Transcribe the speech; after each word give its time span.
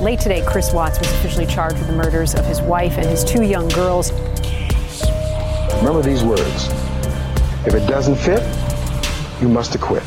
Late 0.00 0.20
today, 0.20 0.44
Chris 0.46 0.72
Watts 0.72 0.98
was 0.98 1.08
officially 1.12 1.46
charged 1.46 1.78
with 1.78 1.86
the 1.86 1.94
murders 1.94 2.34
of 2.34 2.44
his 2.44 2.60
wife 2.60 2.98
and 2.98 3.06
his 3.06 3.24
two 3.24 3.42
young 3.42 3.68
girls. 3.68 4.12
Remember 5.76 6.02
these 6.02 6.22
words. 6.22 6.68
If 7.66 7.74
it 7.74 7.86
doesn't 7.86 8.16
fit, 8.16 8.42
you 9.40 9.48
must 9.48 9.74
acquit. 9.74 10.02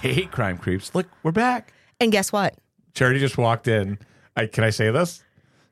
Hey, 0.00 0.26
crime 0.26 0.56
creeps. 0.56 0.94
Look, 0.94 1.08
we're 1.22 1.32
back. 1.32 1.72
And 2.00 2.12
guess 2.12 2.32
what? 2.32 2.54
Charity 2.94 3.18
just 3.20 3.36
walked 3.36 3.66
in. 3.68 3.98
I, 4.36 4.46
can 4.46 4.64
I 4.64 4.70
say 4.70 4.90
this? 4.90 5.22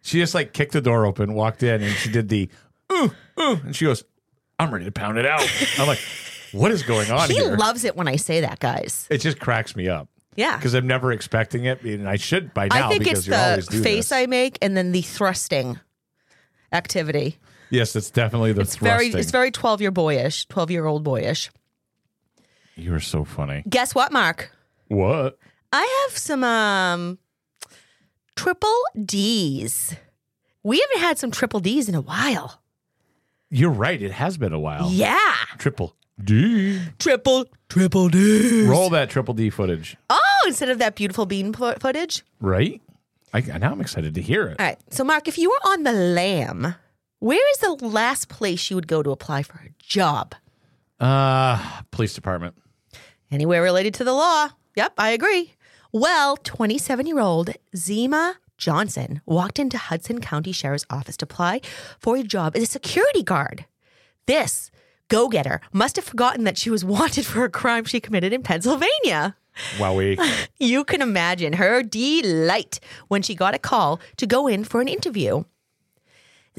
She 0.03 0.19
just 0.21 0.35
like 0.35 0.53
kicked 0.53 0.73
the 0.73 0.81
door 0.81 1.05
open, 1.07 1.35
walked 1.35 1.63
in, 1.63 1.83
and 1.83 1.93
she 1.95 2.11
did 2.11 2.29
the 2.29 2.49
ooh, 2.93 3.13
ooh, 3.41 3.61
and 3.65 3.75
she 3.77 3.85
goes, 3.85 4.05
I'm 4.59 4.73
ready 4.73 4.85
to 4.87 4.93
pound 4.93 5.19
it 5.19 5.27
out. 5.27 5.47
I'm 5.79 5.87
like, 5.87 6.01
what 6.53 6.71
is 6.71 6.83
going 6.83 7.11
on 7.11 7.29
He 7.29 7.35
here? 7.37 7.57
loves 7.57 7.85
it 7.85 7.97
when 7.97 8.09
I 8.09 8.17
say 8.17 8.41
that, 8.41 8.59
guys. 8.61 9.07
it 9.11 9.19
just 9.19 9.39
cracks 9.39 9.77
me 9.77 9.89
up. 9.89 10.09
Yeah. 10.37 10.57
Because 10.57 10.75
I'm 10.75 10.87
never 10.87 11.13
expecting 11.13 11.65
it, 11.65 11.83
and 11.83 12.09
I 12.09 12.17
should 12.17 12.55
by 12.55 12.69
now 12.69 12.87
I 12.87 12.89
think 12.91 13.05
because 13.05 13.29
it's 13.29 13.67
the 13.69 13.83
face 13.83 14.09
this. 14.11 14.13
I 14.13 14.27
make 14.27 14.57
and 14.63 14.77
then 14.77 14.93
the 14.93 15.03
thrusting 15.03 15.79
activity. 16.73 17.39
yes, 17.71 17.97
it's 17.97 18.11
definitely 18.11 18.53
the 18.53 18.61
It's 18.63 18.77
very 18.77 19.07
thrusting. 19.11 19.21
it's 19.21 19.31
very 19.31 19.51
12 19.51 19.81
year 19.81 19.91
boyish, 19.91 20.47
12 20.49 20.71
year 20.71 20.87
old 20.87 21.03
boyish. 21.05 21.51
You 22.77 22.95
are 22.95 23.01
so 23.01 23.25
funny. 23.25 23.65
Guess 23.69 23.95
what, 23.95 24.13
Mark? 24.13 24.53
What? 24.87 25.39
I 25.73 26.07
have 26.09 26.17
some 26.17 26.45
um 26.45 27.19
triple 28.39 28.81
D's. 29.05 29.97
We 30.63 30.79
haven't 30.79 31.01
had 31.01 31.19
some 31.19 31.33
triple 31.33 31.59
D's 31.59 31.89
in 31.89 31.97
a 31.97 32.01
while. 32.01 32.63
You're 33.51 33.73
right. 33.73 34.01
It 34.01 34.13
has 34.13 34.39
been 34.39 34.53
a 34.53 34.61
while. 34.61 34.91
Yeah. 34.93 35.19
Triple 35.59 35.97
D. 36.23 36.81
Triple 37.01 37.47
triple 37.69 38.09
D's. 38.09 38.69
Roll 38.69 38.91
that 38.91 39.11
triple 39.11 39.35
D 39.35 39.51
footage. 39.51 39.97
Oh, 40.09 40.45
instead 40.47 40.69
of 40.69 40.79
that 40.79 40.95
beautiful 40.95 41.27
bean 41.27 41.53
fo- 41.53 41.75
footage. 41.81 42.25
Right? 42.41 42.81
I, 43.35 43.41
now 43.41 43.73
I'm 43.73 43.81
excited 43.81 44.15
to 44.15 44.23
hear 44.23 44.47
it. 44.47 44.61
All 44.61 44.67
right. 44.67 44.79
So, 44.91 45.03
Mark, 45.03 45.27
if 45.27 45.37
you 45.37 45.51
were 45.51 45.71
on 45.73 45.83
the 45.83 45.93
lam, 45.93 46.77
where 47.19 47.51
is 47.53 47.59
the 47.59 47.73
last 47.85 48.29
place 48.29 48.71
you 48.71 48.77
would 48.77 48.87
go 48.87 49.03
to 49.03 49.11
apply 49.11 49.43
for 49.43 49.59
a 49.59 49.71
job? 49.81 50.37
Uh, 51.01 51.83
police 51.91 52.15
department. 52.15 52.55
Anywhere 53.33 53.63
related 53.63 53.95
to 53.95 54.05
the 54.05 54.13
law. 54.15 54.49
Yep, 54.77 54.93
I 54.97 55.11
agree. 55.11 55.55
Well, 55.93 56.37
27 56.37 57.07
year 57.07 57.19
old 57.19 57.51
Zima 57.75 58.37
Johnson 58.59 59.23
walked 59.25 59.59
into 59.59 59.79
Hudson 59.79 60.21
County 60.21 60.53
Sheriff's 60.53 60.85
Office 60.91 61.17
to 61.19 61.25
apply 61.25 61.63
for 61.99 62.17
a 62.17 62.23
job 62.23 62.57
as 62.57 62.65
a 62.65 62.67
security 62.67 63.23
guard. 63.23 63.65
This 64.27 64.71
go 65.09 65.29
getter 65.29 65.63
must 65.73 65.97
have 65.97 66.05
forgotten 66.05 66.45
that 66.45 66.59
she 66.59 66.69
was 66.69 66.85
wanted 66.97 67.25
for 67.25 67.45
a 67.45 67.51
crime 67.51 67.85
she 67.85 68.01
committed 68.01 68.35
in 68.35 68.43
Pennsylvania. 68.43 69.37
Wowie. 69.79 70.19
You 70.61 70.85
can 70.85 71.01
imagine 71.01 71.55
her 71.55 71.83
delight 71.83 72.81
when 73.09 73.23
she 73.23 73.35
got 73.35 73.55
a 73.55 73.59
call 73.59 73.99
to 74.19 74.27
go 74.27 74.47
in 74.47 74.65
for 74.65 74.83
an 74.83 74.89
interview. 74.89 75.45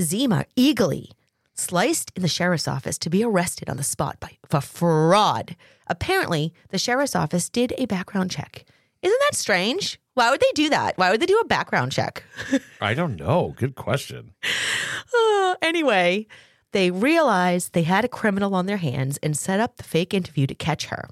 Zima 0.02 0.46
eagerly 0.56 1.12
sliced 1.54 2.12
in 2.16 2.24
the 2.24 2.28
sheriff's 2.28 2.68
office 2.68 2.98
to 2.98 3.10
be 3.10 3.24
arrested 3.24 3.70
on 3.70 3.78
the 3.78 3.84
spot 3.84 4.20
by, 4.20 4.38
for 4.50 4.62
fraud. 4.62 5.56
Apparently, 5.88 6.54
the 6.70 6.78
sheriff's 6.80 7.16
office 7.16 7.48
did 7.50 7.74
a 7.78 7.86
background 7.86 8.32
check. 8.32 8.66
Isn't 9.02 9.20
that 9.30 9.36
strange? 9.36 10.00
Why 10.14 10.32
would 10.32 10.42
they 10.42 10.52
do 10.54 10.70
that? 10.70 10.98
Why 10.98 11.12
would 11.12 11.22
they 11.22 11.26
do 11.26 11.40
a 11.40 11.48
background 11.48 11.92
check? 11.92 12.24
I 12.82 12.94
don't 12.94 13.16
know. 13.16 13.54
Good 13.56 13.76
question. 13.76 14.34
Uh, 15.16 15.56
anyway, 15.62 16.28
they 16.72 16.92
realized 16.92 17.74
they 17.74 17.84
had 17.84 18.06
a 18.06 18.10
criminal 18.10 18.54
on 18.54 18.66
their 18.66 18.78
hands 18.78 19.18
and 19.24 19.38
set 19.38 19.60
up 19.60 19.78
the 19.78 19.84
fake 19.84 20.14
interview 20.14 20.46
to 20.48 20.56
catch 20.56 20.88
her. 20.88 21.08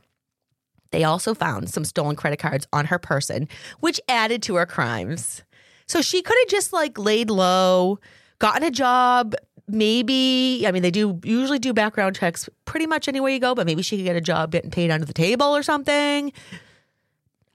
They 0.92 1.04
also 1.04 1.34
found 1.34 1.70
some 1.70 1.86
stolen 1.86 2.16
credit 2.16 2.40
cards 2.40 2.68
on 2.74 2.86
her 2.86 3.00
person, 3.00 3.48
which 3.80 4.00
added 4.08 4.42
to 4.44 4.56
her 4.56 4.66
crimes. 4.66 5.44
So 5.88 6.02
she 6.02 6.22
could 6.22 6.38
have 6.42 6.50
just 6.50 6.74
like 6.74 6.98
laid 6.98 7.30
low, 7.30 8.00
gotten 8.40 8.64
a 8.64 8.72
job. 8.72 9.36
Maybe, 9.70 10.64
I 10.66 10.72
mean, 10.72 10.82
they 10.82 10.92
do 10.92 11.20
usually 11.24 11.60
do 11.60 11.74
background 11.74 12.16
checks 12.16 12.50
pretty 12.66 12.88
much 12.88 13.08
anywhere 13.08 13.32
you 13.32 13.40
go, 13.40 13.54
but 13.54 13.66
maybe 13.66 13.82
she 13.82 13.98
could 13.98 14.06
get 14.06 14.16
a 14.16 14.22
job 14.22 14.52
getting 14.52 14.72
paid 14.72 14.92
under 14.92 15.06
the 15.06 15.14
table 15.14 15.56
or 15.56 15.64
something. 15.64 16.32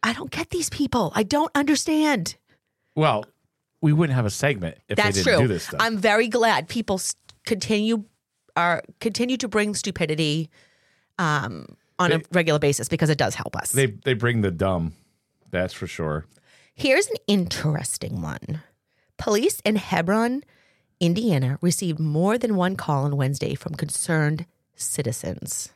I 0.02 0.12
don't 0.12 0.30
get 0.30 0.50
these 0.50 0.68
people. 0.70 1.12
I 1.14 1.22
don't 1.22 1.50
understand. 1.54 2.36
Well, 2.94 3.24
we 3.80 3.92
wouldn't 3.92 4.14
have 4.14 4.26
a 4.26 4.30
segment 4.30 4.78
if 4.88 4.96
That's 4.96 5.16
they 5.16 5.22
didn't 5.22 5.38
true. 5.38 5.48
do 5.48 5.52
this 5.52 5.64
stuff. 5.64 5.80
I'm 5.80 5.98
very 5.98 6.28
glad 6.28 6.68
people 6.68 7.00
continue 7.46 8.04
are 8.56 8.82
continue 9.00 9.36
to 9.38 9.48
bring 9.48 9.74
stupidity 9.74 10.50
um, 11.18 11.66
on 11.98 12.12
a 12.12 12.20
regular 12.32 12.58
basis 12.58 12.88
because 12.88 13.10
it 13.10 13.18
does 13.18 13.34
help 13.34 13.56
us. 13.56 13.72
they 13.72 13.86
they 13.86 14.14
bring 14.14 14.42
the 14.42 14.50
dumb. 14.50 14.92
That's 15.50 15.72
for 15.74 15.86
sure. 15.86 16.26
Here's 16.74 17.06
an 17.08 17.16
interesting 17.26 18.22
one. 18.22 18.62
Police 19.18 19.60
in 19.64 19.76
Hebron, 19.76 20.42
Indiana, 21.00 21.58
received 21.60 21.98
more 22.00 22.38
than 22.38 22.56
one 22.56 22.76
call 22.76 23.04
on 23.04 23.16
Wednesday 23.16 23.54
from 23.54 23.74
concerned 23.74 24.46
citizens. 24.74 25.70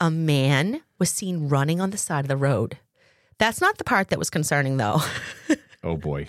A 0.00 0.10
man 0.10 0.82
was 0.98 1.08
seen 1.10 1.48
running 1.48 1.80
on 1.80 1.90
the 1.90 1.96
side 1.96 2.24
of 2.24 2.28
the 2.28 2.36
road. 2.36 2.78
That's 3.38 3.60
not 3.60 3.78
the 3.78 3.84
part 3.84 4.08
that 4.08 4.18
was 4.18 4.30
concerning, 4.30 4.76
though. 4.76 5.00
Oh 5.86 5.96
boy. 5.96 6.26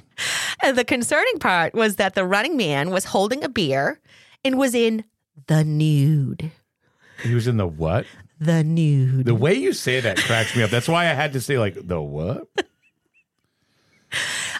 The 0.63 0.85
concerning 0.85 1.39
part 1.39 1.73
was 1.73 1.95
that 1.95 2.13
the 2.13 2.23
running 2.25 2.57
man 2.57 2.91
was 2.91 3.05
holding 3.05 3.43
a 3.43 3.49
beer 3.49 3.99
and 4.45 4.55
was 4.55 4.75
in 4.75 5.03
the 5.47 5.63
nude. 5.63 6.51
He 7.23 7.33
was 7.33 7.47
in 7.47 7.57
the 7.57 7.65
what? 7.65 8.05
The 8.39 8.63
nude. 8.63 9.25
The 9.25 9.33
way 9.33 9.55
you 9.55 9.73
say 9.73 9.99
that 9.99 10.17
cracks 10.17 10.55
me 10.55 10.61
up. 10.61 10.69
That's 10.69 10.87
why 10.87 11.05
I 11.05 11.13
had 11.13 11.33
to 11.33 11.41
say 11.41 11.57
like 11.57 11.87
the 11.87 11.99
what? 11.99 12.47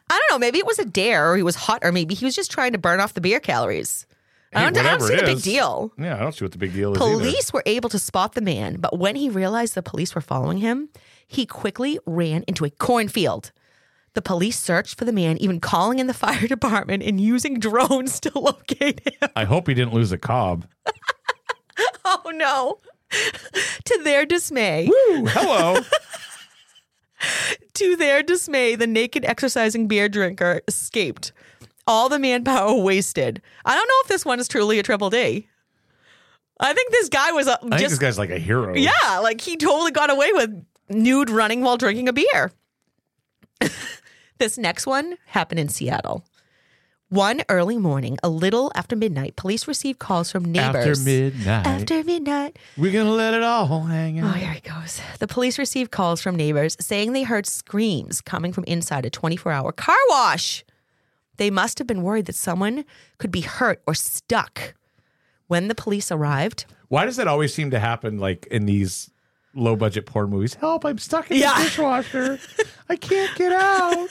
I 0.09 0.19
don't 0.19 0.31
know. 0.31 0.39
Maybe 0.39 0.57
it 0.57 0.65
was 0.65 0.79
a 0.79 0.85
dare, 0.85 1.29
or 1.31 1.37
he 1.37 1.43
was 1.43 1.55
hot, 1.55 1.83
or 1.83 1.91
maybe 1.91 2.15
he 2.15 2.25
was 2.25 2.35
just 2.35 2.49
trying 2.49 2.71
to 2.71 2.79
burn 2.79 2.99
off 2.99 3.13
the 3.13 3.21
beer 3.21 3.39
calories. 3.39 4.06
I 4.53 4.69
don't, 4.69 4.77
I 4.77 4.97
don't 4.97 5.01
see 5.01 5.15
the 5.15 5.23
big 5.23 5.37
is. 5.37 5.43
deal. 5.43 5.91
Yeah, 5.97 6.15
I 6.15 6.19
don't 6.19 6.31
see 6.33 6.45
what 6.45 6.53
the 6.53 6.57
big 6.57 6.73
deal 6.73 6.93
is. 6.93 6.97
Police 6.97 7.51
were 7.51 7.63
able 7.65 7.89
to 7.89 7.99
spot 7.99 8.33
the 8.33 8.41
man, 8.41 8.77
but 8.79 8.97
when 8.97 9.15
he 9.15 9.29
realized 9.29 9.75
the 9.75 9.83
police 9.83 10.15
were 10.15 10.21
following 10.21 10.59
him, 10.59 10.89
he 11.27 11.45
quickly 11.45 11.99
ran 12.05 12.43
into 12.47 12.63
a 12.65 12.69
cornfield. 12.69 13.51
The 14.13 14.21
police 14.21 14.57
searched 14.59 14.97
for 14.97 15.05
the 15.05 15.11
man, 15.11 15.37
even 15.37 15.59
calling 15.59 15.99
in 15.99 16.07
the 16.07 16.13
fire 16.25 16.47
department 16.47 17.03
and 17.03 17.19
using 17.19 17.59
drones 17.59 18.19
to 18.21 18.39
locate 18.39 19.01
him. 19.01 19.29
I 19.35 19.43
hope 19.43 19.67
he 19.67 19.73
didn't 19.73 19.93
lose 19.93 20.11
a 20.11 20.17
cob. 20.17 20.65
Oh 22.09 22.31
no. 22.33 22.79
to 23.83 24.01
their 24.03 24.25
dismay, 24.25 24.87
Ooh, 24.87 25.25
hello. 25.27 25.81
to 27.73 27.95
their 27.97 28.23
dismay, 28.23 28.75
the 28.75 28.87
naked 28.87 29.25
exercising 29.25 29.87
beer 29.87 30.07
drinker 30.07 30.61
escaped. 30.67 31.33
All 31.87 32.09
the 32.09 32.19
manpower 32.19 32.73
wasted. 32.81 33.41
I 33.65 33.73
don't 33.73 33.87
know 33.87 34.01
if 34.03 34.07
this 34.09 34.25
one 34.25 34.39
is 34.39 34.47
truly 34.47 34.77
a 34.77 34.83
triple 34.83 35.09
D. 35.09 35.47
I 36.59 36.73
think 36.73 36.91
this 36.91 37.09
guy 37.09 37.31
was 37.31 37.47
a, 37.47 37.53
I 37.53 37.59
think 37.59 37.73
this 37.73 37.81
just 37.89 38.01
guy's 38.01 38.17
like 38.17 38.31
a 38.31 38.39
hero. 38.39 38.75
yeah, 38.75 39.19
like 39.21 39.41
he 39.41 39.57
totally 39.57 39.91
got 39.91 40.09
away 40.09 40.31
with 40.33 40.65
nude 40.89 41.29
running 41.29 41.61
while 41.61 41.77
drinking 41.77 42.09
a 42.09 42.13
beer. 42.13 42.51
this 44.37 44.57
next 44.57 44.85
one 44.87 45.17
happened 45.27 45.59
in 45.59 45.69
Seattle. 45.69 46.25
One 47.09 47.41
early 47.47 47.77
morning, 47.77 48.17
a 48.21 48.27
little 48.27 48.69
after 48.75 48.93
midnight, 48.93 49.37
police 49.37 49.65
received 49.65 49.97
calls 49.97 50.29
from 50.29 50.43
neighbors. 50.43 50.99
After 50.99 51.03
midnight, 51.05 51.67
After 51.67 52.03
midnight. 52.03 52.59
we're 52.75 52.91
gonna 52.91 53.13
let 53.13 53.33
it 53.33 53.43
all 53.43 53.83
hang 53.83 54.19
oh, 54.21 54.25
out. 54.25 54.35
Oh, 54.35 54.37
here 54.37 54.51
he 54.51 54.59
goes. 54.59 54.99
The 55.19 55.27
police 55.27 55.57
received 55.57 55.89
calls 55.89 56.21
from 56.21 56.35
neighbors 56.35 56.75
saying 56.81 57.13
they 57.13 57.23
heard 57.23 57.45
screams 57.45 58.19
coming 58.19 58.51
from 58.51 58.65
inside 58.65 59.05
a 59.05 59.09
24 59.09 59.53
hour 59.53 59.71
car 59.71 59.95
wash. 60.09 60.65
They 61.37 61.49
must 61.49 61.77
have 61.77 61.87
been 61.87 62.01
worried 62.03 62.25
that 62.25 62.35
someone 62.35 62.83
could 63.17 63.31
be 63.31 63.41
hurt 63.41 63.81
or 63.87 63.93
stuck. 63.93 64.73
When 65.47 65.67
the 65.69 65.75
police 65.75 66.11
arrived, 66.11 66.65
Why 66.89 67.05
does 67.05 67.15
that 67.15 67.27
always 67.27 67.53
seem 67.53 67.71
to 67.71 67.79
happen 67.79 68.17
like 68.19 68.45
in 68.47 68.65
these 68.65 69.09
low 69.55 69.75
budget 69.77 70.05
porn 70.05 70.29
movies? 70.29 70.55
Help, 70.55 70.83
I'm 70.85 70.97
stuck 70.97 71.31
in 71.31 71.37
Yeah. 71.37 71.55
the 71.57 71.63
dishwasher. 71.69 72.39
I 72.89 72.95
can't 72.97 73.33
get 73.37 73.51
out. 73.53 74.09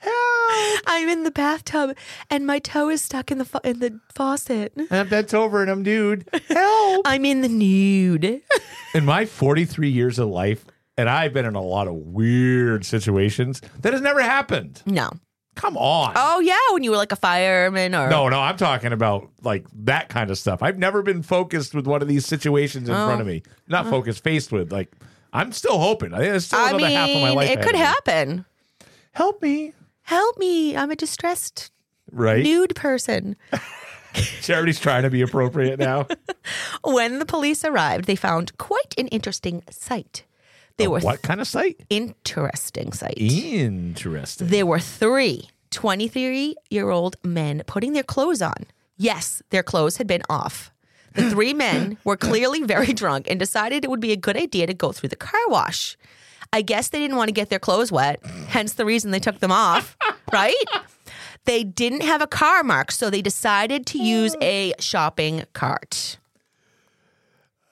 Help. 0.00 0.80
I'm 0.86 1.08
in 1.08 1.24
the 1.24 1.30
bathtub 1.32 1.96
and 2.30 2.46
my 2.46 2.60
toe 2.60 2.88
is 2.88 3.02
stuck 3.02 3.30
in 3.32 3.38
the 3.38 3.44
fa- 3.44 3.60
in 3.64 3.80
the 3.80 3.98
faucet. 4.14 4.72
And 4.90 5.10
bent 5.10 5.34
over 5.34 5.60
and 5.60 5.70
I'm 5.70 5.82
nude. 5.82 6.28
Help. 6.48 7.02
I'm 7.06 7.24
in 7.24 7.40
the 7.42 7.48
nude. 7.48 8.40
in 8.94 9.04
my 9.04 9.26
43 9.26 9.88
years 9.90 10.18
of 10.20 10.28
life, 10.28 10.64
and 10.96 11.08
I've 11.10 11.32
been 11.32 11.44
in 11.46 11.56
a 11.56 11.62
lot 11.62 11.88
of 11.88 11.94
weird 11.94 12.84
situations, 12.86 13.60
that 13.80 13.92
has 13.92 14.00
never 14.00 14.22
happened. 14.22 14.82
No. 14.86 15.10
Come 15.58 15.76
on. 15.76 16.12
Oh 16.14 16.38
yeah, 16.38 16.54
when 16.70 16.84
you 16.84 16.92
were 16.92 16.96
like 16.96 17.10
a 17.10 17.16
fireman 17.16 17.92
or 17.92 18.08
No, 18.08 18.28
no, 18.28 18.38
I'm 18.38 18.56
talking 18.56 18.92
about 18.92 19.28
like 19.42 19.66
that 19.84 20.08
kind 20.08 20.30
of 20.30 20.38
stuff. 20.38 20.62
I've 20.62 20.78
never 20.78 21.02
been 21.02 21.20
focused 21.20 21.74
with 21.74 21.84
one 21.84 22.00
of 22.00 22.06
these 22.06 22.24
situations 22.24 22.88
in 22.88 22.94
oh. 22.94 23.06
front 23.06 23.20
of 23.20 23.26
me. 23.26 23.42
Not 23.66 23.86
oh. 23.86 23.90
focused, 23.90 24.22
faced 24.22 24.52
with. 24.52 24.70
Like, 24.70 24.92
I'm 25.32 25.50
still 25.50 25.80
hoping. 25.80 26.14
I 26.14 26.20
think 26.20 26.40
still 26.42 26.60
I 26.60 26.68
another 26.68 26.84
mean, 26.84 26.92
half 26.92 27.10
of 27.10 27.22
my 27.22 27.30
life. 27.30 27.50
it 27.50 27.62
could 27.62 27.74
happen. 27.74 28.44
Help 29.10 29.42
me. 29.42 29.72
Help 30.02 30.38
me! 30.38 30.76
I'm 30.76 30.92
a 30.92 30.96
distressed 30.96 31.72
Right? 32.12 32.44
nude 32.44 32.76
person. 32.76 33.34
Charity's 34.14 34.78
trying 34.78 35.02
to 35.02 35.10
be 35.10 35.22
appropriate 35.22 35.80
now. 35.80 36.06
When 36.84 37.18
the 37.18 37.26
police 37.26 37.64
arrived, 37.64 38.04
they 38.04 38.16
found 38.16 38.56
quite 38.58 38.94
an 38.96 39.08
interesting 39.08 39.64
sight. 39.70 40.24
There 40.78 40.90
were 40.90 41.00
what 41.00 41.22
kind 41.22 41.40
of 41.40 41.46
site? 41.46 41.80
interesting 41.90 42.92
sight. 42.92 43.18
Interesting. 43.18 44.48
There 44.48 44.64
were 44.64 44.78
three 44.78 45.50
23 45.70 46.54
year 46.70 46.90
old 46.90 47.16
men 47.22 47.62
putting 47.66 47.92
their 47.92 48.02
clothes 48.02 48.40
on. 48.40 48.64
Yes, 48.96 49.42
their 49.50 49.62
clothes 49.62 49.96
had 49.96 50.06
been 50.06 50.22
off. 50.30 50.70
The 51.14 51.30
three 51.32 51.52
men 51.52 51.98
were 52.04 52.16
clearly 52.16 52.62
very 52.62 52.92
drunk 52.92 53.26
and 53.28 53.38
decided 53.38 53.84
it 53.84 53.90
would 53.90 54.00
be 54.00 54.12
a 54.12 54.16
good 54.16 54.36
idea 54.36 54.66
to 54.66 54.74
go 54.74 54.92
through 54.92 55.10
the 55.10 55.16
car 55.16 55.40
wash. 55.48 55.96
I 56.52 56.62
guess 56.62 56.88
they 56.88 56.98
didn't 57.00 57.16
want 57.16 57.28
to 57.28 57.32
get 57.34 57.50
their 57.50 57.58
clothes 57.58 57.92
wet, 57.92 58.24
hence 58.48 58.74
the 58.74 58.86
reason 58.86 59.10
they 59.10 59.18
took 59.18 59.40
them 59.40 59.52
off, 59.52 59.96
right? 60.32 60.54
They 61.44 61.62
didn't 61.64 62.02
have 62.02 62.22
a 62.22 62.26
car 62.26 62.62
mark, 62.62 62.90
so 62.90 63.10
they 63.10 63.20
decided 63.20 63.84
to 63.86 64.02
use 64.02 64.34
a 64.40 64.72
shopping 64.78 65.44
cart. 65.52 66.18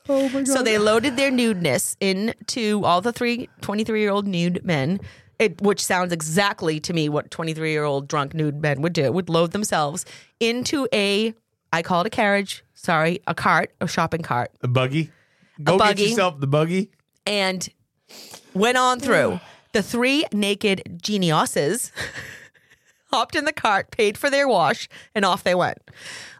Oh 0.08 0.28
my 0.28 0.40
God. 0.42 0.48
So 0.48 0.62
they 0.62 0.78
loaded 0.78 1.16
their 1.16 1.30
nudeness 1.30 1.96
into 2.00 2.84
all 2.84 3.00
the 3.00 3.12
three 3.12 3.48
23 3.60 4.00
year 4.00 4.10
old 4.10 4.26
nude 4.26 4.64
men, 4.64 5.00
it, 5.38 5.60
which 5.60 5.84
sounds 5.84 6.12
exactly 6.12 6.78
to 6.80 6.92
me 6.92 7.08
what 7.08 7.30
23 7.30 7.70
year 7.70 7.84
old 7.84 8.08
drunk 8.08 8.34
nude 8.34 8.60
men 8.62 8.82
would 8.82 8.92
do, 8.92 9.10
would 9.12 9.28
load 9.28 9.52
themselves 9.52 10.04
into 10.40 10.86
a, 10.92 11.34
I 11.72 11.82
call 11.82 12.00
it 12.02 12.06
a 12.06 12.10
carriage, 12.10 12.64
sorry, 12.74 13.20
a 13.26 13.34
cart, 13.34 13.72
a 13.80 13.88
shopping 13.88 14.22
cart, 14.22 14.50
A 14.62 14.68
buggy. 14.68 15.10
Go 15.62 15.78
buggy. 15.78 16.02
get 16.02 16.10
yourself 16.10 16.38
the 16.40 16.46
buggy. 16.46 16.90
and 17.26 17.68
went 18.54 18.76
on 18.78 19.00
through. 19.00 19.40
The 19.72 19.82
three 19.82 20.24
naked 20.32 21.00
geniuses 21.02 21.92
hopped 23.12 23.34
in 23.36 23.44
the 23.44 23.52
cart, 23.52 23.90
paid 23.90 24.16
for 24.18 24.30
their 24.30 24.48
wash, 24.48 24.88
and 25.14 25.24
off 25.24 25.42
they 25.44 25.54
went. 25.54 25.78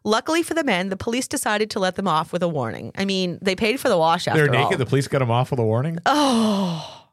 Luckily 0.06 0.44
for 0.44 0.54
the 0.54 0.62
men, 0.62 0.88
the 0.88 0.96
police 0.96 1.26
decided 1.26 1.68
to 1.70 1.80
let 1.80 1.96
them 1.96 2.06
off 2.06 2.32
with 2.32 2.40
a 2.42 2.48
warning. 2.48 2.92
I 2.96 3.04
mean, 3.04 3.40
they 3.42 3.56
paid 3.56 3.80
for 3.80 3.88
the 3.88 3.98
wash 3.98 4.28
after 4.28 4.40
They're 4.42 4.48
naked. 4.52 4.72
all. 4.74 4.78
The 4.78 4.86
police 4.86 5.08
got 5.08 5.18
them 5.18 5.32
off 5.32 5.50
with 5.50 5.58
a 5.58 5.64
warning. 5.64 5.98
Oh, 6.06 7.08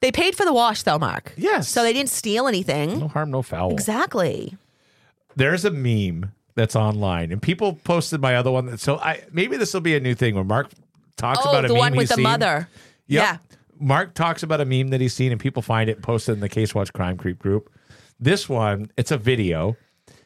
they 0.00 0.10
paid 0.10 0.34
for 0.34 0.44
the 0.44 0.52
wash, 0.52 0.82
though, 0.82 0.98
Mark. 0.98 1.32
Yes. 1.36 1.68
So 1.68 1.82
they 1.84 1.92
didn't 1.92 2.10
steal 2.10 2.48
anything. 2.48 2.98
no 2.98 3.06
harm, 3.08 3.30
no 3.30 3.42
foul. 3.42 3.70
Exactly. 3.72 4.56
there's 5.36 5.64
a 5.64 5.70
meme 5.70 6.32
that's 6.56 6.74
online, 6.74 7.30
and 7.30 7.40
people 7.40 7.74
posted 7.84 8.20
my 8.20 8.34
other 8.34 8.50
one. 8.50 8.78
So 8.78 8.98
I 8.98 9.22
maybe 9.32 9.56
this 9.56 9.72
will 9.72 9.80
be 9.80 9.94
a 9.96 10.00
new 10.00 10.14
thing 10.16 10.34
when 10.34 10.46
Mark 10.48 10.70
talks 11.16 11.38
Oh, 11.44 11.50
about 11.50 11.64
a 11.64 11.68
meme. 11.68 11.68
the 11.68 11.74
meme 11.74 11.78
one 11.80 11.92
with 11.92 12.00
he's 12.00 12.08
the 12.10 12.14
seen. 12.16 12.22
mother. 12.24 12.68
Yep. 13.06 13.22
Yeah. 13.22 13.36
Mark 13.78 14.14
talks 14.14 14.42
about 14.42 14.60
a 14.60 14.64
meme 14.64 14.88
that 14.88 15.00
he's 15.00 15.14
seen, 15.14 15.30
and 15.32 15.40
people 15.40 15.62
find 15.62 15.88
it 15.88 15.96
and 15.98 16.02
post 16.02 16.28
it 16.28 16.32
in 16.32 16.40
the 16.40 16.48
Case 16.48 16.74
Watch 16.74 16.92
Crime 16.92 17.16
Creep 17.16 17.38
group. 17.38 17.70
This 18.20 18.48
one, 18.48 18.90
it's 18.96 19.10
a 19.12 19.18
video. 19.18 19.76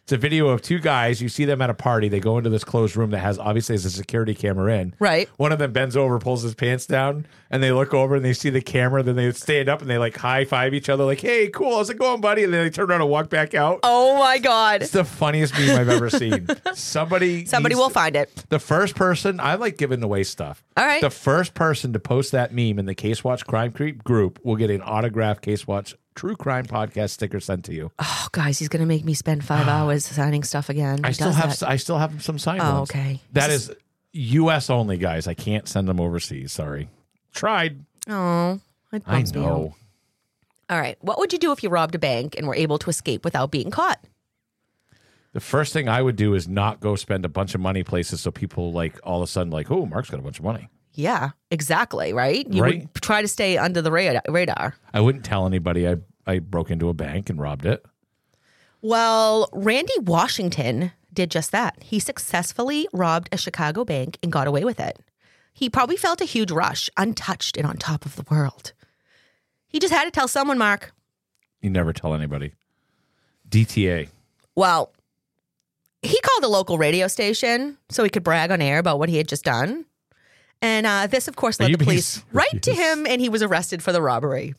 It's 0.08 0.12
a 0.14 0.16
video 0.16 0.48
of 0.48 0.62
two 0.62 0.78
guys. 0.78 1.20
You 1.20 1.28
see 1.28 1.44
them 1.44 1.60
at 1.60 1.68
a 1.68 1.74
party. 1.74 2.08
They 2.08 2.18
go 2.18 2.38
into 2.38 2.48
this 2.48 2.64
closed 2.64 2.96
room 2.96 3.10
that 3.10 3.18
has 3.18 3.38
obviously 3.38 3.74
has 3.74 3.84
a 3.84 3.90
security 3.90 4.34
camera 4.34 4.78
in. 4.78 4.94
Right. 4.98 5.28
One 5.36 5.52
of 5.52 5.58
them 5.58 5.70
bends 5.72 5.98
over, 5.98 6.18
pulls 6.18 6.40
his 6.40 6.54
pants 6.54 6.86
down, 6.86 7.26
and 7.50 7.62
they 7.62 7.72
look 7.72 7.92
over 7.92 8.16
and 8.16 8.24
they 8.24 8.32
see 8.32 8.48
the 8.48 8.62
camera. 8.62 9.02
Then 9.02 9.16
they 9.16 9.30
stand 9.32 9.68
up 9.68 9.82
and 9.82 9.90
they 9.90 9.98
like 9.98 10.16
high 10.16 10.46
five 10.46 10.72
each 10.72 10.88
other, 10.88 11.04
like, 11.04 11.20
"Hey, 11.20 11.48
cool, 11.48 11.76
how's 11.76 11.90
it 11.90 11.98
going, 11.98 12.22
buddy?" 12.22 12.42
And 12.42 12.54
then 12.54 12.64
they 12.64 12.70
turn 12.70 12.88
around 12.88 13.02
and 13.02 13.10
walk 13.10 13.28
back 13.28 13.52
out. 13.54 13.80
Oh 13.82 14.16
my 14.18 14.38
God. 14.38 14.80
It's 14.80 14.92
the 14.92 15.04
funniest 15.04 15.52
meme 15.58 15.78
I've 15.78 15.90
ever 15.90 16.08
seen. 16.08 16.48
Somebody, 16.72 17.44
Somebody 17.44 17.74
will 17.74 17.90
find 17.90 18.16
it. 18.16 18.46
the 18.48 18.58
first 18.58 18.94
person, 18.94 19.38
I 19.40 19.56
like 19.56 19.76
giving 19.76 20.02
away 20.02 20.22
stuff. 20.24 20.64
All 20.78 20.86
right. 20.86 21.02
The 21.02 21.10
first 21.10 21.52
person 21.52 21.92
to 21.92 21.98
post 21.98 22.32
that 22.32 22.54
meme 22.54 22.78
in 22.78 22.86
the 22.86 22.94
Case 22.94 23.22
Watch 23.22 23.44
Crime 23.46 23.72
Creep 23.72 24.04
group 24.04 24.40
will 24.42 24.56
get 24.56 24.70
an 24.70 24.80
autographed 24.80 25.42
Case 25.42 25.66
Watch 25.66 25.94
True 26.18 26.34
Crime 26.34 26.64
Podcast 26.64 27.10
sticker 27.10 27.38
sent 27.38 27.64
to 27.66 27.72
you. 27.72 27.92
Oh, 28.00 28.26
guys, 28.32 28.58
he's 28.58 28.68
going 28.68 28.80
to 28.80 28.86
make 28.86 29.04
me 29.04 29.14
spend 29.14 29.44
five 29.44 29.68
ah. 29.68 29.82
hours 29.82 30.04
signing 30.04 30.42
stuff 30.42 30.68
again. 30.68 31.04
I 31.04 31.08
He 31.08 31.14
still 31.14 31.28
does 31.28 31.36
have 31.36 31.58
that. 31.60 31.68
I 31.68 31.76
still 31.76 31.96
have 31.96 32.24
some 32.24 32.40
signed 32.40 32.60
Oh, 32.60 32.78
ones. 32.78 32.90
okay. 32.90 33.20
That 33.34 33.50
is 33.50 33.70
U.S. 34.12 34.68
only, 34.68 34.96
guys. 34.98 35.28
I 35.28 35.34
can't 35.34 35.68
send 35.68 35.86
them 35.86 36.00
overseas. 36.00 36.50
Sorry. 36.50 36.88
Tried. 37.32 37.84
Oh, 38.08 38.58
it 38.92 39.04
I 39.06 39.12
bums 39.18 39.32
me 39.32 39.42
out. 39.42 39.46
know. 39.46 39.76
All 40.68 40.80
right. 40.80 40.98
What 41.02 41.20
would 41.20 41.32
you 41.32 41.38
do 41.38 41.52
if 41.52 41.62
you 41.62 41.68
robbed 41.68 41.94
a 41.94 42.00
bank 42.00 42.34
and 42.36 42.48
were 42.48 42.54
able 42.56 42.78
to 42.80 42.90
escape 42.90 43.24
without 43.24 43.52
being 43.52 43.70
caught? 43.70 44.00
The 45.34 45.40
first 45.40 45.72
thing 45.72 45.88
I 45.88 46.02
would 46.02 46.16
do 46.16 46.34
is 46.34 46.48
not 46.48 46.80
go 46.80 46.96
spend 46.96 47.26
a 47.26 47.28
bunch 47.28 47.54
of 47.54 47.60
money 47.60 47.84
places 47.84 48.20
so 48.22 48.32
people 48.32 48.72
like 48.72 48.98
all 49.04 49.22
of 49.22 49.28
a 49.28 49.30
sudden 49.30 49.52
like, 49.52 49.70
oh, 49.70 49.86
Mark's 49.86 50.10
got 50.10 50.18
a 50.18 50.22
bunch 50.24 50.40
of 50.40 50.44
money. 50.44 50.68
Yeah, 50.98 51.30
exactly. 51.52 52.12
Right. 52.12 52.44
You 52.52 52.60
Right. 52.60 52.80
would 52.80 52.94
try 53.02 53.22
to 53.22 53.28
stay 53.28 53.56
under 53.56 53.80
the 53.80 53.92
radar. 53.92 54.20
radar. 54.28 54.74
I 54.92 55.00
wouldn't 55.00 55.24
tell 55.24 55.46
anybody 55.46 55.88
I 55.88 55.96
I 56.26 56.40
broke 56.40 56.70
into 56.72 56.88
a 56.88 56.92
bank 56.94 57.30
and 57.30 57.40
robbed 57.40 57.64
it. 57.64 57.86
Well, 58.82 59.48
Randy 59.52 59.94
Washington 60.00 60.90
did 61.14 61.30
just 61.30 61.52
that. 61.52 61.80
He 61.82 62.00
successfully 62.00 62.88
robbed 62.92 63.28
a 63.32 63.36
Chicago 63.38 63.84
bank 63.84 64.18
and 64.24 64.30
got 64.32 64.46
away 64.48 64.64
with 64.64 64.80
it. 64.80 64.98
He 65.54 65.70
probably 65.70 65.96
felt 65.96 66.20
a 66.20 66.24
huge 66.24 66.50
rush, 66.50 66.90
untouched 66.96 67.56
and 67.56 67.64
on 67.66 67.76
top 67.76 68.04
of 68.04 68.16
the 68.16 68.24
world. 68.28 68.72
He 69.68 69.78
just 69.78 69.94
had 69.94 70.04
to 70.04 70.10
tell 70.10 70.28
someone, 70.28 70.58
Mark. 70.58 70.92
You 71.62 71.70
never 71.70 71.92
tell 71.92 72.12
anybody. 72.12 72.52
DTA. 73.48 74.08
Well, 74.56 74.92
he 76.02 76.20
called 76.20 76.44
a 76.44 76.48
local 76.48 76.76
radio 76.76 77.06
station 77.08 77.78
so 77.88 78.02
he 78.04 78.10
could 78.10 78.22
brag 78.24 78.50
on 78.50 78.60
air 78.60 78.78
about 78.78 78.98
what 78.98 79.08
he 79.08 79.16
had 79.16 79.28
just 79.28 79.44
done. 79.44 79.84
And 80.60 80.86
uh, 80.86 81.06
this, 81.06 81.28
of 81.28 81.36
course, 81.36 81.60
led 81.60 81.72
the 81.72 81.78
police 81.78 82.22
right 82.32 82.62
to 82.62 82.72
him, 82.74 83.06
and 83.06 83.20
he 83.20 83.28
was 83.28 83.42
arrested 83.42 83.82
for 83.82 83.92
the 83.92 84.02
robbery. 84.02 84.54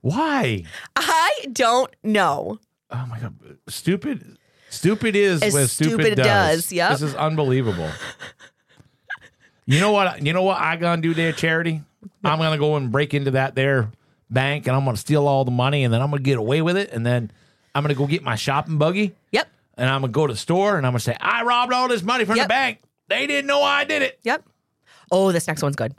Why? 0.00 0.64
I 0.96 1.30
don't 1.52 1.94
know. 2.02 2.58
Oh 2.90 3.06
my 3.08 3.18
god, 3.18 3.34
stupid! 3.68 4.36
Stupid 4.70 5.14
is 5.16 5.42
As 5.42 5.52
what 5.52 5.68
stupid, 5.70 5.92
stupid 6.06 6.16
does. 6.16 6.26
does, 6.64 6.72
yep. 6.72 6.90
This 6.92 7.02
is 7.02 7.14
unbelievable. 7.14 7.88
you 9.66 9.80
know 9.80 9.92
what? 9.92 10.24
You 10.24 10.32
know 10.32 10.42
what 10.42 10.58
I 10.60 10.76
gonna 10.76 11.02
do 11.02 11.14
there, 11.14 11.32
charity? 11.32 11.82
I'm 12.24 12.38
gonna 12.38 12.58
go 12.58 12.76
and 12.76 12.90
break 12.92 13.14
into 13.14 13.32
that 13.32 13.54
there 13.54 13.90
bank, 14.30 14.66
and 14.66 14.76
I'm 14.76 14.84
gonna 14.84 14.96
steal 14.96 15.26
all 15.26 15.44
the 15.44 15.50
money, 15.50 15.84
and 15.84 15.92
then 15.92 16.00
I'm 16.02 16.10
gonna 16.10 16.22
get 16.22 16.38
away 16.38 16.62
with 16.62 16.76
it, 16.76 16.90
and 16.92 17.04
then 17.06 17.30
I'm 17.74 17.82
gonna 17.82 17.94
go 17.94 18.06
get 18.06 18.22
my 18.22 18.36
shopping 18.36 18.78
buggy, 18.78 19.14
Yep. 19.32 19.48
and 19.76 19.88
I'm 19.90 20.00
gonna 20.02 20.12
go 20.12 20.26
to 20.26 20.32
the 20.32 20.38
store, 20.38 20.76
and 20.76 20.86
I'm 20.86 20.92
gonna 20.92 21.00
say 21.00 21.16
I 21.20 21.42
robbed 21.42 21.72
all 21.72 21.88
this 21.88 22.02
money 22.02 22.24
from 22.24 22.36
Yep. 22.36 22.44
the 22.46 22.48
bank. 22.48 22.78
They 23.08 23.26
didn't 23.26 23.46
know 23.46 23.62
I 23.62 23.84
did 23.84 24.02
it. 24.02 24.18
Yep. 24.24 24.44
Oh, 25.10 25.32
this 25.32 25.46
next 25.46 25.62
one's 25.62 25.76
good. 25.76 25.94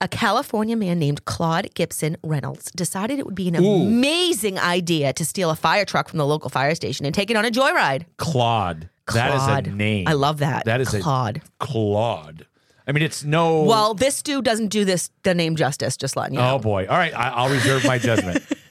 A 0.00 0.06
California 0.06 0.76
man 0.76 0.98
named 0.98 1.24
Claude 1.24 1.74
Gibson 1.74 2.16
Reynolds 2.22 2.70
decided 2.72 3.18
it 3.18 3.26
would 3.26 3.34
be 3.34 3.48
an 3.48 3.56
amazing 3.56 4.58
idea 4.58 5.12
to 5.12 5.24
steal 5.24 5.50
a 5.50 5.56
fire 5.56 5.84
truck 5.84 6.08
from 6.08 6.18
the 6.18 6.26
local 6.26 6.48
fire 6.48 6.74
station 6.74 7.06
and 7.06 7.14
take 7.14 7.30
it 7.30 7.36
on 7.36 7.44
a 7.44 7.50
joyride. 7.50 8.04
Claude. 8.16 8.88
That 9.12 9.34
is 9.34 9.42
Claude. 9.42 9.66
a 9.66 9.70
name. 9.70 10.06
I 10.06 10.12
love 10.12 10.38
that. 10.38 10.64
That 10.64 10.80
is 10.80 10.90
Claude. 10.90 11.38
a 11.38 11.64
Claude. 11.64 12.46
I 12.86 12.92
mean, 12.92 13.02
it's 13.02 13.24
no. 13.24 13.62
Well, 13.62 13.94
this 13.94 14.22
dude 14.22 14.44
doesn't 14.44 14.68
do 14.68 14.84
this 14.84 15.10
the 15.24 15.34
name 15.34 15.56
justice. 15.56 15.96
Just 15.96 16.16
letting 16.16 16.34
you 16.34 16.40
oh, 16.40 16.44
know. 16.44 16.54
Oh 16.54 16.58
boy! 16.58 16.86
All 16.86 16.96
right, 16.96 17.14
I, 17.14 17.30
I'll 17.30 17.48
reserve 17.48 17.84
my 17.84 17.98
judgment. 17.98 18.44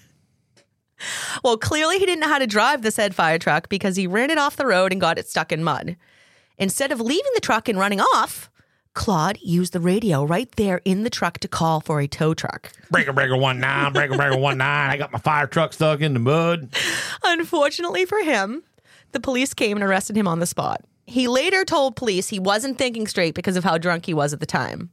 Well, 1.43 1.57
clearly 1.57 1.99
he 1.99 2.05
didn't 2.05 2.21
know 2.21 2.29
how 2.29 2.39
to 2.39 2.47
drive 2.47 2.81
the 2.81 2.91
said 2.91 3.15
fire 3.15 3.37
truck 3.37 3.69
because 3.69 3.95
he 3.95 4.07
ran 4.07 4.29
it 4.29 4.37
off 4.37 4.55
the 4.55 4.65
road 4.65 4.91
and 4.91 5.01
got 5.01 5.17
it 5.17 5.27
stuck 5.27 5.51
in 5.51 5.63
mud. 5.63 5.97
Instead 6.57 6.91
of 6.91 7.01
leaving 7.01 7.31
the 7.33 7.41
truck 7.41 7.67
and 7.67 7.77
running 7.77 7.99
off, 7.99 8.49
Claude 8.93 9.39
used 9.41 9.73
the 9.73 9.79
radio 9.79 10.23
right 10.23 10.51
there 10.51 10.79
in 10.85 11.03
the 11.03 11.09
truck 11.09 11.39
to 11.39 11.47
call 11.47 11.81
for 11.81 11.99
a 11.99 12.07
tow 12.07 12.33
truck. 12.33 12.71
breaker 12.91 13.11
breaker 13.11 13.35
one 13.35 13.59
nine, 13.59 13.91
breaker 13.91 14.15
breaker 14.15 14.37
one 14.37 14.59
nine. 14.59 14.91
I 14.91 14.97
got 14.97 15.11
my 15.11 15.19
fire 15.19 15.47
truck 15.47 15.73
stuck 15.73 16.01
in 16.01 16.13
the 16.13 16.19
mud. 16.19 16.69
Unfortunately 17.23 18.05
for 18.05 18.19
him, 18.19 18.63
the 19.11 19.19
police 19.19 19.53
came 19.53 19.77
and 19.77 19.83
arrested 19.83 20.15
him 20.15 20.27
on 20.27 20.39
the 20.39 20.45
spot. 20.45 20.83
He 21.05 21.27
later 21.27 21.65
told 21.65 21.95
police 21.95 22.29
he 22.29 22.39
wasn't 22.39 22.77
thinking 22.77 23.07
straight 23.07 23.33
because 23.33 23.57
of 23.57 23.63
how 23.63 23.77
drunk 23.77 24.05
he 24.05 24.13
was 24.13 24.31
at 24.31 24.39
the 24.39 24.45
time. 24.45 24.89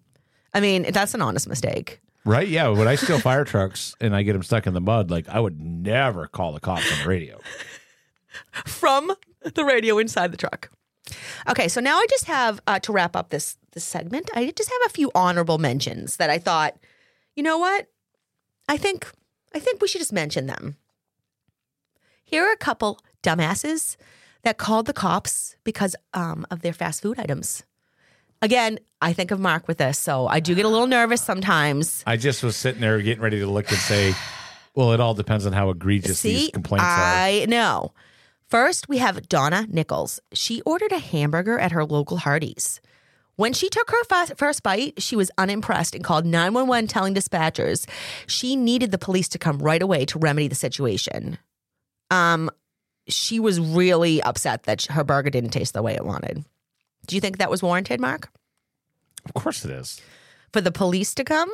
I 0.54 0.60
mean, 0.60 0.90
that's 0.90 1.14
an 1.14 1.22
honest 1.22 1.46
mistake. 1.48 2.00
Right? 2.24 2.48
Yeah. 2.48 2.68
When 2.68 2.88
I 2.88 2.96
steal 2.96 3.18
fire 3.20 3.44
trucks 3.44 3.94
and 4.00 4.16
I 4.16 4.22
get 4.22 4.32
them 4.32 4.42
stuck 4.42 4.66
in 4.66 4.74
the 4.74 4.80
mud, 4.80 5.10
like 5.10 5.28
I 5.28 5.40
would 5.40 5.60
never 5.60 6.26
call 6.26 6.52
the 6.52 6.60
cops 6.60 6.90
on 6.92 7.02
the 7.02 7.08
radio. 7.08 7.38
From 8.66 9.12
the 9.42 9.64
radio 9.64 9.98
inside 9.98 10.32
the 10.32 10.36
truck. 10.36 10.70
Okay, 11.48 11.68
so 11.68 11.80
now 11.80 11.96
I 11.98 12.06
just 12.10 12.26
have 12.26 12.60
uh, 12.66 12.78
to 12.80 12.92
wrap 12.92 13.16
up 13.16 13.30
this 13.30 13.56
this 13.72 13.84
segment. 13.84 14.30
I 14.34 14.52
just 14.56 14.70
have 14.70 14.90
a 14.90 14.92
few 14.92 15.10
honorable 15.14 15.58
mentions 15.58 16.16
that 16.16 16.30
I 16.30 16.38
thought, 16.38 16.76
you 17.36 17.42
know 17.42 17.58
what? 17.58 17.86
I 18.68 18.76
think 18.76 19.10
I 19.54 19.58
think 19.58 19.80
we 19.80 19.88
should 19.88 20.00
just 20.00 20.12
mention 20.12 20.46
them. 20.46 20.76
Here 22.24 22.44
are 22.44 22.52
a 22.52 22.56
couple 22.56 23.00
dumbasses 23.22 23.96
that 24.42 24.58
called 24.58 24.86
the 24.86 24.92
cops 24.92 25.56
because 25.64 25.96
um, 26.14 26.46
of 26.50 26.62
their 26.62 26.72
fast 26.72 27.02
food 27.02 27.18
items. 27.18 27.64
Again, 28.42 28.78
I 29.02 29.12
think 29.12 29.30
of 29.30 29.38
Mark 29.38 29.68
with 29.68 29.78
this, 29.78 29.98
so 29.98 30.26
I 30.26 30.40
do 30.40 30.54
get 30.54 30.64
a 30.64 30.68
little 30.68 30.86
nervous 30.86 31.22
sometimes. 31.22 32.02
I 32.06 32.16
just 32.16 32.42
was 32.42 32.56
sitting 32.56 32.80
there 32.80 33.00
getting 33.02 33.22
ready 33.22 33.40
to 33.40 33.46
look 33.46 33.68
and 33.68 33.78
say, 33.78 34.14
well, 34.74 34.92
it 34.92 35.00
all 35.00 35.14
depends 35.14 35.44
on 35.44 35.52
how 35.52 35.68
egregious 35.70 36.22
these 36.22 36.46
See, 36.46 36.50
complaints 36.50 36.84
are. 36.84 36.88
I 36.88 37.46
know. 37.48 37.92
First, 38.50 38.88
we 38.88 38.98
have 38.98 39.28
Donna 39.28 39.64
Nichols. 39.70 40.18
She 40.32 40.60
ordered 40.62 40.90
a 40.90 40.98
hamburger 40.98 41.56
at 41.56 41.70
her 41.70 41.84
local 41.84 42.16
Hardee's. 42.16 42.80
When 43.36 43.52
she 43.52 43.68
took 43.68 43.88
her 43.92 44.34
first 44.34 44.64
bite, 44.64 45.00
she 45.00 45.14
was 45.14 45.30
unimpressed 45.38 45.94
and 45.94 46.02
called 46.02 46.26
911 46.26 46.88
telling 46.88 47.14
dispatchers 47.14 47.88
she 48.26 48.56
needed 48.56 48.90
the 48.90 48.98
police 48.98 49.28
to 49.28 49.38
come 49.38 49.60
right 49.60 49.80
away 49.80 50.04
to 50.06 50.18
remedy 50.18 50.48
the 50.48 50.56
situation. 50.56 51.38
Um, 52.10 52.50
she 53.06 53.38
was 53.38 53.60
really 53.60 54.20
upset 54.20 54.64
that 54.64 54.86
her 54.86 55.04
burger 55.04 55.30
didn't 55.30 55.50
taste 55.50 55.72
the 55.72 55.82
way 55.82 55.94
it 55.94 56.04
wanted. 56.04 56.44
Do 57.06 57.14
you 57.14 57.20
think 57.20 57.38
that 57.38 57.50
was 57.50 57.62
warranted, 57.62 58.00
Mark? 58.00 58.30
Of 59.26 59.34
course 59.34 59.64
it 59.64 59.70
is. 59.70 60.02
For 60.52 60.60
the 60.60 60.72
police 60.72 61.14
to 61.14 61.22
come? 61.22 61.50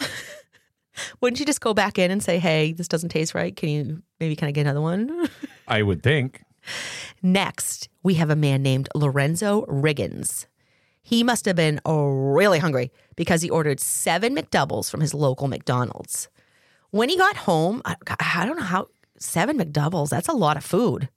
Wouldn't 1.20 1.40
you 1.40 1.46
just 1.46 1.60
go 1.60 1.74
back 1.74 1.98
in 1.98 2.10
and 2.10 2.22
say, 2.22 2.38
hey, 2.38 2.72
this 2.72 2.88
doesn't 2.88 3.10
taste 3.10 3.34
right? 3.34 3.54
Can 3.54 3.68
you 3.68 4.02
maybe 4.18 4.34
kind 4.34 4.48
of 4.48 4.54
get 4.54 4.62
another 4.62 4.80
one? 4.80 5.28
I 5.72 5.80
would 5.80 6.02
think. 6.02 6.42
Next, 7.22 7.88
we 8.02 8.14
have 8.14 8.28
a 8.28 8.36
man 8.36 8.62
named 8.62 8.90
Lorenzo 8.94 9.64
Riggins. 9.64 10.44
He 11.00 11.24
must 11.24 11.46
have 11.46 11.56
been 11.56 11.80
oh, 11.86 12.08
really 12.08 12.58
hungry 12.58 12.92
because 13.16 13.40
he 13.40 13.48
ordered 13.48 13.80
seven 13.80 14.36
McDoubles 14.36 14.90
from 14.90 15.00
his 15.00 15.14
local 15.14 15.48
McDonald's. 15.48 16.28
When 16.90 17.08
he 17.08 17.16
got 17.16 17.36
home, 17.36 17.80
I, 17.86 17.96
I 18.20 18.44
don't 18.44 18.58
know 18.58 18.64
how, 18.64 18.88
seven 19.18 19.58
McDoubles, 19.58 20.10
that's 20.10 20.28
a 20.28 20.34
lot 20.34 20.58
of 20.58 20.64
food. 20.64 21.08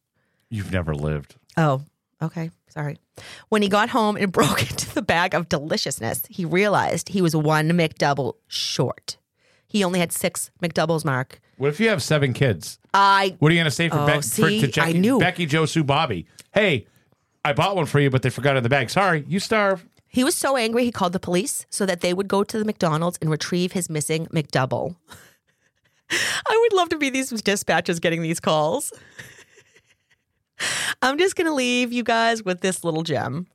You've 0.50 0.72
never 0.72 0.96
lived. 0.96 1.36
Oh, 1.58 1.82
okay. 2.22 2.50
Sorry. 2.70 2.98
When 3.50 3.62
he 3.62 3.68
got 3.68 3.90
home 3.90 4.16
and 4.16 4.32
broke 4.40 4.62
into 4.62 4.94
the 4.94 5.02
bag 5.02 5.34
of 5.34 5.50
deliciousness, 5.50 6.24
he 6.30 6.46
realized 6.46 7.10
he 7.10 7.22
was 7.22 7.36
one 7.36 7.72
McDouble 7.72 8.36
short. 8.48 9.18
He 9.68 9.84
only 9.84 10.00
had 10.00 10.12
six 10.12 10.52
McDoubles, 10.62 11.06
Mark. 11.06 11.40
What 11.58 11.70
if 11.70 11.80
you 11.80 11.90
have 11.90 12.04
seven 12.04 12.34
kids? 12.34 12.80
I 12.94 13.36
What 13.40 13.52
are 13.52 13.56
you 13.56 13.60
going 13.60 13.66
to 13.66 13.72
say 13.72 13.90
for, 13.90 14.00
Oh, 14.00 14.06
Beck- 14.06 14.24
for 14.24 14.50
to 14.50 14.68
Jackie, 14.68 14.98
I 14.98 15.00
knew. 15.00 15.20
Becky, 15.20 15.46
Joe, 15.46 15.66
Sue, 15.66 15.84
Bobby? 15.84 16.28
Hey, 16.54 16.88
I 17.44 17.54
bought 17.54 17.76
one 17.76 17.86
for 17.86 18.00
you, 18.00 18.10
but 18.10 18.22
they 18.22 18.30
forgot 18.30 18.56
it 18.56 18.58
in 18.58 18.64
the 18.64 18.70
bag. 18.70 18.90
Sorry, 18.90 19.24
you 19.28 19.40
starve. 19.40 19.86
He 20.08 20.24
was 20.24 20.36
so 20.36 20.56
angry 20.56 20.86
he 20.86 20.92
called 20.92 21.14
the 21.14 21.20
police 21.20 21.66
so 21.70 21.86
that 21.86 22.02
they 22.02 22.14
would 22.14 22.28
go 22.28 22.44
to 22.44 22.58
the 22.58 22.66
McDonald's 22.66 23.18
and 23.22 23.30
retrieve 23.30 23.74
his 23.74 23.90
missing 23.90 24.28
McDouble. 24.28 24.96
I 26.10 26.60
would 26.62 26.74
love 26.74 26.90
to 26.90 26.98
be 26.98 27.10
these 27.10 27.32
dispatchers 27.32 28.00
getting 28.00 28.22
these 28.22 28.40
calls. 28.40 28.94
I'm 31.02 31.18
just 31.18 31.36
going 31.36 31.48
to 31.48 31.54
leave 31.54 31.92
you 31.92 32.04
guys 32.04 32.44
with 32.44 32.62
this 32.62 32.84
little 32.84 33.04
gem. 33.04 33.48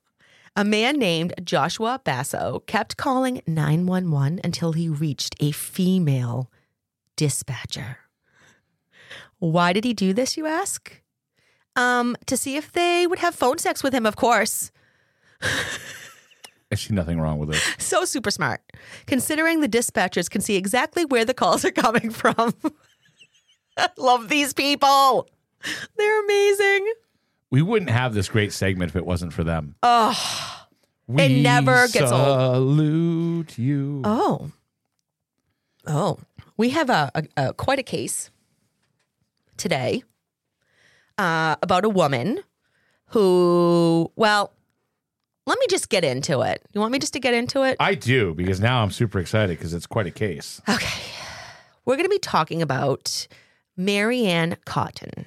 A 0.56 0.64
man 0.64 0.98
named 0.98 1.32
Joshua 1.44 2.00
Basso 2.02 2.62
kept 2.66 2.96
calling 2.96 3.40
911 3.46 4.40
until 4.42 4.72
he 4.72 4.88
reached 4.88 5.36
a 5.40 5.52
female 5.52 6.50
dispatcher. 7.16 7.98
Why 9.38 9.72
did 9.72 9.84
he 9.84 9.94
do 9.94 10.12
this, 10.12 10.36
you 10.36 10.46
ask? 10.46 11.00
Um, 11.76 12.16
to 12.26 12.36
see 12.36 12.56
if 12.56 12.72
they 12.72 13.06
would 13.06 13.20
have 13.20 13.34
phone 13.34 13.58
sex 13.58 13.82
with 13.82 13.94
him, 13.94 14.04
of 14.04 14.16
course. 14.16 14.72
I 15.40 16.74
see 16.74 16.94
nothing 16.94 17.20
wrong 17.20 17.38
with 17.38 17.50
it. 17.50 17.76
So 17.78 18.04
super 18.04 18.30
smart, 18.30 18.60
considering 19.06 19.60
the 19.60 19.68
dispatchers 19.68 20.28
can 20.28 20.40
see 20.40 20.56
exactly 20.56 21.04
where 21.04 21.24
the 21.24 21.34
calls 21.34 21.64
are 21.64 21.70
coming 21.70 22.10
from. 22.10 22.54
Love 23.96 24.28
these 24.28 24.52
people. 24.52 25.28
They're 25.96 26.24
amazing. 26.24 26.92
We 27.50 27.62
wouldn't 27.62 27.90
have 27.90 28.14
this 28.14 28.28
great 28.28 28.52
segment 28.52 28.90
if 28.90 28.96
it 28.96 29.04
wasn't 29.04 29.32
for 29.32 29.42
them. 29.44 29.74
Oh, 29.82 30.66
we 31.06 31.22
it 31.22 31.42
never 31.42 31.88
gets 31.88 32.12
old. 32.12 32.54
Salute 32.54 33.58
you. 33.58 34.02
oh, 34.04 34.50
oh. 35.86 36.18
We 36.56 36.70
have 36.70 36.90
a, 36.90 37.10
a, 37.14 37.24
a 37.48 37.54
quite 37.54 37.78
a 37.78 37.82
case 37.82 38.30
today 39.56 40.02
uh, 41.18 41.56
about 41.62 41.84
a 41.84 41.88
woman 41.88 42.40
who, 43.06 44.12
well, 44.14 44.52
let 45.46 45.58
me 45.58 45.66
just 45.68 45.88
get 45.88 46.04
into 46.04 46.42
it. 46.42 46.62
You 46.72 46.80
want 46.80 46.92
me 46.92 46.98
just 46.98 47.14
to 47.14 47.20
get 47.20 47.34
into 47.34 47.62
it? 47.62 47.76
I 47.80 47.94
do 47.94 48.34
because 48.34 48.60
now 48.60 48.82
I'm 48.82 48.90
super 48.90 49.18
excited 49.18 49.58
because 49.58 49.74
it's 49.74 49.86
quite 49.86 50.06
a 50.06 50.10
case. 50.10 50.60
Okay. 50.68 51.02
We're 51.84 51.96
going 51.96 52.04
to 52.04 52.10
be 52.10 52.18
talking 52.18 52.62
about 52.62 53.26
Mary 53.76 54.26
Ann 54.26 54.56
Cotton. 54.64 55.26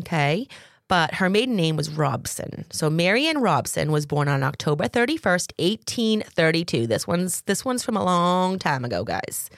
Okay. 0.00 0.46
But 0.90 1.14
her 1.14 1.30
maiden 1.30 1.54
name 1.56 1.76
was 1.76 1.88
Robson. 1.88 2.64
So 2.70 2.90
Mary 2.90 3.26
Ann 3.28 3.38
Robson 3.40 3.92
was 3.92 4.04
born 4.06 4.26
on 4.28 4.42
October 4.42 4.88
31st, 4.88 5.52
1832. 5.58 6.86
This 6.88 7.06
one's 7.06 7.42
this 7.42 7.64
one's 7.64 7.84
from 7.84 7.96
a 7.96 8.04
long 8.04 8.58
time 8.58 8.84
ago, 8.84 9.04
guys. 9.04 9.48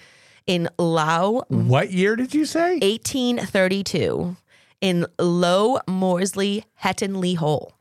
In 0.46 0.68
Low 0.78 1.42
What 1.48 1.90
year 1.90 2.16
did 2.16 2.34
you 2.34 2.44
say? 2.44 2.78
1832 2.80 4.36
in 4.80 5.06
Low 5.18 5.78
Moorsley 5.88 6.64
Hettonley 6.82 7.34
Hole, 7.36 7.72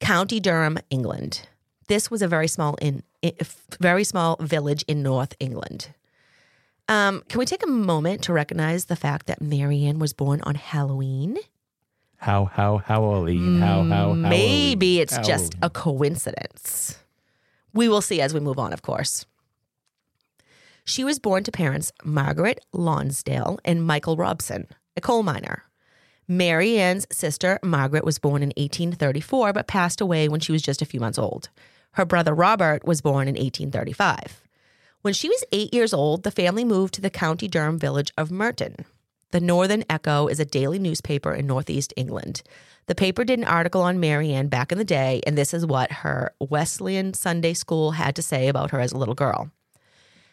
County 0.00 0.40
Durham, 0.40 0.78
England. 0.90 1.42
This 1.88 2.10
was 2.10 2.22
a 2.22 2.28
very 2.28 2.48
small 2.48 2.74
in 2.80 3.02
i- 3.24 3.34
very 3.80 4.04
small 4.04 4.36
village 4.40 4.82
in 4.88 5.02
North 5.02 5.34
England. 5.40 5.88
Um, 6.88 7.22
can 7.28 7.38
we 7.38 7.44
take 7.44 7.62
a 7.62 7.68
moment 7.68 8.22
to 8.22 8.32
recognize 8.32 8.86
the 8.86 8.96
fact 8.96 9.26
that 9.26 9.42
Mary 9.42 9.84
Ann 9.84 9.98
was 9.98 10.14
born 10.14 10.40
on 10.44 10.54
Halloween? 10.54 11.36
How, 12.18 12.46
how, 12.46 12.78
Halloween? 12.78 13.60
How, 13.60 13.82
how, 13.84 13.88
Halloween? 13.88 14.22
Maybe 14.28 15.00
it's 15.00 15.16
just 15.18 15.54
Halloween. 15.54 15.58
a 15.62 15.70
coincidence. 15.70 16.98
We 17.72 17.88
will 17.88 18.00
see 18.00 18.20
as 18.20 18.34
we 18.34 18.40
move 18.40 18.58
on, 18.58 18.72
of 18.72 18.82
course. 18.82 19.24
She 20.84 21.04
was 21.04 21.18
born 21.18 21.44
to 21.44 21.52
parents 21.52 21.92
Margaret 22.04 22.64
Lonsdale 22.72 23.58
and 23.64 23.86
Michael 23.86 24.16
Robson, 24.16 24.66
a 24.96 25.00
coal 25.00 25.22
miner. 25.22 25.62
Mary 26.26 26.78
Ann's 26.78 27.06
sister, 27.12 27.58
Margaret, 27.62 28.04
was 28.04 28.18
born 28.18 28.42
in 28.42 28.48
1834 28.56 29.52
but 29.52 29.66
passed 29.66 30.00
away 30.00 30.28
when 30.28 30.40
she 30.40 30.52
was 30.52 30.60
just 30.60 30.82
a 30.82 30.86
few 30.86 30.98
months 30.98 31.18
old. 31.18 31.50
Her 31.92 32.04
brother 32.04 32.34
Robert 32.34 32.84
was 32.84 33.00
born 33.00 33.28
in 33.28 33.34
1835. 33.34 34.42
When 35.02 35.14
she 35.14 35.28
was 35.28 35.44
eight 35.52 35.72
years 35.72 35.94
old, 35.94 36.24
the 36.24 36.30
family 36.30 36.64
moved 36.64 36.94
to 36.94 37.00
the 37.00 37.10
County 37.10 37.48
Durham 37.48 37.78
village 37.78 38.12
of 38.18 38.30
Murton. 38.30 38.84
The 39.30 39.40
Northern 39.40 39.84
Echo 39.90 40.26
is 40.26 40.40
a 40.40 40.46
daily 40.46 40.78
newspaper 40.78 41.34
in 41.34 41.46
Northeast 41.46 41.92
England. 41.96 42.42
The 42.86 42.94
paper 42.94 43.24
did 43.24 43.38
an 43.38 43.44
article 43.44 43.82
on 43.82 44.00
Mary 44.00 44.32
Ann 44.32 44.48
back 44.48 44.72
in 44.72 44.78
the 44.78 44.84
day, 44.84 45.20
and 45.26 45.36
this 45.36 45.52
is 45.52 45.66
what 45.66 45.92
her 45.92 46.32
Wesleyan 46.40 47.12
Sunday 47.12 47.52
school 47.52 47.90
had 47.90 48.16
to 48.16 48.22
say 48.22 48.48
about 48.48 48.70
her 48.70 48.80
as 48.80 48.92
a 48.92 48.96
little 48.96 49.14
girl. 49.14 49.50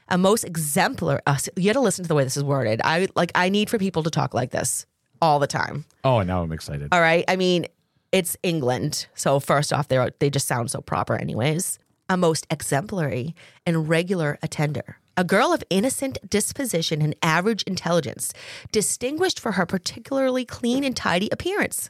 A 0.07 0.17
most 0.17 0.45
exemplar. 0.45 1.21
Uh, 1.27 1.37
you 1.57 1.65
got 1.65 1.73
to 1.73 1.81
listen 1.81 2.03
to 2.03 2.07
the 2.07 2.15
way 2.15 2.23
this 2.23 2.37
is 2.37 2.43
worded. 2.43 2.79
I 2.85 3.07
like. 3.15 3.31
I 3.35 3.49
need 3.49 3.69
for 3.69 3.77
people 3.77 4.03
to 4.03 4.09
talk 4.09 4.33
like 4.33 4.51
this 4.51 4.85
all 5.21 5.39
the 5.39 5.47
time. 5.47 5.83
Oh, 6.05 6.21
now 6.21 6.43
I'm 6.43 6.53
excited. 6.53 6.89
All 6.93 7.01
right. 7.01 7.25
I 7.27 7.35
mean, 7.35 7.65
it's 8.13 8.37
England. 8.43 9.07
So 9.15 9.41
first 9.41 9.73
off, 9.73 9.89
they 9.89 10.09
they 10.19 10.29
just 10.29 10.47
sound 10.47 10.71
so 10.71 10.79
proper, 10.79 11.15
anyways. 11.15 11.79
A 12.07 12.15
most 12.15 12.47
exemplary 12.49 13.35
and 13.65 13.89
regular 13.89 14.37
attender. 14.41 14.99
A 15.17 15.23
girl 15.23 15.53
of 15.53 15.63
innocent 15.69 16.17
disposition 16.29 17.01
and 17.01 17.15
average 17.21 17.63
intelligence, 17.63 18.33
distinguished 18.71 19.39
for 19.39 19.53
her 19.53 19.65
particularly 19.65 20.43
clean 20.43 20.83
and 20.83 20.95
tidy 20.95 21.29
appearance. 21.31 21.87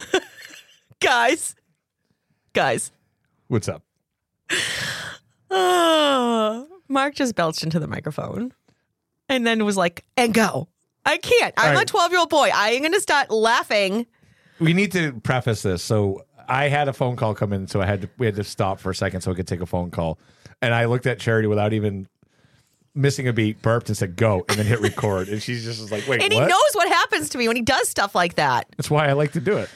guys, 0.99 1.55
guys. 2.53 2.91
What's 3.47 3.67
up? 3.67 3.81
Oh, 5.49 6.67
Mark 6.87 7.15
just 7.15 7.35
belched 7.35 7.63
into 7.63 7.79
the 7.79 7.87
microphone 7.87 8.53
and 9.27 9.45
then 9.45 9.65
was 9.65 9.77
like, 9.77 10.05
and 10.17 10.33
go. 10.33 10.67
I 11.05 11.17
can't. 11.17 11.53
I'm 11.57 11.75
All 11.75 11.81
a 11.81 11.85
12 11.85 12.11
year 12.11 12.19
old 12.19 12.29
boy. 12.29 12.49
I 12.53 12.71
ain't 12.71 12.81
going 12.81 12.93
to 12.93 13.01
start 13.01 13.31
laughing. 13.31 14.05
We 14.59 14.73
need 14.73 14.91
to 14.93 15.13
preface 15.21 15.61
this. 15.61 15.83
So 15.83 16.25
I 16.47 16.67
had 16.67 16.87
a 16.87 16.93
phone 16.93 17.15
call 17.15 17.35
come 17.35 17.53
in, 17.53 17.67
so 17.67 17.81
I 17.81 17.85
had 17.85 18.03
to 18.03 18.09
we 18.17 18.25
had 18.25 18.35
to 18.35 18.43
stop 18.43 18.79
for 18.79 18.91
a 18.91 18.95
second 18.95 19.21
so 19.21 19.31
I 19.31 19.35
could 19.35 19.47
take 19.47 19.61
a 19.61 19.65
phone 19.65 19.91
call. 19.91 20.19
And 20.61 20.73
I 20.73 20.85
looked 20.85 21.05
at 21.05 21.19
Charity 21.19 21.47
without 21.47 21.73
even 21.73 22.07
missing 22.95 23.27
a 23.27 23.33
beat, 23.33 23.61
burped 23.61 23.89
and 23.89 23.97
said 23.97 24.15
go, 24.15 24.45
and 24.49 24.57
then 24.57 24.65
hit 24.65 24.79
record. 24.81 25.27
And 25.27 25.41
she's 25.41 25.63
just 25.63 25.91
like, 25.91 26.07
wait, 26.07 26.21
And 26.21 26.33
what? 26.33 26.43
he 26.43 26.49
knows 26.49 26.71
what 26.73 26.87
happens 26.87 27.29
to 27.29 27.37
me 27.37 27.47
when 27.47 27.55
he 27.57 27.61
does 27.61 27.89
stuff 27.89 28.15
like 28.15 28.35
that. 28.35 28.67
That's 28.77 28.89
why 28.89 29.07
I 29.07 29.13
like 29.13 29.33
to 29.33 29.41
do 29.41 29.57
it. 29.57 29.69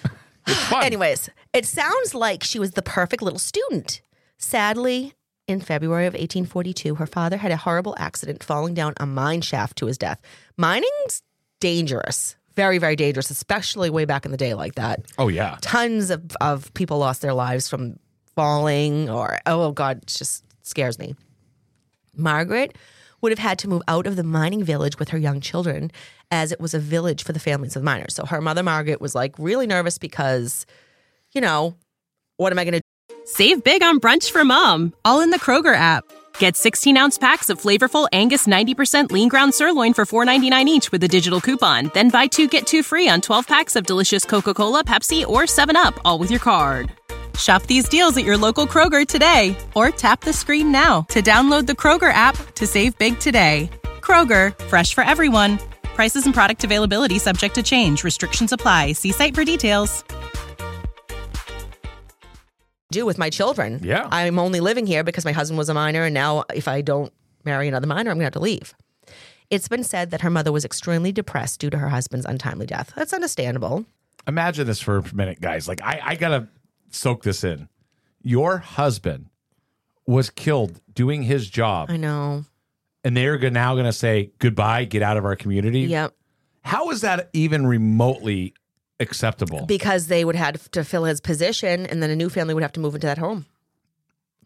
Anyways, 0.74 1.30
it 1.54 1.66
sounds 1.66 2.16
like 2.16 2.44
she 2.44 2.58
was 2.60 2.72
the 2.72 2.82
perfect 2.82 3.22
little 3.22 3.40
student. 3.40 4.02
Sadly, 4.38 5.14
in 5.48 5.60
February 5.62 6.06
of 6.08 6.14
1842, 6.14 6.96
her 6.96 7.06
father 7.06 7.38
had 7.38 7.52
a 7.52 7.58
horrible 7.58 7.96
accident 7.98 8.44
falling 8.44 8.74
down 8.74 8.94
a 8.98 9.06
mine 9.06 9.42
shaft 9.42 9.78
to 9.78 9.86
his 9.88 9.98
death. 9.98 10.20
Mining's 10.58 11.22
dangerous, 11.60 12.36
very, 12.56 12.78
very 12.78 12.96
dangerous, 12.96 13.30
especially 13.30 13.90
way 13.90 14.06
back 14.06 14.26
in 14.26 14.32
the 14.32 14.38
day 14.38 14.54
like 14.54 14.76
that. 14.76 15.02
Oh 15.18 15.28
yeah. 15.28 15.58
Tons 15.62 16.10
of, 16.10 16.36
of 16.42 16.74
people 16.74 16.98
lost 17.00 17.22
their 17.22 17.34
lives 17.34 17.70
from 17.70 18.00
falling 18.36 19.10
or, 19.10 19.40
oh, 19.46 19.64
oh 19.64 19.72
God, 19.72 19.98
it 19.98 20.08
just 20.08 20.46
scares 20.64 20.98
me. 20.98 21.16
Margaret 22.16 22.76
would 23.22 23.32
have 23.32 23.40
had 23.40 23.60
to 23.60 23.68
move 23.68 23.82
out 23.88 24.08
of 24.08 24.16
the 24.16 24.24
mining 24.24 24.64
village 24.64 25.00
with 25.00 25.10
her 25.10 25.18
young 25.18 25.42
children 25.42 25.92
as 26.32 26.52
it 26.52 26.60
was 26.60 26.74
a 26.74 26.80
village 26.80 27.24
for 27.24 27.34
the 27.34 27.40
families 27.40 27.76
of 27.76 27.84
miners. 27.84 28.16
So 28.16 28.26
her 28.26 28.42
mother, 28.42 28.64
Margaret, 28.64 29.02
was 29.02 29.16
like 29.16 29.36
really 29.38 29.68
nervous 29.68 29.98
because, 29.98 30.66
you 31.34 31.42
know, 31.42 31.76
what 32.38 32.52
am 32.52 32.60
I 32.60 32.64
going 32.64 32.74
to 32.74 32.80
do? 32.80 33.16
Save 33.26 33.64
big 33.64 33.84
on 33.84 34.00
brunch 34.00 34.32
for 34.32 34.44
mom, 34.44 34.94
all 35.06 35.22
in 35.22 35.30
the 35.30 35.40
Kroger 35.40 35.76
app. 35.76 36.04
Get 36.40 36.56
16 36.56 36.98
ounce 36.98 37.18
packs 37.18 37.50
of 37.50 37.62
flavorful 37.62 38.08
Angus 38.12 38.48
90% 38.48 39.12
lean 39.12 39.30
ground 39.30 39.54
sirloin 39.54 39.94
for 39.94 40.06
$4.99 40.06 40.66
each 40.66 40.92
with 40.92 41.04
a 41.04 41.08
digital 41.08 41.42
coupon. 41.42 41.92
Then 41.94 42.10
buy 42.10 42.28
two 42.28 42.48
get 42.48 42.66
two 42.66 42.82
free 42.82 43.08
on 43.08 43.22
12 43.22 43.48
packs 43.48 43.76
of 43.76 43.86
delicious 43.86 44.26
Coca 44.26 44.54
Cola, 44.54 44.84
Pepsi, 44.84 45.28
or 45.28 45.44
7UP, 45.44 46.00
all 46.06 46.18
with 46.18 46.32
your 46.32 46.40
card. 46.40 46.92
Shop 47.40 47.64
these 47.64 47.88
deals 47.90 48.18
at 48.18 48.26
your 48.26 48.38
local 48.38 48.68
Kroger 48.68 49.08
today 49.08 49.56
or 49.76 49.90
tap 49.90 50.22
the 50.22 50.34
screen 50.34 50.72
now 50.72 51.02
to 51.10 51.22
download 51.22 51.66
the 51.66 51.74
Kroger 51.74 52.12
app 52.14 52.36
to 52.56 52.68
save 52.68 52.98
big 52.98 53.20
today. 53.20 53.70
Kroger, 54.02 54.58
fresh 54.66 54.94
for 54.94 55.04
everyone. 55.04 55.60
Prices 55.84 56.26
and 56.26 56.34
product 56.34 56.64
availability 56.64 57.20
subject 57.20 57.56
to 57.56 57.64
change. 57.64 58.04
Restrictions 58.04 58.52
apply. 58.52 58.94
See 58.94 59.12
site 59.12 59.36
for 59.36 59.44
details. 59.44 60.04
do 62.92 63.06
with 63.06 63.18
my 63.18 63.30
children? 63.30 63.80
Yeah. 63.84 64.08
I'm 64.12 64.40
only 64.40 64.60
living 64.60 64.88
here 64.88 65.04
because 65.04 65.26
my 65.26 65.32
husband 65.32 65.58
was 65.58 65.70
a 65.70 65.74
minor, 65.74 66.06
and 66.06 66.14
now 66.14 66.44
if 66.54 66.68
I 66.68 66.82
don't 66.82 67.14
marry 67.46 67.68
another 67.68 67.88
minor, 67.88 68.10
I'm 68.12 68.18
going 68.18 68.22
to 68.22 68.26
have 68.26 68.34
to 68.34 68.40
leave. 68.40 68.74
It's 69.50 69.68
been 69.68 69.84
said 69.84 70.12
that 70.12 70.22
her 70.22 70.30
mother 70.30 70.52
was 70.52 70.66
extremely 70.66 71.12
depressed 71.12 71.60
due 71.60 71.70
to 71.70 71.78
her 71.78 71.90
husband's 71.90 72.26
untimely 72.26 72.66
death. 72.66 72.92
That's 72.96 73.14
understandable. 73.14 73.86
Imagine 74.28 74.68
this 74.68 74.80
for 74.80 74.98
a 74.98 75.16
minute, 75.16 75.40
guys. 75.42 75.68
Like 75.68 75.82
I, 75.82 76.02
I 76.04 76.16
gotta 76.16 76.48
soak 76.90 77.24
this 77.24 77.44
in. 77.44 77.70
Your 78.22 78.58
husband 78.60 79.28
was 80.06 80.30
killed 80.30 80.82
doing 80.94 81.24
his 81.24 81.50
job, 81.50 81.90
I 81.90 81.98
know. 81.98 82.44
and 83.04 83.16
they're 83.16 83.38
go- 83.38 83.50
now 83.50 83.74
going 83.76 83.86
to 83.86 83.94
say 83.94 84.32
goodbye, 84.40 84.86
get 84.86 85.02
out 85.02 85.18
of 85.18 85.26
our 85.26 85.36
community. 85.36 85.82
Yep. 85.82 86.14
How 86.64 86.90
is 86.92 87.02
that 87.02 87.30
even 87.34 87.66
remotely 87.66 88.54
acceptable? 89.00 89.66
Because 89.66 90.08
they 90.08 90.26
would 90.26 90.36
have 90.36 90.70
to 90.72 90.84
fill 90.84 91.06
his 91.06 91.22
position, 91.22 91.86
and 91.86 92.04
then 92.04 92.10
a 92.10 92.16
new 92.16 92.30
family 92.30 92.54
would 92.54 92.64
have 92.64 92.74
to 92.74 92.80
move 92.80 92.96
into 92.96 93.08
that 93.08 93.18
home. 93.18 93.46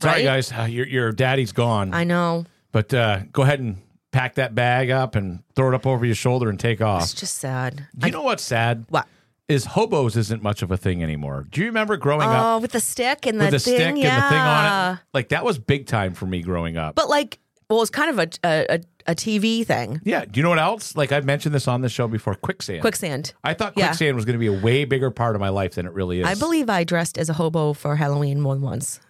Sorry, 0.02 0.18
right? 0.18 0.24
guys, 0.24 0.52
uh, 0.52 0.64
your 0.64 0.86
your 0.88 1.12
daddy's 1.12 1.52
gone. 1.54 1.94
I 1.94 2.04
know. 2.04 2.46
but 2.72 2.94
uh, 2.94 3.22
go 3.32 3.44
ahead 3.44 3.60
and 3.60 3.78
pack 4.12 4.36
that 4.36 4.54
bag 4.54 4.92
up 4.92 5.16
and 5.16 5.42
throw 5.56 5.70
it 5.70 5.74
up 5.74 5.88
over 5.88 6.06
your 6.06 6.14
shoulder 6.16 6.50
and 6.50 6.60
take 6.60 6.82
off. 6.82 7.04
It's 7.04 7.14
just 7.14 7.38
sad. 7.40 7.88
You 8.04 8.12
know 8.12 8.22
what's 8.22 8.44
sad? 8.44 8.86
What? 8.90 9.08
Is 9.50 9.66
hobos 9.66 10.16
isn't 10.16 10.42
much 10.42 10.62
of 10.62 10.72
a 10.72 10.78
thing 10.78 11.04
anymore. 11.04 11.46
Do 11.52 11.60
you 11.62 11.68
remember 11.68 11.98
growing 11.98 12.22
up 12.30 12.46
Oh, 12.46 12.60
with 12.60 12.72
the 12.72 12.80
stick 12.80 13.26
and 13.26 13.40
the 13.42 13.46
with 13.46 13.52
the 13.52 13.60
thing, 13.60 13.76
stick 13.96 14.04
yeah. 14.04 14.16
and 14.16 14.24
the 14.24 14.30
thing 14.30 14.40
on 14.40 14.94
it? 14.96 15.00
Like 15.14 15.30
that 15.30 15.44
was 15.44 15.60
big 15.60 15.86
time 15.86 16.14
for 16.14 16.26
me 16.26 16.42
growing 16.42 16.78
up. 16.78 16.96
But 16.96 17.10
like, 17.10 17.40
well, 17.70 17.82
it's 17.82 17.92
kind 17.92 18.10
of 18.18 18.20
a 18.20 18.30
a, 18.74 18.80
a, 19.06 19.16
TV 19.16 19.66
thing. 19.66 20.00
yeah. 20.06 20.24
Do 20.24 20.40
you 20.40 20.44
know 20.44 20.50
what 20.50 20.60
else? 20.60 20.96
Like 20.96 21.12
I've 21.12 21.26
mentioned 21.26 21.54
this 21.54 21.68
on 21.68 21.82
the 21.82 21.90
show 21.90 22.08
before. 22.08 22.36
Quicksand. 22.36 22.80
Quicksand. 22.82 23.34
I 23.44 23.54
thought 23.54 23.74
Yeah. 23.76 23.88
quicksand 23.88 24.16
was 24.16 24.24
going 24.24 24.34
to 24.34 24.40
be 24.40 24.48
a 24.48 24.54
way 24.64 24.86
bigger 24.86 25.12
part 25.12 25.36
of 25.36 25.42
my 25.42 25.50
life 25.50 25.76
than 25.76 25.86
it 25.88 25.92
really 25.92 26.22
is. 26.22 26.26
I 26.28 26.36
believe 26.36 26.70
I 26.70 26.86
dressed 26.86 27.18
as 27.18 27.28
a 27.30 27.34
hobo 27.34 27.74
for 27.74 27.98
Halloween 27.98 28.40
more 28.40 28.54
than 28.56 28.64
once. 28.64 29.02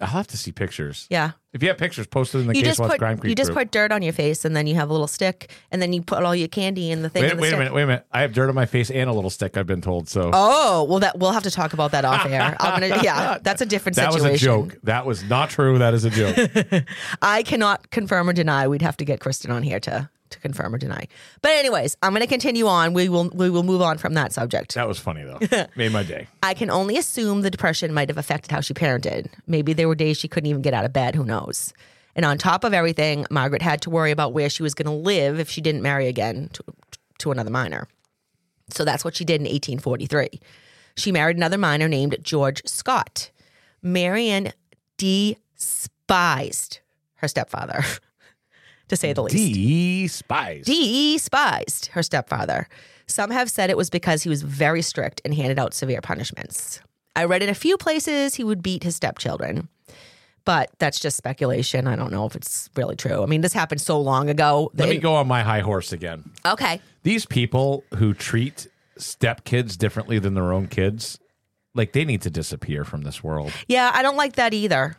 I'll 0.00 0.08
have 0.08 0.26
to 0.28 0.36
see 0.36 0.52
pictures. 0.52 1.06
Yeah. 1.10 1.32
If 1.52 1.62
you 1.62 1.68
have 1.68 1.78
pictures, 1.78 2.06
post 2.06 2.34
it 2.34 2.38
in 2.38 2.46
the 2.48 2.56
you 2.56 2.62
Case 2.62 2.78
Watch 2.78 2.90
put 2.90 2.98
Crime 2.98 3.16
Creep 3.16 3.28
you 3.28 3.34
just 3.36 3.48
group. 3.48 3.58
put 3.58 3.70
dirt 3.70 3.92
on 3.92 4.02
your 4.02 4.12
face 4.12 4.44
and 4.44 4.56
then 4.56 4.66
you 4.66 4.74
have 4.74 4.90
a 4.90 4.92
little 4.92 5.06
stick 5.06 5.50
and 5.70 5.80
then 5.80 5.92
you 5.92 6.02
put 6.02 6.22
all 6.24 6.34
your 6.34 6.48
candy 6.48 6.90
in 6.90 7.02
the 7.02 7.08
thing. 7.08 7.22
Wait, 7.22 7.34
the 7.34 7.40
wait 7.40 7.52
a 7.52 7.56
minute. 7.56 7.72
Wait 7.72 7.82
a 7.82 7.86
minute. 7.86 8.06
I 8.10 8.22
have 8.22 8.32
dirt 8.32 8.48
on 8.48 8.54
my 8.54 8.66
face 8.66 8.90
and 8.90 9.08
a 9.08 9.12
little 9.12 9.30
stick. 9.30 9.56
I've 9.56 9.66
been 9.66 9.80
told. 9.80 10.08
So 10.08 10.30
Oh 10.32 10.84
well, 10.84 10.98
that 11.00 11.18
we'll 11.18 11.32
have 11.32 11.44
to 11.44 11.50
talk 11.50 11.72
about 11.72 11.92
that 11.92 12.04
off 12.04 12.26
air. 12.26 12.56
I'm 12.60 12.80
gonna, 12.80 13.02
yeah, 13.02 13.38
that's 13.40 13.62
a 13.62 13.66
different 13.66 13.96
that 13.96 14.12
was 14.12 14.24
a 14.24 14.36
joke. 14.36 14.76
That 14.82 15.06
was 15.06 15.22
not 15.24 15.50
true. 15.50 15.78
That 15.78 15.94
is 15.94 16.04
a 16.04 16.10
joke. 16.10 16.84
I 17.22 17.42
cannot 17.44 17.90
confirm 17.90 18.28
or 18.28 18.32
deny. 18.32 18.66
We'd 18.66 18.82
have 18.82 18.96
to 18.96 19.04
get 19.04 19.20
Kristen 19.20 19.50
on 19.50 19.62
here 19.62 19.80
to 19.80 20.10
to 20.34 20.40
confirm 20.40 20.74
or 20.74 20.78
deny. 20.78 21.08
But 21.42 21.52
anyways, 21.52 21.96
I'm 22.02 22.12
going 22.12 22.20
to 22.20 22.26
continue 22.26 22.66
on. 22.66 22.92
We 22.92 23.08
will 23.08 23.30
we 23.30 23.50
will 23.50 23.62
move 23.62 23.80
on 23.82 23.98
from 23.98 24.14
that 24.14 24.32
subject. 24.32 24.74
that 24.74 24.86
was 24.86 24.98
funny 24.98 25.24
though. 25.24 25.66
Made 25.76 25.92
my 25.92 26.02
day. 26.02 26.28
I 26.42 26.54
can 26.54 26.70
only 26.70 26.96
assume 26.98 27.42
the 27.42 27.50
depression 27.50 27.92
might 27.94 28.08
have 28.08 28.18
affected 28.18 28.50
how 28.50 28.60
she 28.60 28.74
parented. 28.74 29.28
Maybe 29.46 29.72
there 29.72 29.88
were 29.88 29.94
days 29.94 30.18
she 30.18 30.28
couldn't 30.28 30.50
even 30.50 30.62
get 30.62 30.74
out 30.74 30.84
of 30.84 30.92
bed. 30.92 31.14
Who 31.14 31.24
knows? 31.24 31.72
And 32.16 32.24
on 32.24 32.38
top 32.38 32.62
of 32.64 32.72
everything, 32.72 33.26
Margaret 33.30 33.62
had 33.62 33.80
to 33.82 33.90
worry 33.90 34.10
about 34.10 34.32
where 34.32 34.48
she 34.48 34.62
was 34.62 34.74
going 34.74 34.86
to 34.86 34.92
live 34.92 35.40
if 35.40 35.50
she 35.50 35.60
didn't 35.60 35.82
marry 35.82 36.06
again 36.06 36.48
to, 36.52 36.64
to 37.18 37.32
another 37.32 37.50
minor. 37.50 37.88
So 38.70 38.84
that's 38.84 39.04
what 39.04 39.16
she 39.16 39.24
did 39.24 39.40
in 39.40 39.46
1843. 39.46 40.40
She 40.96 41.10
married 41.10 41.36
another 41.36 41.58
minor 41.58 41.88
named 41.88 42.16
George 42.22 42.62
Scott. 42.66 43.30
Marian 43.82 44.52
despised 44.96 46.80
her 47.16 47.28
stepfather, 47.28 47.84
to 48.88 48.96
say 48.96 49.12
the 49.12 49.22
least. 49.22 50.22
Despised. 50.22 50.66
despised 50.66 51.86
her 51.86 52.02
stepfather. 52.02 52.68
Some 53.06 53.30
have 53.30 53.50
said 53.50 53.70
it 53.70 53.76
was 53.76 53.90
because 53.90 54.22
he 54.22 54.28
was 54.28 54.42
very 54.42 54.82
strict 54.82 55.20
and 55.24 55.34
handed 55.34 55.58
out 55.58 55.74
severe 55.74 56.00
punishments. 56.00 56.80
I 57.16 57.24
read 57.24 57.42
in 57.42 57.48
a 57.48 57.54
few 57.54 57.76
places 57.76 58.34
he 58.34 58.44
would 58.44 58.62
beat 58.62 58.82
his 58.82 58.96
stepchildren, 58.96 59.68
but 60.44 60.70
that's 60.78 60.98
just 60.98 61.16
speculation. 61.16 61.86
I 61.86 61.96
don't 61.96 62.10
know 62.10 62.26
if 62.26 62.34
it's 62.34 62.70
really 62.76 62.96
true. 62.96 63.22
I 63.22 63.26
mean, 63.26 63.40
this 63.40 63.52
happened 63.52 63.80
so 63.80 64.00
long 64.00 64.28
ago. 64.28 64.70
Let 64.74 64.88
me 64.88 64.98
go 64.98 65.14
on 65.14 65.28
my 65.28 65.42
high 65.42 65.60
horse 65.60 65.92
again. 65.92 66.30
Okay. 66.44 66.80
These 67.02 67.26
people 67.26 67.84
who 67.96 68.14
treat 68.14 68.66
stepkids 68.98 69.76
differently 69.76 70.18
than 70.18 70.34
their 70.34 70.52
own 70.52 70.66
kids, 70.66 71.18
like 71.74 71.92
they 71.92 72.04
need 72.04 72.22
to 72.22 72.30
disappear 72.30 72.84
from 72.84 73.02
this 73.02 73.22
world. 73.22 73.52
Yeah, 73.68 73.90
I 73.94 74.02
don't 74.02 74.16
like 74.16 74.34
that 74.34 74.54
either. 74.54 74.96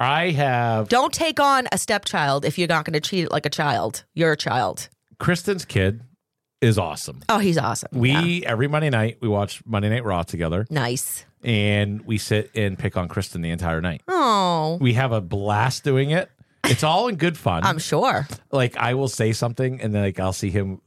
I 0.00 0.30
have 0.30 0.88
Don't 0.88 1.12
take 1.12 1.38
on 1.40 1.68
a 1.72 1.78
stepchild 1.78 2.44
if 2.44 2.58
you're 2.58 2.68
not 2.68 2.84
going 2.84 2.94
to 2.94 3.00
treat 3.00 3.22
it 3.24 3.30
like 3.30 3.46
a 3.46 3.50
child. 3.50 4.04
You're 4.14 4.32
a 4.32 4.36
child. 4.36 4.88
Kristen's 5.18 5.64
kid 5.64 6.02
is 6.60 6.78
awesome. 6.78 7.22
Oh, 7.28 7.38
he's 7.38 7.58
awesome. 7.58 7.90
We 7.92 8.12
Yeah. 8.12 8.50
every 8.50 8.68
Monday 8.68 8.90
night 8.90 9.18
we 9.20 9.28
watch 9.28 9.62
Monday 9.64 9.90
Night 9.90 10.04
Raw 10.04 10.22
together, 10.22 10.66
nice. 10.70 11.24
and 11.42 12.04
we 12.06 12.18
sit 12.18 12.50
and 12.54 12.78
pick 12.78 12.96
on 12.96 13.06
Kristen 13.08 13.42
the 13.42 13.50
entire 13.50 13.80
night. 13.80 14.02
Oh, 14.08 14.78
We 14.80 14.94
have 14.94 15.12
a 15.12 15.20
blast 15.20 15.84
doing 15.84 16.10
it. 16.10 16.30
It's 16.64 16.82
all 16.82 17.08
in 17.08 17.16
good 17.16 17.36
fun. 17.36 17.62
I'm 17.64 17.78
sure. 17.78 18.26
like 18.50 18.76
I 18.76 18.94
will 18.94 19.08
say 19.08 19.32
something, 19.32 19.80
and 19.80 19.94
then 19.94 20.02
like 20.02 20.18
I'll 20.18 20.32
see 20.32 20.50
him, 20.50 20.80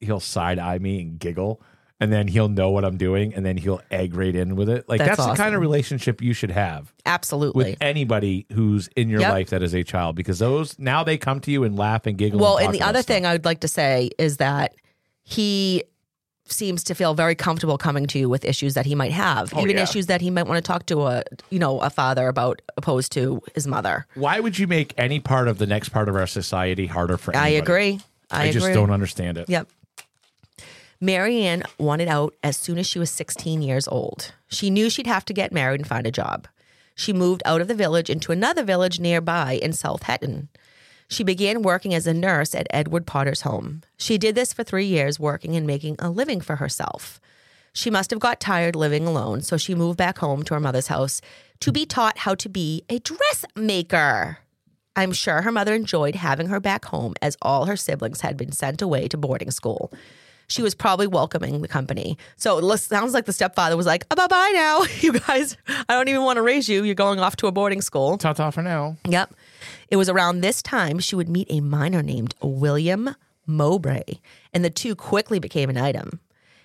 he'll 0.00 0.20
side 0.20 0.58
eye 0.58 0.78
me 0.78 1.00
and 1.00 1.18
giggle, 1.18 1.62
and 2.04 2.12
then 2.12 2.28
he'll 2.28 2.50
know 2.50 2.68
what 2.68 2.84
I'm 2.84 2.98
doing, 2.98 3.32
and 3.34 3.46
then 3.46 3.56
he'll 3.56 3.80
egg 3.90 4.14
right 4.14 4.34
in 4.34 4.56
with 4.56 4.68
it. 4.68 4.86
Like 4.90 4.98
That's 4.98 5.16
that's, 5.16 5.26
the 5.26 5.34
kind 5.34 5.54
of 5.54 5.62
relationship 5.62 6.20
you 6.20 6.34
should 6.34 6.50
have 6.50 6.92
Absolutely. 7.06 7.64
with 7.70 7.78
anybody 7.80 8.44
who's 8.52 8.88
in 8.94 9.08
your 9.08 9.22
Yep. 9.22 9.32
life 9.32 9.50
that 9.50 9.62
is 9.62 9.74
a 9.74 9.82
child, 9.82 10.14
because 10.14 10.38
those 10.38 10.78
now 10.78 11.02
they 11.02 11.16
come 11.16 11.40
to 11.40 11.50
you 11.50 11.64
and 11.64 11.78
laugh 11.78 12.04
and 12.04 12.18
giggle. 12.18 12.38
Well, 12.40 12.58
and, 12.58 12.66
and 12.66 12.74
the 12.74 12.82
other 12.82 13.00
thing 13.00 13.24
I 13.24 13.32
would 13.32 13.46
like 13.46 13.60
to 13.60 13.68
say 13.68 14.10
is 14.18 14.36
that 14.36 14.74
he 15.22 15.82
seems 16.46 16.84
to 16.84 16.94
feel 16.94 17.14
very 17.14 17.34
comfortable 17.34 17.78
coming 17.78 18.06
to 18.08 18.18
you 18.18 18.28
with 18.28 18.44
issues 18.44 18.74
that 18.74 18.84
he 18.84 18.94
might 18.94 19.12
have, 19.12 19.50
Oh, 19.56 19.62
even 19.62 19.78
yeah. 19.78 19.84
issues 19.84 20.06
that 20.06 20.20
he 20.20 20.28
might 20.28 20.46
want 20.46 20.62
to 20.62 20.68
talk 20.68 20.84
to 20.86 21.04
a 21.06 21.22
you 21.48 21.58
know 21.58 21.80
a 21.80 21.88
father 21.88 22.28
about 22.28 22.60
opposed 22.76 23.12
to 23.12 23.40
his 23.54 23.66
mother. 23.66 24.06
Why 24.14 24.40
would 24.40 24.58
you 24.58 24.66
make 24.66 24.92
any 24.98 25.20
part 25.20 25.48
of 25.48 25.56
the 25.56 25.66
next 25.66 25.88
part 25.88 26.10
of 26.10 26.16
our 26.16 26.26
society 26.26 26.86
harder 26.86 27.16
for 27.16 27.34
I 27.34 27.48
agree. 27.48 28.00
I, 28.30 28.48
I, 28.48 28.52
just 28.52 28.66
don't 28.74 28.90
understand 28.90 29.38
it. 29.38 29.48
Yep. 29.48 29.68
Mary 31.00 31.42
Ann 31.42 31.62
wanted 31.78 32.08
out 32.08 32.34
as 32.42 32.56
soon 32.56 32.78
as 32.78 32.86
she 32.86 32.98
was 32.98 33.10
16 33.10 33.62
years 33.62 33.88
old. 33.88 34.32
She 34.48 34.70
knew 34.70 34.88
she'd 34.88 35.06
have 35.06 35.24
to 35.26 35.32
get 35.32 35.52
married 35.52 35.80
and 35.80 35.88
find 35.88 36.06
a 36.06 36.12
job. 36.12 36.46
She 36.94 37.12
moved 37.12 37.42
out 37.44 37.60
of 37.60 37.68
the 37.68 37.74
village 37.74 38.08
into 38.08 38.32
another 38.32 38.62
village 38.62 39.00
nearby 39.00 39.58
in 39.60 39.72
South 39.72 40.04
Hetton. 40.04 40.48
She 41.08 41.24
began 41.24 41.62
working 41.62 41.92
as 41.92 42.06
a 42.06 42.14
nurse 42.14 42.54
at 42.54 42.66
Edward 42.70 43.06
Potter's 43.06 43.42
home. 43.42 43.82
She 43.96 44.16
did 44.16 44.34
this 44.34 44.52
for 44.52 44.64
three 44.64 44.86
years, 44.86 45.20
working 45.20 45.56
and 45.56 45.66
making 45.66 45.96
a 45.98 46.10
living 46.10 46.40
for 46.40 46.56
herself. 46.56 47.20
She 47.72 47.90
must 47.90 48.10
have 48.10 48.20
got 48.20 48.40
tired 48.40 48.76
living 48.76 49.06
alone, 49.06 49.42
so 49.42 49.56
she 49.56 49.74
moved 49.74 49.98
back 49.98 50.18
home 50.18 50.44
to 50.44 50.54
her 50.54 50.60
mother's 50.60 50.86
house 50.86 51.20
to 51.60 51.72
be 51.72 51.84
taught 51.84 52.18
how 52.18 52.34
to 52.36 52.48
be 52.48 52.84
a 52.88 53.00
dressmaker. 53.00 54.38
I'm 54.96 55.12
sure 55.12 55.42
her 55.42 55.50
mother 55.50 55.74
enjoyed 55.74 56.14
having 56.14 56.46
her 56.46 56.60
back 56.60 56.84
home 56.84 57.14
as 57.20 57.36
all 57.42 57.66
her 57.66 57.76
siblings 57.76 58.20
had 58.20 58.36
been 58.36 58.52
sent 58.52 58.80
away 58.80 59.08
to 59.08 59.16
boarding 59.16 59.50
school. 59.50 59.92
She 60.46 60.62
was 60.62 60.74
probably 60.74 61.06
welcoming 61.06 61.62
the 61.62 61.68
company. 61.68 62.18
So 62.36 62.58
it 62.58 62.78
sounds 62.78 63.14
like 63.14 63.24
the 63.24 63.32
stepfather 63.32 63.76
was 63.76 63.86
like, 63.86 64.08
bye 64.08 64.26
bye 64.26 64.50
now. 64.54 64.84
You 65.00 65.12
guys, 65.12 65.56
I 65.68 65.84
don't 65.94 66.08
even 66.08 66.22
want 66.22 66.38
to 66.38 66.42
raise 66.42 66.68
you. 66.68 66.82
You're 66.82 66.94
going 66.94 67.20
off 67.20 67.36
to 67.36 67.46
a 67.46 67.52
boarding 67.52 67.82
school. 67.82 68.16
Ta 68.16 68.32
ta 68.32 68.50
for 68.50 68.62
now. 68.62 68.96
Yep. 69.06 69.34
It 69.88 69.96
was 69.96 70.08
around 70.08 70.40
this 70.40 70.62
time 70.62 70.98
she 70.98 71.14
would 71.16 71.28
meet 71.28 71.46
a 71.50 71.60
miner 71.60 72.02
named 72.02 72.34
William 72.40 73.14
Mowbray, 73.46 74.04
and 74.52 74.64
the 74.64 74.70
two 74.70 74.94
quickly 74.94 75.38
became 75.38 75.68
an 75.68 75.76
item. 75.76 76.20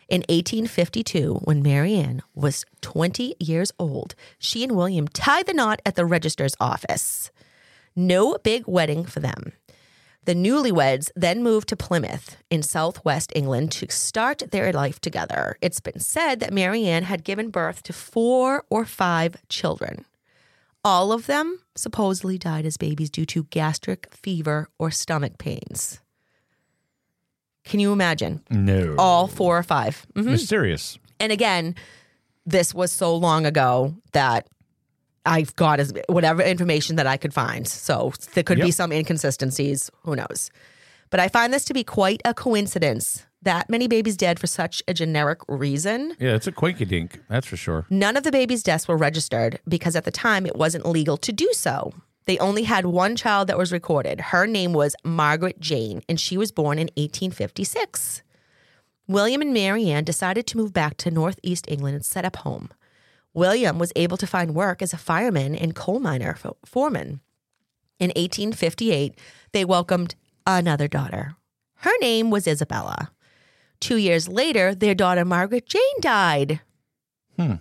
In 0.07 0.21
1852, 0.21 1.41
when 1.43 1.61
Mary 1.61 1.95
Ann 1.95 2.23
was 2.33 2.65
20 2.81 3.35
years 3.39 3.71
old, 3.77 4.15
she 4.39 4.63
and 4.63 4.75
William 4.75 5.07
tied 5.07 5.45
the 5.45 5.53
knot 5.53 5.81
at 5.85 5.95
the 5.95 6.05
registrar's 6.05 6.55
office. 6.59 7.29
No 7.95 8.37
big 8.43 8.63
wedding 8.65 9.05
for 9.05 9.19
them. 9.19 9.51
The 10.29 10.35
newlyweds 10.35 11.09
then 11.15 11.41
moved 11.41 11.69
to 11.69 11.75
Plymouth 11.75 12.37
in 12.51 12.61
southwest 12.61 13.33
England 13.33 13.71
to 13.71 13.89
start 13.89 14.43
their 14.51 14.71
life 14.71 15.01
together. 15.01 15.57
It's 15.59 15.79
been 15.79 15.99
said 15.99 16.39
that 16.39 16.53
Mary 16.53 16.85
Ann 16.85 17.01
had 17.01 17.23
given 17.23 17.49
birth 17.49 17.81
to 17.81 17.93
four 17.93 18.63
or 18.69 18.85
five 18.85 19.37
children. 19.49 20.05
All 20.83 21.11
of 21.11 21.25
them 21.25 21.57
supposedly 21.73 22.37
died 22.37 22.67
as 22.67 22.77
babies 22.77 23.09
due 23.09 23.25
to 23.25 23.45
gastric 23.45 24.13
fever 24.13 24.69
or 24.77 24.91
stomach 24.91 25.39
pains. 25.39 25.99
Can 27.63 27.79
you 27.79 27.91
imagine? 27.91 28.43
No. 28.51 28.93
All 28.99 29.25
four 29.25 29.57
or 29.57 29.63
5 29.63 30.05
mm-hmm. 30.13 30.29
Mysterious. 30.29 30.99
And 31.19 31.31
again, 31.31 31.73
this 32.45 32.71
was 32.71 32.91
so 32.91 33.15
long 33.15 33.47
ago 33.47 33.95
that 34.11 34.47
I've 35.25 35.55
got 35.55 35.79
as 35.79 35.93
whatever 36.07 36.41
information 36.41 36.95
that 36.95 37.07
I 37.07 37.17
could 37.17 37.33
find. 37.33 37.67
So 37.67 38.13
there 38.33 38.43
could 38.43 38.59
be 38.59 38.71
some 38.71 38.91
inconsistencies. 38.91 39.89
Who 40.03 40.15
knows? 40.15 40.51
But 41.09 41.19
I 41.19 41.27
find 41.27 41.53
this 41.53 41.65
to 41.65 41.73
be 41.73 41.83
quite 41.83 42.21
a 42.25 42.33
coincidence. 42.33 43.25
That 43.41 43.69
many 43.69 43.87
babies 43.87 44.17
dead 44.17 44.37
for 44.37 44.47
such 44.47 44.83
a 44.87 44.93
generic 44.93 45.39
reason. 45.47 46.15
Yeah, 46.19 46.35
it's 46.35 46.47
a 46.47 46.51
quinky 46.51 46.85
dink. 46.85 47.21
That's 47.29 47.47
for 47.47 47.55
sure. 47.55 47.85
None 47.89 48.17
of 48.17 48.23
the 48.23 48.31
babies' 48.31 48.63
deaths 48.63 48.87
were 48.87 48.97
registered 48.97 49.59
because 49.67 49.95
at 49.95 50.03
the 50.03 50.11
time 50.11 50.45
it 50.45 50.57
wasn't 50.57 50.85
legal 50.85 51.15
to 51.17 51.31
do 51.31 51.49
so. 51.53 51.93
They 52.25 52.37
only 52.37 52.63
had 52.63 52.85
one 52.85 53.15
child 53.15 53.47
that 53.47 53.57
was 53.57 53.71
recorded. 53.71 54.19
Her 54.19 54.45
name 54.45 54.73
was 54.73 54.95
Margaret 55.03 55.59
Jane, 55.59 56.03
and 56.09 56.19
she 56.19 56.37
was 56.37 56.51
born 56.51 56.77
in 56.77 56.89
1856. 56.97 58.21
William 59.07 59.41
and 59.41 59.53
Mary 59.53 59.89
Ann 59.89 60.03
decided 60.03 60.45
to 60.47 60.57
move 60.57 60.73
back 60.73 60.97
to 60.97 61.09
Northeast 61.09 61.65
England 61.67 61.95
and 61.95 62.05
set 62.05 62.25
up 62.25 62.35
home. 62.35 62.69
William 63.33 63.77
was 63.79 63.93
able 63.95 64.17
to 64.17 64.27
find 64.27 64.55
work 64.55 64.81
as 64.81 64.93
a 64.93 64.97
fireman 64.97 65.55
and 65.55 65.75
coal 65.75 65.99
miner 65.99 66.35
fo- 66.35 66.57
foreman. 66.65 67.21
In 67.99 68.09
1858, 68.09 69.17
they 69.51 69.65
welcomed 69.65 70.15
another 70.47 70.87
daughter. 70.87 71.35
Her 71.75 71.91
name 72.01 72.29
was 72.29 72.47
Isabella. 72.47 73.11
Two 73.79 73.97
years 73.97 74.27
later, 74.27 74.73
their 74.75 74.95
daughter 74.95 75.23
Margaret 75.23 75.65
Jane 75.67 75.81
died. 76.01 76.61
Hmm. 77.37 77.55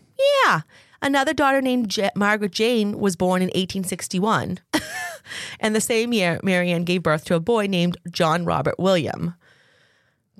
Yeah. 0.44 0.60
Another 1.00 1.32
daughter 1.32 1.60
named 1.60 1.96
Ja- 1.96 2.10
Margaret 2.16 2.52
Jane 2.52 2.98
was 2.98 3.14
born 3.14 3.42
in 3.42 3.48
1861. 3.48 4.58
and 5.60 5.76
the 5.76 5.80
same 5.80 6.12
year, 6.12 6.40
Mary 6.42 6.70
Ann 6.72 6.84
gave 6.84 7.02
birth 7.04 7.24
to 7.26 7.34
a 7.36 7.40
boy 7.40 7.66
named 7.66 7.96
John 8.10 8.44
Robert 8.44 8.78
William. 8.78 9.34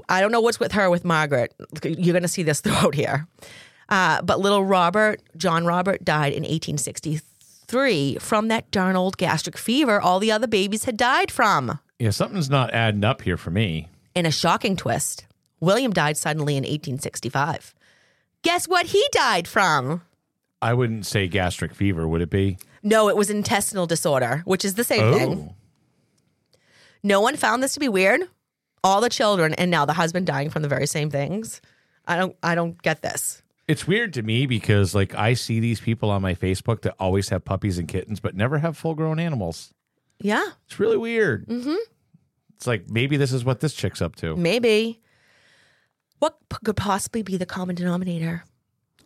I 0.08 0.20
don't 0.20 0.32
know 0.32 0.40
what's 0.40 0.60
with 0.60 0.72
her 0.72 0.90
with 0.90 1.04
Margaret. 1.04 1.54
You're 1.84 2.12
going 2.12 2.22
to 2.22 2.28
see 2.28 2.42
this 2.42 2.60
throughout 2.62 2.94
here. 2.94 3.26
Uh, 3.88 4.22
but 4.22 4.38
little 4.40 4.64
Robert, 4.64 5.22
John 5.36 5.64
Robert, 5.64 6.04
died 6.04 6.32
in 6.32 6.42
1863 6.42 8.18
from 8.18 8.48
that 8.48 8.70
darn 8.70 8.96
old 8.96 9.16
gastric 9.16 9.56
fever 9.56 10.00
all 10.00 10.18
the 10.20 10.32
other 10.32 10.46
babies 10.46 10.84
had 10.84 10.96
died 10.96 11.30
from. 11.30 11.78
Yeah, 11.98 12.10
something's 12.10 12.50
not 12.50 12.72
adding 12.72 13.04
up 13.04 13.22
here 13.22 13.36
for 13.36 13.50
me. 13.50 13.88
In 14.14 14.26
a 14.26 14.30
shocking 14.30 14.76
twist, 14.76 15.26
William 15.60 15.92
died 15.92 16.16
suddenly 16.16 16.54
in 16.54 16.62
1865. 16.62 17.74
Guess 18.42 18.68
what 18.68 18.86
he 18.86 19.04
died 19.12 19.48
from? 19.48 20.02
I 20.60 20.74
wouldn't 20.74 21.06
say 21.06 21.28
gastric 21.28 21.74
fever, 21.74 22.06
would 22.06 22.20
it 22.20 22.30
be? 22.30 22.58
No, 22.82 23.08
it 23.08 23.16
was 23.16 23.30
intestinal 23.30 23.86
disorder, 23.86 24.42
which 24.44 24.64
is 24.64 24.74
the 24.74 24.84
same 24.84 25.12
thing. 25.12 25.54
No 27.02 27.20
one 27.20 27.36
found 27.36 27.62
this 27.62 27.74
to 27.74 27.80
be 27.80 27.88
weird. 27.88 28.22
All 28.84 29.00
the 29.00 29.08
children 29.08 29.54
and 29.54 29.70
now 29.70 29.84
the 29.84 29.92
husband 29.92 30.26
dying 30.26 30.50
from 30.50 30.62
the 30.62 30.68
very 30.68 30.86
same 30.86 31.10
things. 31.10 31.60
I 32.06 32.16
don't 32.16 32.36
I 32.42 32.54
don't 32.54 32.80
get 32.82 33.02
this. 33.02 33.42
It's 33.68 33.86
weird 33.86 34.14
to 34.14 34.22
me 34.22 34.46
because 34.46 34.94
like 34.94 35.14
I 35.14 35.34
see 35.34 35.60
these 35.60 35.78
people 35.80 36.10
on 36.10 36.22
my 36.22 36.34
Facebook 36.34 36.80
that 36.82 36.94
always 36.98 37.28
have 37.28 37.44
puppies 37.44 37.78
and 37.78 37.86
kittens 37.86 38.18
but 38.18 38.34
never 38.34 38.58
have 38.58 38.76
full 38.76 38.94
grown 38.94 39.18
animals. 39.20 39.72
Yeah, 40.20 40.44
It's 40.66 40.80
really 40.80 40.96
weird. 40.96 41.46
Mm-hmm. 41.46 41.76
It's 42.56 42.66
like 42.66 42.88
maybe 42.90 43.16
this 43.16 43.32
is 43.32 43.44
what 43.44 43.60
this 43.60 43.74
chick's 43.74 44.02
up 44.02 44.16
to. 44.16 44.34
maybe. 44.36 45.00
What 46.18 46.36
p- 46.48 46.56
could 46.64 46.76
possibly 46.76 47.22
be 47.22 47.36
the 47.36 47.46
common 47.46 47.76
denominator? 47.76 48.42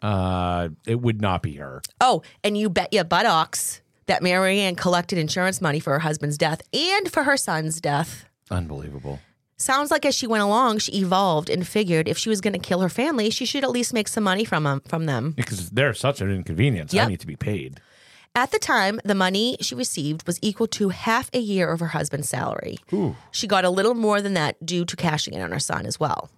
Uh, 0.00 0.70
it 0.86 1.00
would 1.02 1.20
not 1.20 1.42
be 1.42 1.56
her. 1.56 1.82
Oh, 2.00 2.22
and 2.42 2.56
you 2.56 2.70
bet 2.70 2.92
your 2.94 3.04
buttocks 3.04 3.82
that 4.06 4.22
Mary 4.22 4.60
Ann 4.60 4.74
collected 4.76 5.18
insurance 5.18 5.60
money 5.60 5.78
for 5.80 5.92
her 5.92 5.98
husband's 5.98 6.38
death 6.38 6.62
and 6.72 7.12
for 7.12 7.24
her 7.24 7.36
son's 7.36 7.80
death. 7.80 8.24
Unbelievable. 8.50 9.20
Sounds 9.62 9.92
like 9.92 10.04
as 10.04 10.16
she 10.16 10.26
went 10.26 10.42
along, 10.42 10.78
she 10.78 10.90
evolved 10.90 11.48
and 11.48 11.64
figured 11.64 12.08
if 12.08 12.18
she 12.18 12.28
was 12.28 12.40
going 12.40 12.52
to 12.52 12.58
kill 12.58 12.80
her 12.80 12.88
family, 12.88 13.30
she 13.30 13.44
should 13.44 13.62
at 13.62 13.70
least 13.70 13.94
make 13.94 14.08
some 14.08 14.24
money 14.24 14.44
from 14.44 14.64
them. 14.64 14.82
From 14.88 15.06
them. 15.06 15.30
Because 15.36 15.70
they're 15.70 15.94
such 15.94 16.20
an 16.20 16.32
inconvenience. 16.32 16.92
I 16.92 17.06
need 17.06 17.20
to 17.20 17.28
be 17.28 17.36
paid. 17.36 17.80
At 18.34 18.50
the 18.50 18.58
time, 18.58 19.00
the 19.04 19.14
money 19.14 19.56
she 19.60 19.76
received 19.76 20.26
was 20.26 20.40
equal 20.42 20.66
to 20.66 20.88
half 20.88 21.30
a 21.32 21.38
year 21.38 21.70
of 21.70 21.78
her 21.78 21.86
husband's 21.88 22.28
salary. 22.28 22.78
She 23.30 23.46
got 23.46 23.64
a 23.64 23.70
little 23.70 23.94
more 23.94 24.20
than 24.20 24.34
that 24.34 24.66
due 24.66 24.84
to 24.84 24.96
cashing 24.96 25.32
in 25.32 25.40
on 25.40 25.52
her 25.52 25.60
son 25.60 25.86
as 25.86 26.00
well. 26.00 26.28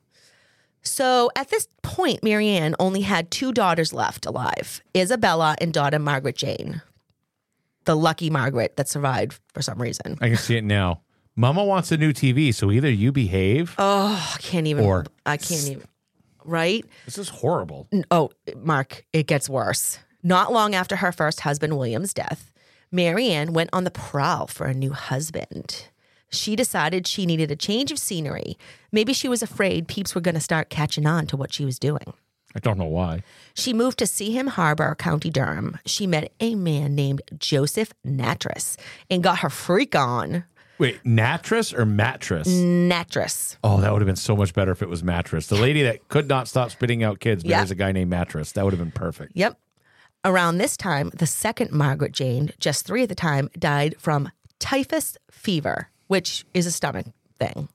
So 0.82 1.30
at 1.34 1.48
this 1.48 1.66
point, 1.80 2.22
Mary 2.22 2.50
Ann 2.50 2.76
only 2.78 3.00
had 3.00 3.30
two 3.30 3.54
daughters 3.54 3.94
left 3.94 4.26
alive 4.26 4.82
Isabella 4.94 5.56
and 5.62 5.72
daughter 5.72 5.98
Margaret 5.98 6.36
Jane. 6.36 6.82
The 7.86 7.96
lucky 7.96 8.28
Margaret 8.28 8.76
that 8.76 8.90
survived 8.90 9.40
for 9.54 9.62
some 9.62 9.80
reason. 9.80 10.18
I 10.20 10.28
can 10.28 10.36
see 10.36 10.58
it 10.58 10.64
now. 10.64 11.00
Mama 11.36 11.64
wants 11.64 11.90
a 11.90 11.96
new 11.96 12.12
TV, 12.12 12.54
so 12.54 12.70
either 12.70 12.90
you 12.90 13.10
behave. 13.10 13.74
Oh, 13.78 14.34
I 14.34 14.38
can't 14.40 14.66
even. 14.66 14.84
Or- 14.84 15.06
I 15.26 15.36
can't 15.36 15.68
even. 15.68 15.84
Right? 16.44 16.84
This 17.06 17.18
is 17.18 17.28
horrible. 17.28 17.88
Oh, 18.10 18.30
Mark, 18.56 19.04
it 19.12 19.26
gets 19.26 19.48
worse. 19.48 19.98
Not 20.22 20.52
long 20.52 20.74
after 20.74 20.96
her 20.96 21.10
first 21.10 21.40
husband, 21.40 21.76
William's 21.76 22.14
death, 22.14 22.52
Mary 22.92 23.28
Ann 23.28 23.52
went 23.52 23.70
on 23.72 23.84
the 23.84 23.90
prowl 23.90 24.46
for 24.46 24.66
a 24.66 24.74
new 24.74 24.92
husband. 24.92 25.88
She 26.30 26.54
decided 26.54 27.06
she 27.06 27.26
needed 27.26 27.50
a 27.50 27.56
change 27.56 27.90
of 27.90 27.98
scenery. 27.98 28.56
Maybe 28.92 29.12
she 29.12 29.28
was 29.28 29.42
afraid 29.42 29.88
peeps 29.88 30.14
were 30.14 30.20
going 30.20 30.34
to 30.34 30.40
start 30.40 30.68
catching 30.70 31.06
on 31.06 31.26
to 31.28 31.36
what 31.36 31.52
she 31.52 31.64
was 31.64 31.78
doing. 31.78 32.12
I 32.54 32.60
don't 32.60 32.78
know 32.78 32.84
why. 32.84 33.22
She 33.54 33.72
moved 33.72 33.98
to 33.98 34.04
Seaham 34.04 34.48
Harbor, 34.50 34.94
County 34.96 35.30
Durham. 35.30 35.78
She 35.86 36.06
met 36.06 36.32
a 36.40 36.54
man 36.54 36.94
named 36.94 37.22
Joseph 37.36 37.92
Nattrass 38.06 38.76
and 39.10 39.22
got 39.22 39.40
her 39.40 39.50
freak 39.50 39.94
on. 39.96 40.44
Wait, 40.78 41.04
mattress 41.04 41.72
or 41.72 41.84
mattress? 41.86 42.48
Nattrass. 42.48 43.56
Oh, 43.62 43.80
that 43.80 43.92
would 43.92 44.02
have 44.02 44.06
been 44.06 44.16
so 44.16 44.36
much 44.36 44.54
better 44.54 44.72
if 44.72 44.82
it 44.82 44.88
was 44.88 45.04
mattress. 45.04 45.46
The 45.46 45.54
lady 45.54 45.82
that 45.84 46.08
could 46.08 46.28
not 46.28 46.48
stop 46.48 46.70
spitting 46.70 47.04
out 47.04 47.20
kids, 47.20 47.42
but 47.44 47.50
Yeah. 47.50 47.58
there's 47.58 47.70
a 47.70 47.74
guy 47.76 47.92
named 47.92 48.10
mattress. 48.10 48.52
That 48.52 48.64
would 48.64 48.72
have 48.72 48.80
been 48.80 48.90
perfect. 48.90 49.32
Yep. 49.36 49.58
Around 50.24 50.58
this 50.58 50.76
time, 50.76 51.10
the 51.14 51.26
second 51.26 51.70
Margaret 51.70 52.12
Jane, 52.12 52.50
just 52.58 52.86
three 52.86 53.02
at 53.04 53.08
the 53.08 53.14
time, 53.14 53.50
died 53.58 53.94
from 53.98 54.30
typhus 54.58 55.16
fever, 55.30 55.90
which 56.08 56.44
is 56.54 56.66
a 56.66 56.72
stomach 56.72 57.06
thing. 57.38 57.68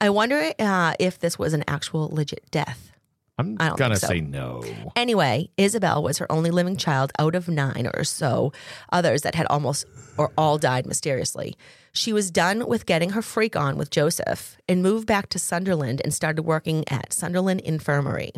I 0.00 0.10
wonder 0.10 0.52
uh, 0.58 0.94
if 0.98 1.18
this 1.18 1.38
was 1.38 1.54
an 1.54 1.64
actual 1.66 2.08
legit 2.12 2.50
death. 2.50 2.92
I'm 3.38 3.56
I 3.60 3.68
don't 3.68 3.78
gonna 3.78 3.96
so. 3.96 4.06
say 4.06 4.20
no. 4.22 4.62
Anyway, 4.94 5.50
Isabel 5.58 6.02
was 6.02 6.16
her 6.18 6.30
only 6.32 6.50
living 6.50 6.76
child 6.76 7.12
out 7.18 7.34
of 7.34 7.48
nine 7.48 7.86
or 7.92 8.02
so 8.04 8.52
others 8.90 9.22
that 9.22 9.34
had 9.34 9.46
almost 9.50 9.84
or 10.16 10.32
all 10.38 10.56
died 10.56 10.86
mysteriously. 10.86 11.54
She 11.96 12.12
was 12.12 12.30
done 12.30 12.66
with 12.66 12.84
getting 12.84 13.10
her 13.10 13.22
freak 13.22 13.56
on 13.56 13.78
with 13.78 13.90
Joseph 13.90 14.58
and 14.68 14.82
moved 14.82 15.06
back 15.06 15.30
to 15.30 15.38
Sunderland 15.38 16.02
and 16.04 16.12
started 16.12 16.42
working 16.42 16.84
at 16.88 17.12
Sunderland 17.12 17.62
Infirmary. 17.62 18.32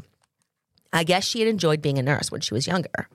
I 0.93 1.03
guess 1.03 1.25
she 1.25 1.41
had 1.41 1.49
enjoyed 1.49 1.83
being 1.83 1.99
a 1.99 2.03
nurse 2.03 2.31
when 2.31 2.41
she 2.41 2.55
was 2.55 2.69
younger. 2.69 3.09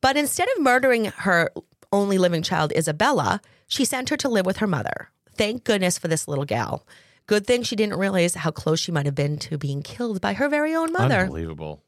But 0.00 0.16
instead 0.16 0.48
of 0.56 0.62
murdering 0.62 1.04
her 1.04 1.50
only 1.92 2.18
living 2.18 2.42
child, 2.42 2.72
Isabella, 2.76 3.40
she 3.68 3.84
sent 3.84 4.08
her 4.10 4.16
to 4.18 4.28
live 4.28 4.44
with 4.44 4.56
her 4.56 4.66
mother. 4.66 5.08
Thank 5.36 5.62
goodness 5.62 5.98
for 5.98 6.08
this 6.08 6.26
little 6.26 6.44
gal. 6.44 6.84
Good 7.26 7.46
thing 7.46 7.62
she 7.62 7.76
didn't 7.76 7.98
realize 7.98 8.34
how 8.34 8.50
close 8.50 8.80
she 8.80 8.92
might 8.92 9.06
have 9.06 9.14
been 9.14 9.38
to 9.38 9.56
being 9.56 9.82
killed 9.82 10.20
by 10.20 10.32
her 10.34 10.48
very 10.48 10.74
own 10.74 10.92
mother. 10.92 11.20
Unbelievable. 11.20 11.80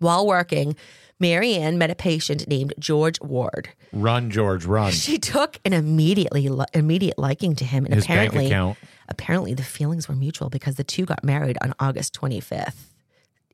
While 0.00 0.26
working, 0.26 0.76
Mary 1.20 1.54
Ann 1.54 1.78
met 1.78 1.90
a 1.90 1.94
patient 1.94 2.48
named 2.48 2.72
George 2.78 3.20
Ward. 3.20 3.68
Run, 3.92 4.30
George, 4.30 4.64
run. 4.64 4.90
She 4.92 5.18
took 5.18 5.60
an 5.64 5.72
immediately 5.74 6.48
immediate 6.74 7.18
liking 7.18 7.54
to 7.56 7.64
him, 7.64 7.84
and 7.84 7.94
His 7.94 8.06
bank 8.06 8.30
apparently, 8.30 8.46
account. 8.46 8.78
apparently 9.08 9.54
the 9.54 9.62
feelings 9.62 10.08
were 10.08 10.16
mutual 10.16 10.48
because 10.48 10.76
the 10.76 10.84
two 10.84 11.04
got 11.04 11.22
married 11.22 11.58
on 11.62 11.74
August 11.78 12.14
twenty 12.14 12.40
fifth, 12.40 12.94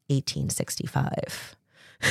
eighteen 0.08 0.48
sixty 0.48 0.86
five. 0.86 1.56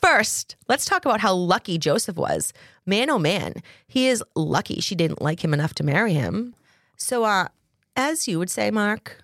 First, 0.00 0.56
let's 0.68 0.84
talk 0.84 1.04
about 1.04 1.20
how 1.20 1.32
lucky 1.32 1.78
Joseph 1.78 2.16
was. 2.16 2.52
Man, 2.84 3.08
oh 3.08 3.18
man, 3.20 3.54
he 3.86 4.08
is 4.08 4.22
lucky 4.34 4.80
she 4.80 4.94
didn't 4.96 5.22
like 5.22 5.44
him 5.44 5.54
enough 5.54 5.74
to 5.74 5.84
marry 5.84 6.12
him. 6.14 6.54
So, 6.96 7.24
uh, 7.24 7.48
as 7.94 8.26
you 8.26 8.38
would 8.38 8.50
say, 8.50 8.70
Mark, 8.72 9.22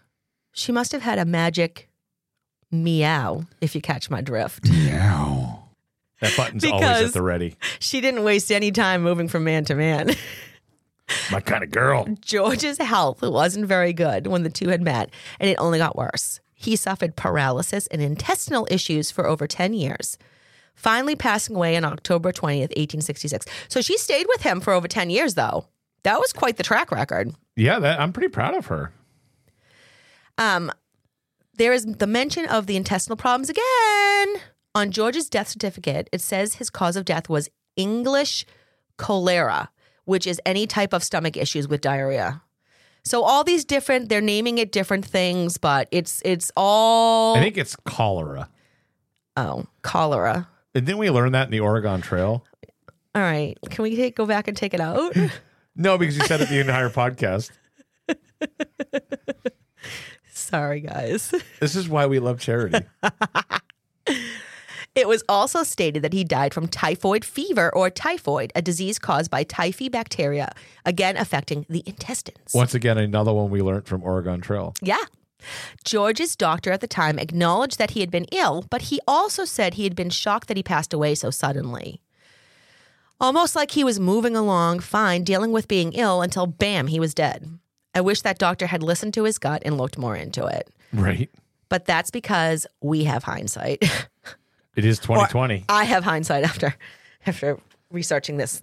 she 0.52 0.70
must 0.70 0.92
have 0.92 1.02
had 1.02 1.18
a 1.18 1.24
magic 1.24 1.87
meow, 2.70 3.44
if 3.60 3.74
you 3.74 3.80
catch 3.80 4.10
my 4.10 4.20
drift. 4.20 4.68
Meow. 4.68 5.64
That 6.20 6.36
button's 6.36 6.64
always 6.64 6.80
Because- 6.80 7.06
at 7.08 7.12
the 7.14 7.22
ready. 7.22 7.56
She 7.78 8.00
didn't 8.00 8.24
waste 8.24 8.50
any 8.50 8.70
time 8.72 9.02
moving 9.02 9.28
from 9.28 9.44
man 9.44 9.64
to 9.66 9.74
man. 9.74 10.10
My 11.32 11.40
kind 11.40 11.64
of 11.64 11.70
girl. 11.70 12.06
George's 12.20 12.76
health 12.78 13.22
wasn't 13.22 13.64
very 13.66 13.94
good 13.94 14.26
when 14.26 14.42
the 14.42 14.50
two 14.50 14.68
had 14.68 14.82
met, 14.82 15.08
and 15.40 15.48
it 15.48 15.54
only 15.58 15.78
got 15.78 15.96
worse. 15.96 16.40
He 16.52 16.76
suffered 16.76 17.16
paralysis 17.16 17.86
and 17.86 18.02
intestinal 18.02 18.68
issues 18.70 19.10
for 19.10 19.26
over 19.26 19.46
10 19.46 19.72
years, 19.72 20.18
finally 20.74 21.16
passing 21.16 21.56
away 21.56 21.76
on 21.78 21.84
October 21.84 22.30
20th, 22.30 22.76
1866. 22.76 23.46
So 23.68 23.80
she 23.80 23.96
stayed 23.96 24.26
with 24.28 24.42
him 24.42 24.60
for 24.60 24.74
over 24.74 24.86
10 24.86 25.08
years, 25.08 25.34
though. 25.34 25.66
That 26.02 26.20
was 26.20 26.32
quite 26.34 26.58
the 26.58 26.62
track 26.62 26.90
record. 26.92 27.32
Yeah, 27.56 27.78
that, 27.78 28.00
I'm 28.00 28.12
pretty 28.12 28.28
proud 28.28 28.54
of 28.54 28.66
her. 28.66 28.92
Um, 30.36 30.70
there 31.58 31.72
is 31.72 31.84
the 31.84 32.06
mention 32.06 32.46
of 32.46 32.66
the 32.66 32.76
intestinal 32.76 33.16
problems 33.16 33.50
again. 33.50 34.42
On 34.74 34.90
George's 34.90 35.28
death 35.28 35.48
certificate, 35.48 36.08
it 36.12 36.20
says 36.20 36.54
his 36.54 36.70
cause 36.70 36.96
of 36.96 37.04
death 37.04 37.28
was 37.28 37.48
English 37.76 38.46
cholera, 38.96 39.70
which 40.04 40.26
is 40.26 40.40
any 40.46 40.66
type 40.66 40.92
of 40.92 41.02
stomach 41.04 41.36
issues 41.36 41.68
with 41.68 41.80
diarrhea. 41.80 42.42
So 43.04 43.22
all 43.22 43.44
these 43.44 43.64
different, 43.64 44.08
they're 44.08 44.20
naming 44.20 44.58
it 44.58 44.72
different 44.72 45.04
things, 45.04 45.56
but 45.56 45.88
it's 45.90 46.20
it's 46.24 46.50
all 46.56 47.36
I 47.36 47.40
think 47.40 47.56
it's 47.56 47.76
cholera. 47.76 48.48
oh 49.36 49.66
cholera. 49.82 50.48
And 50.74 50.86
didn't 50.86 50.98
we 50.98 51.10
learn 51.10 51.32
that 51.32 51.46
in 51.46 51.50
the 51.50 51.60
Oregon 51.60 52.00
Trail? 52.02 52.44
All 53.14 53.22
right, 53.22 53.56
can 53.70 53.82
we 53.82 53.96
take, 53.96 54.14
go 54.14 54.26
back 54.26 54.46
and 54.48 54.56
take 54.56 54.74
it 54.74 54.80
out? 54.80 55.14
No, 55.80 55.96
because 55.96 56.16
you 56.16 56.24
said 56.24 56.40
it 56.40 56.48
the 56.48 56.58
entire 56.58 56.90
podcast. 56.90 57.52
Sorry, 60.48 60.80
guys. 60.80 61.34
This 61.60 61.76
is 61.76 61.88
why 61.88 62.06
we 62.06 62.20
love 62.20 62.40
charity. 62.40 62.86
It 64.94 65.06
was 65.06 65.22
also 65.28 65.62
stated 65.62 66.02
that 66.02 66.12
he 66.12 66.24
died 66.24 66.52
from 66.54 66.66
typhoid 66.66 67.24
fever 67.24 67.72
or 67.72 67.88
typhoid, 67.90 68.50
a 68.56 68.62
disease 68.62 68.98
caused 68.98 69.30
by 69.30 69.44
typhi 69.44 69.90
bacteria, 69.90 70.52
again 70.84 71.16
affecting 71.16 71.66
the 71.68 71.84
intestines. 71.86 72.52
Once 72.52 72.74
again, 72.74 72.98
another 72.98 73.32
one 73.32 73.50
we 73.50 73.62
learned 73.62 73.86
from 73.86 74.02
Oregon 74.02 74.40
Trail. 74.40 74.74
Yeah. 74.82 75.04
George's 75.84 76.34
doctor 76.34 76.72
at 76.72 76.80
the 76.80 76.88
time 76.88 77.18
acknowledged 77.18 77.78
that 77.78 77.92
he 77.92 78.00
had 78.00 78.10
been 78.10 78.26
ill, 78.32 78.64
but 78.70 78.82
he 78.82 78.98
also 79.06 79.44
said 79.44 79.74
he 79.74 79.84
had 79.84 79.94
been 79.94 80.10
shocked 80.10 80.48
that 80.48 80.56
he 80.56 80.64
passed 80.64 80.92
away 80.92 81.14
so 81.14 81.30
suddenly. 81.30 82.00
Almost 83.20 83.54
like 83.54 83.72
he 83.72 83.84
was 83.84 84.00
moving 84.00 84.34
along 84.34 84.80
fine, 84.80 85.22
dealing 85.22 85.52
with 85.52 85.68
being 85.68 85.92
ill 85.92 86.22
until 86.22 86.46
bam, 86.46 86.88
he 86.88 86.98
was 86.98 87.14
dead. 87.14 87.58
I 87.98 88.00
wish 88.00 88.22
that 88.22 88.38
doctor 88.38 88.68
had 88.68 88.80
listened 88.80 89.12
to 89.14 89.24
his 89.24 89.38
gut 89.38 89.62
and 89.64 89.76
looked 89.76 89.98
more 89.98 90.14
into 90.14 90.46
it. 90.46 90.68
Right. 90.92 91.28
But 91.68 91.84
that's 91.84 92.12
because 92.12 92.64
we 92.80 93.02
have 93.04 93.24
hindsight. 93.24 93.82
It 94.76 94.84
is 94.84 95.00
2020 95.00 95.64
I 95.68 95.82
have 95.82 96.04
hindsight 96.04 96.44
after 96.44 96.76
after 97.26 97.58
researching 97.90 98.36
this 98.36 98.62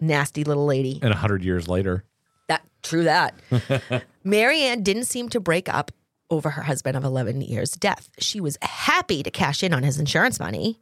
nasty 0.00 0.42
little 0.42 0.66
lady. 0.66 0.94
and 1.00 1.10
100 1.10 1.44
years 1.44 1.68
later. 1.68 2.02
That 2.48 2.64
true 2.82 3.04
that. 3.04 3.36
Mary 4.24 4.62
Ann 4.62 4.82
didn't 4.82 5.04
seem 5.04 5.28
to 5.28 5.38
break 5.38 5.72
up 5.72 5.92
over 6.28 6.50
her 6.50 6.62
husband 6.62 6.96
of 6.96 7.04
11 7.04 7.42
years' 7.42 7.70
death. 7.70 8.10
She 8.18 8.40
was 8.40 8.58
happy 8.60 9.22
to 9.22 9.30
cash 9.30 9.62
in 9.62 9.72
on 9.72 9.84
his 9.84 10.00
insurance 10.00 10.40
money. 10.40 10.80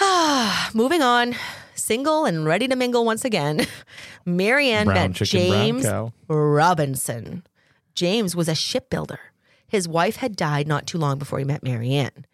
Moving 0.74 1.02
on, 1.02 1.34
single 1.74 2.24
and 2.24 2.44
ready 2.44 2.68
to 2.68 2.76
mingle 2.76 3.04
once 3.04 3.24
again. 3.24 3.66
Mary 4.24 4.68
Ann 4.70 4.86
Brown 4.86 5.10
met 5.10 5.14
chicken, 5.16 5.40
James 5.40 5.84
cow. 5.84 6.12
Robinson. 6.28 7.44
James 7.94 8.34
was 8.34 8.48
a 8.48 8.54
shipbuilder. 8.54 9.20
His 9.68 9.86
wife 9.88 10.16
had 10.16 10.36
died 10.36 10.66
not 10.66 10.86
too 10.86 10.98
long 10.98 11.18
before 11.18 11.38
he 11.38 11.44
met 11.44 11.62
Mary 11.62 11.92
Ann. 11.94 12.26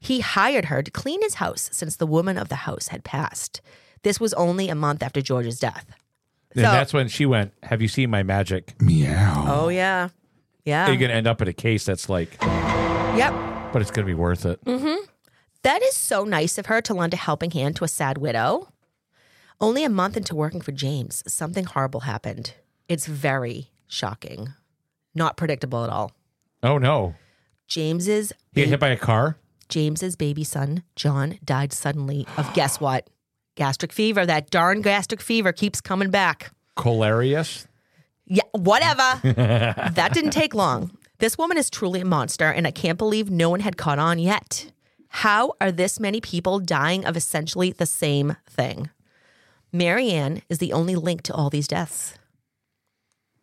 He 0.00 0.20
hired 0.20 0.66
her 0.66 0.82
to 0.82 0.90
clean 0.90 1.22
his 1.22 1.34
house 1.34 1.68
since 1.72 1.96
the 1.96 2.06
woman 2.06 2.36
of 2.36 2.48
the 2.48 2.56
house 2.56 2.88
had 2.88 3.04
passed. 3.04 3.60
This 4.02 4.20
was 4.20 4.34
only 4.34 4.68
a 4.68 4.74
month 4.74 5.02
after 5.02 5.22
George's 5.22 5.58
death. 5.58 5.86
And 6.54 6.64
So- 6.64 6.70
that's 6.72 6.92
when 6.92 7.08
she 7.08 7.26
went, 7.26 7.52
Have 7.64 7.80
you 7.82 7.88
seen 7.88 8.10
my 8.10 8.22
magic? 8.22 8.74
Meow. 8.80 9.44
Oh 9.48 9.68
yeah, 9.68 10.08
yeah. 10.64 10.86
You're 10.86 10.96
going 10.96 11.08
to 11.10 11.14
end 11.16 11.26
up 11.26 11.40
in 11.42 11.48
a 11.48 11.52
case 11.54 11.84
that's 11.84 12.08
like, 12.08 12.36
Yep. 12.42 13.32
but 13.72 13.80
it's 13.82 13.90
going 13.90 14.04
to 14.06 14.10
be 14.10 14.14
worth 14.14 14.44
it. 14.46 14.62
Mm-hmm. 14.64 15.04
That 15.64 15.82
is 15.82 15.96
so 15.96 16.24
nice 16.24 16.58
of 16.58 16.66
her 16.66 16.82
to 16.82 16.92
lend 16.92 17.14
a 17.14 17.16
helping 17.16 17.50
hand 17.50 17.76
to 17.76 17.84
a 17.84 17.88
sad 17.88 18.18
widow. 18.18 18.68
Only 19.62 19.82
a 19.82 19.88
month 19.88 20.14
into 20.14 20.34
working 20.34 20.60
for 20.60 20.72
James, 20.72 21.24
something 21.26 21.64
horrible 21.64 22.00
happened. 22.00 22.52
It's 22.86 23.06
very 23.06 23.70
shocking. 23.88 24.52
Not 25.14 25.38
predictable 25.38 25.82
at 25.82 25.88
all. 25.88 26.12
Oh, 26.62 26.76
no. 26.76 27.14
James's 27.66 28.34
He 28.52 28.60
got 28.60 28.68
hit 28.68 28.78
by 28.80 28.88
a 28.88 28.96
car? 28.98 29.38
James's 29.70 30.16
baby 30.16 30.44
son, 30.44 30.82
John, 30.96 31.38
died 31.42 31.72
suddenly 31.72 32.26
of 32.36 32.52
guess 32.52 32.78
what? 32.78 33.08
Gastric 33.54 33.90
fever. 33.90 34.26
That 34.26 34.50
darn 34.50 34.82
gastric 34.82 35.22
fever 35.22 35.52
keeps 35.52 35.80
coming 35.80 36.10
back. 36.10 36.52
Colarius? 36.76 37.66
Yeah, 38.26 38.42
whatever. 38.52 39.18
that 39.94 40.10
didn't 40.12 40.32
take 40.32 40.54
long. 40.54 40.90
This 41.20 41.38
woman 41.38 41.56
is 41.56 41.70
truly 41.70 42.02
a 42.02 42.04
monster, 42.04 42.50
and 42.50 42.66
I 42.66 42.70
can't 42.70 42.98
believe 42.98 43.30
no 43.30 43.48
one 43.48 43.60
had 43.60 43.78
caught 43.78 43.98
on 43.98 44.18
yet. 44.18 44.70
How 45.18 45.52
are 45.60 45.70
this 45.70 46.00
many 46.00 46.20
people 46.20 46.58
dying 46.58 47.04
of 47.04 47.16
essentially 47.16 47.70
the 47.70 47.86
same 47.86 48.36
thing? 48.50 48.90
Mary 49.72 50.10
Ann 50.10 50.42
is 50.48 50.58
the 50.58 50.72
only 50.72 50.96
link 50.96 51.22
to 51.22 51.32
all 51.32 51.50
these 51.50 51.68
deaths. 51.68 52.18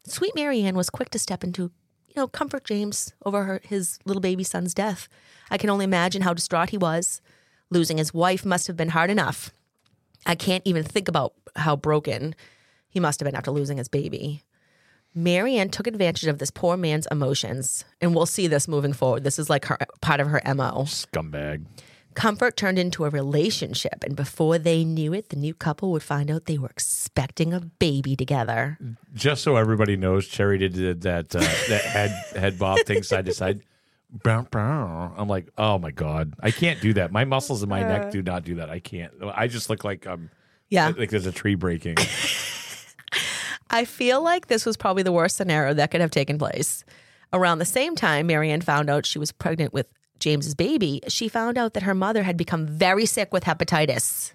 Sweet 0.05 0.35
Mary 0.35 0.61
Ann 0.63 0.75
was 0.75 0.89
quick 0.89 1.09
to 1.11 1.17
step 1.17 1.45
into, 1.45 1.71
you 2.09 2.13
know, 2.17 2.27
comfort 2.27 2.65
James 2.65 3.13
over 3.25 3.45
her, 3.45 3.61
his 3.63 3.99
little 4.03 4.19
baby 4.19 4.43
son's 4.43 4.73
death. 4.73 5.07
I 5.49 5.57
can 5.57 5.69
only 5.69 5.85
imagine 5.85 6.23
how 6.23 6.33
distraught 6.33 6.71
he 6.71 6.77
was. 6.77 7.21
Losing 7.69 7.97
his 7.97 8.13
wife 8.13 8.45
must 8.45 8.67
have 8.67 8.75
been 8.75 8.89
hard 8.89 9.09
enough. 9.09 9.51
I 10.25 10.35
can't 10.35 10.67
even 10.67 10.83
think 10.83 11.07
about 11.07 11.33
how 11.55 11.77
broken 11.77 12.35
he 12.89 12.99
must 12.99 13.21
have 13.21 13.25
been 13.25 13.35
after 13.35 13.49
losing 13.49 13.77
his 13.77 13.87
baby. 13.87 14.43
Mary 15.13 15.57
Ann 15.57 15.69
took 15.69 15.87
advantage 15.87 16.27
of 16.27 16.37
this 16.37 16.51
poor 16.51 16.77
man's 16.77 17.07
emotions, 17.11 17.83
and 17.99 18.15
we'll 18.15 18.25
see 18.25 18.47
this 18.47 18.67
moving 18.67 18.93
forward. 18.93 19.23
This 19.23 19.37
is 19.39 19.49
like 19.49 19.65
her 19.65 19.77
part 20.01 20.19
of 20.21 20.27
her 20.27 20.41
MO. 20.55 20.83
Scumbag. 20.87 21.65
Comfort 22.13 22.57
turned 22.57 22.77
into 22.77 23.05
a 23.05 23.09
relationship, 23.09 24.03
and 24.03 24.15
before 24.15 24.57
they 24.57 24.83
knew 24.83 25.13
it, 25.13 25.29
the 25.29 25.35
new 25.37 25.53
couple 25.53 25.91
would 25.91 26.03
find 26.03 26.29
out 26.29 26.45
they 26.45 26.57
were 26.57 26.69
expecting 26.69 27.53
a 27.53 27.59
baby 27.61 28.15
together. 28.17 28.77
Just 29.13 29.43
so 29.43 29.55
everybody 29.55 29.95
knows, 29.95 30.27
Cherry 30.27 30.57
did, 30.57 31.01
that 31.01 31.33
uh, 31.35 31.39
that 31.39 31.81
head 31.83 32.11
head 32.35 32.59
bob 32.59 32.79
thing 32.85 33.03
side 33.03 33.25
to 33.25 33.33
side. 33.33 33.61
Bow, 34.23 34.45
bow. 34.51 35.13
I'm 35.15 35.29
like, 35.29 35.47
oh 35.57 35.77
my 35.77 35.91
god, 35.91 36.33
I 36.41 36.51
can't 36.51 36.81
do 36.81 36.91
that. 36.93 37.13
My 37.13 37.23
muscles 37.23 37.63
in 37.63 37.69
my 37.69 37.81
neck 37.81 38.11
do 38.11 38.21
not 38.21 38.43
do 38.43 38.55
that. 38.55 38.69
I 38.69 38.79
can't. 38.79 39.13
I 39.33 39.47
just 39.47 39.69
look 39.69 39.85
like 39.85 40.05
um, 40.05 40.29
Yeah. 40.69 40.91
like 40.97 41.11
there's 41.11 41.25
a 41.27 41.31
tree 41.31 41.55
breaking. 41.55 41.95
I 43.71 43.85
feel 43.85 44.21
like 44.21 44.47
this 44.47 44.65
was 44.65 44.75
probably 44.77 45.03
the 45.03 45.11
worst 45.11 45.37
scenario 45.37 45.73
that 45.73 45.91
could 45.91 46.01
have 46.01 46.11
taken 46.11 46.37
place. 46.37 46.83
Around 47.33 47.59
the 47.59 47.65
same 47.65 47.95
time, 47.95 48.27
Mary 48.27 48.51
Ann 48.51 48.59
found 48.61 48.89
out 48.89 49.05
she 49.05 49.17
was 49.17 49.31
pregnant 49.31 49.73
with 49.73 49.87
James's 50.19 50.53
baby. 50.53 51.01
She 51.07 51.29
found 51.29 51.57
out 51.57 51.73
that 51.73 51.83
her 51.83 51.95
mother 51.95 52.23
had 52.23 52.35
become 52.35 52.67
very 52.67 53.05
sick 53.05 53.31
with 53.31 53.45
hepatitis. 53.45 54.33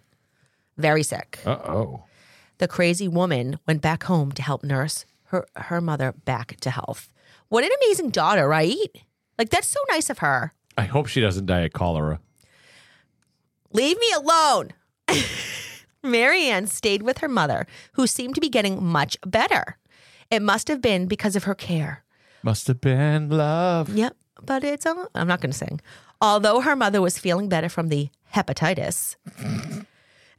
Very 0.78 1.02
sick. 1.02 1.38
Uh 1.44 1.58
oh. 1.64 2.04
The 2.58 2.66
crazy 2.66 3.06
woman 3.06 3.58
went 3.66 3.82
back 3.82 4.04
home 4.04 4.32
to 4.32 4.42
help 4.42 4.64
nurse 4.64 5.04
her, 5.26 5.46
her 5.54 5.80
mother 5.82 6.12
back 6.24 6.58
to 6.60 6.70
health. 6.70 7.12
What 7.48 7.64
an 7.64 7.70
amazing 7.82 8.10
daughter, 8.10 8.48
right? 8.48 8.74
Like, 9.38 9.50
that's 9.50 9.68
so 9.68 9.80
nice 9.90 10.08
of 10.08 10.18
her. 10.18 10.54
I 10.78 10.84
hope 10.84 11.06
she 11.06 11.20
doesn't 11.20 11.46
die 11.46 11.60
of 11.60 11.72
cholera. 11.72 12.20
Leave 13.72 13.98
me 13.98 14.12
alone. 14.16 14.70
Mary 16.06 16.46
Ann 16.46 16.66
stayed 16.66 17.02
with 17.02 17.18
her 17.18 17.28
mother, 17.28 17.66
who 17.92 18.06
seemed 18.06 18.34
to 18.36 18.40
be 18.40 18.48
getting 18.48 18.82
much 18.82 19.16
better. 19.26 19.76
It 20.30 20.42
must 20.42 20.68
have 20.68 20.80
been 20.80 21.06
because 21.06 21.36
of 21.36 21.44
her 21.44 21.54
care. 21.54 22.04
Must 22.42 22.66
have 22.68 22.80
been 22.80 23.28
love. 23.28 23.88
Yep, 23.88 24.16
but 24.44 24.64
it's 24.64 24.86
all, 24.86 25.08
I'm 25.14 25.28
not 25.28 25.40
going 25.40 25.52
to 25.52 25.58
sing. 25.58 25.80
Although 26.20 26.60
her 26.60 26.76
mother 26.76 27.02
was 27.02 27.18
feeling 27.18 27.48
better 27.48 27.68
from 27.68 27.88
the 27.88 28.08
hepatitis, 28.34 29.16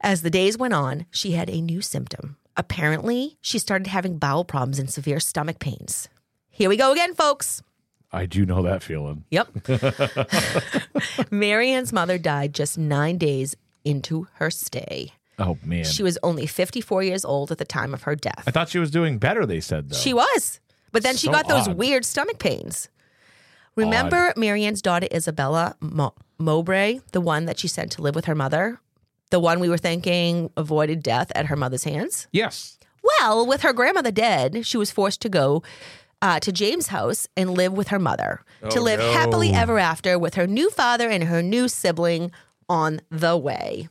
as 0.01 0.21
the 0.21 0.30
days 0.30 0.58
went 0.58 0.73
on, 0.73 1.06
she 1.12 1.32
had 1.32 1.49
a 1.49 1.62
new 1.62 1.82
symptom. 1.82 2.38
Apparently, 2.56 3.38
she 3.41 3.60
started 3.60 3.88
having 3.88 4.17
bowel 4.17 4.43
problems 4.43 4.80
and 4.80 4.89
severe 4.89 5.19
stomach 5.19 5.60
pains. 5.60 6.10
Here 6.49 6.69
we 6.69 6.77
go 6.77 6.91
again, 6.91 7.13
folks. 7.13 7.62
I 8.12 8.25
do 8.25 8.45
know 8.45 8.63
that 8.63 8.82
feeling. 8.82 9.25
Yep. 9.30 9.67
Mary 11.32 11.71
Ann's 11.71 11.93
mother 11.93 12.17
died 12.17 12.53
just 12.53 12.77
nine 12.77 13.17
days 13.17 13.56
into 13.84 14.27
her 14.36 14.49
stay. 14.49 15.13
Oh 15.39 15.58
man. 15.63 15.84
She 15.86 16.04
was 16.04 16.17
only 16.23 16.45
54 16.47 17.04
years 17.04 17.23
old 17.23 17.52
at 17.52 17.58
the 17.60 17.65
time 17.65 17.93
of 17.93 18.04
her 18.04 18.15
death. 18.15 18.43
I 18.47 18.52
thought 18.52 18.69
she 18.69 18.80
was 18.80 18.89
doing 18.91 19.19
better. 19.19 19.45
They 19.45 19.60
said 19.62 19.89
though. 19.89 19.97
She 19.97 20.13
was. 20.13 20.60
But 20.91 21.04
then 21.04 21.15
she 21.15 21.28
So 21.28 21.34
got 21.34 21.47
those 21.47 21.67
odd. 21.67 21.78
weird 21.78 22.06
stomach 22.06 22.39
pains. 22.39 22.89
Remember 23.76 24.34
Mary 24.36 24.63
Ann's 24.65 24.82
daughter 24.82 25.08
Isabella 25.13 25.76
Mo- 25.80 26.15
Mowbray, 26.39 27.00
the 27.12 27.21
one 27.21 27.45
that 27.45 27.60
she 27.60 27.67
sent 27.67 27.91
to 27.93 28.02
live 28.02 28.15
with 28.15 28.26
her 28.26 28.34
mother? 28.36 28.80
The 29.30 29.39
one 29.39 29.60
we 29.60 29.69
were 29.69 29.78
thinking 29.78 30.50
avoided 30.58 31.04
death 31.04 31.32
at 31.36 31.47
her 31.47 31.56
mother's 31.56 31.84
hands? 31.84 32.28
Yes. 32.32 32.80
Well, 33.19 33.45
with 33.45 33.62
her 33.62 33.73
grandmother 33.73 34.12
dead, 34.12 34.65
she 34.65 34.78
was 34.78 34.89
forced 34.91 35.21
to 35.21 35.30
go 35.30 35.62
uh, 36.21 36.39
to 36.39 36.52
James' 36.52 36.88
house 36.88 37.28
and 37.38 37.52
live 37.52 37.73
with 37.73 37.89
her 37.89 38.00
mother 38.00 38.41
to 38.69 38.80
Oh, 38.80 38.82
live 38.82 39.00
happily 39.00 39.52
ever 39.54 39.78
after 39.78 40.17
with 40.17 40.34
her 40.34 40.47
new 40.47 40.69
father 40.71 41.10
and 41.10 41.26
her 41.26 41.43
new 41.43 41.67
sibling 41.67 42.32
on 42.67 43.02
the 43.12 43.38
way. 43.38 43.88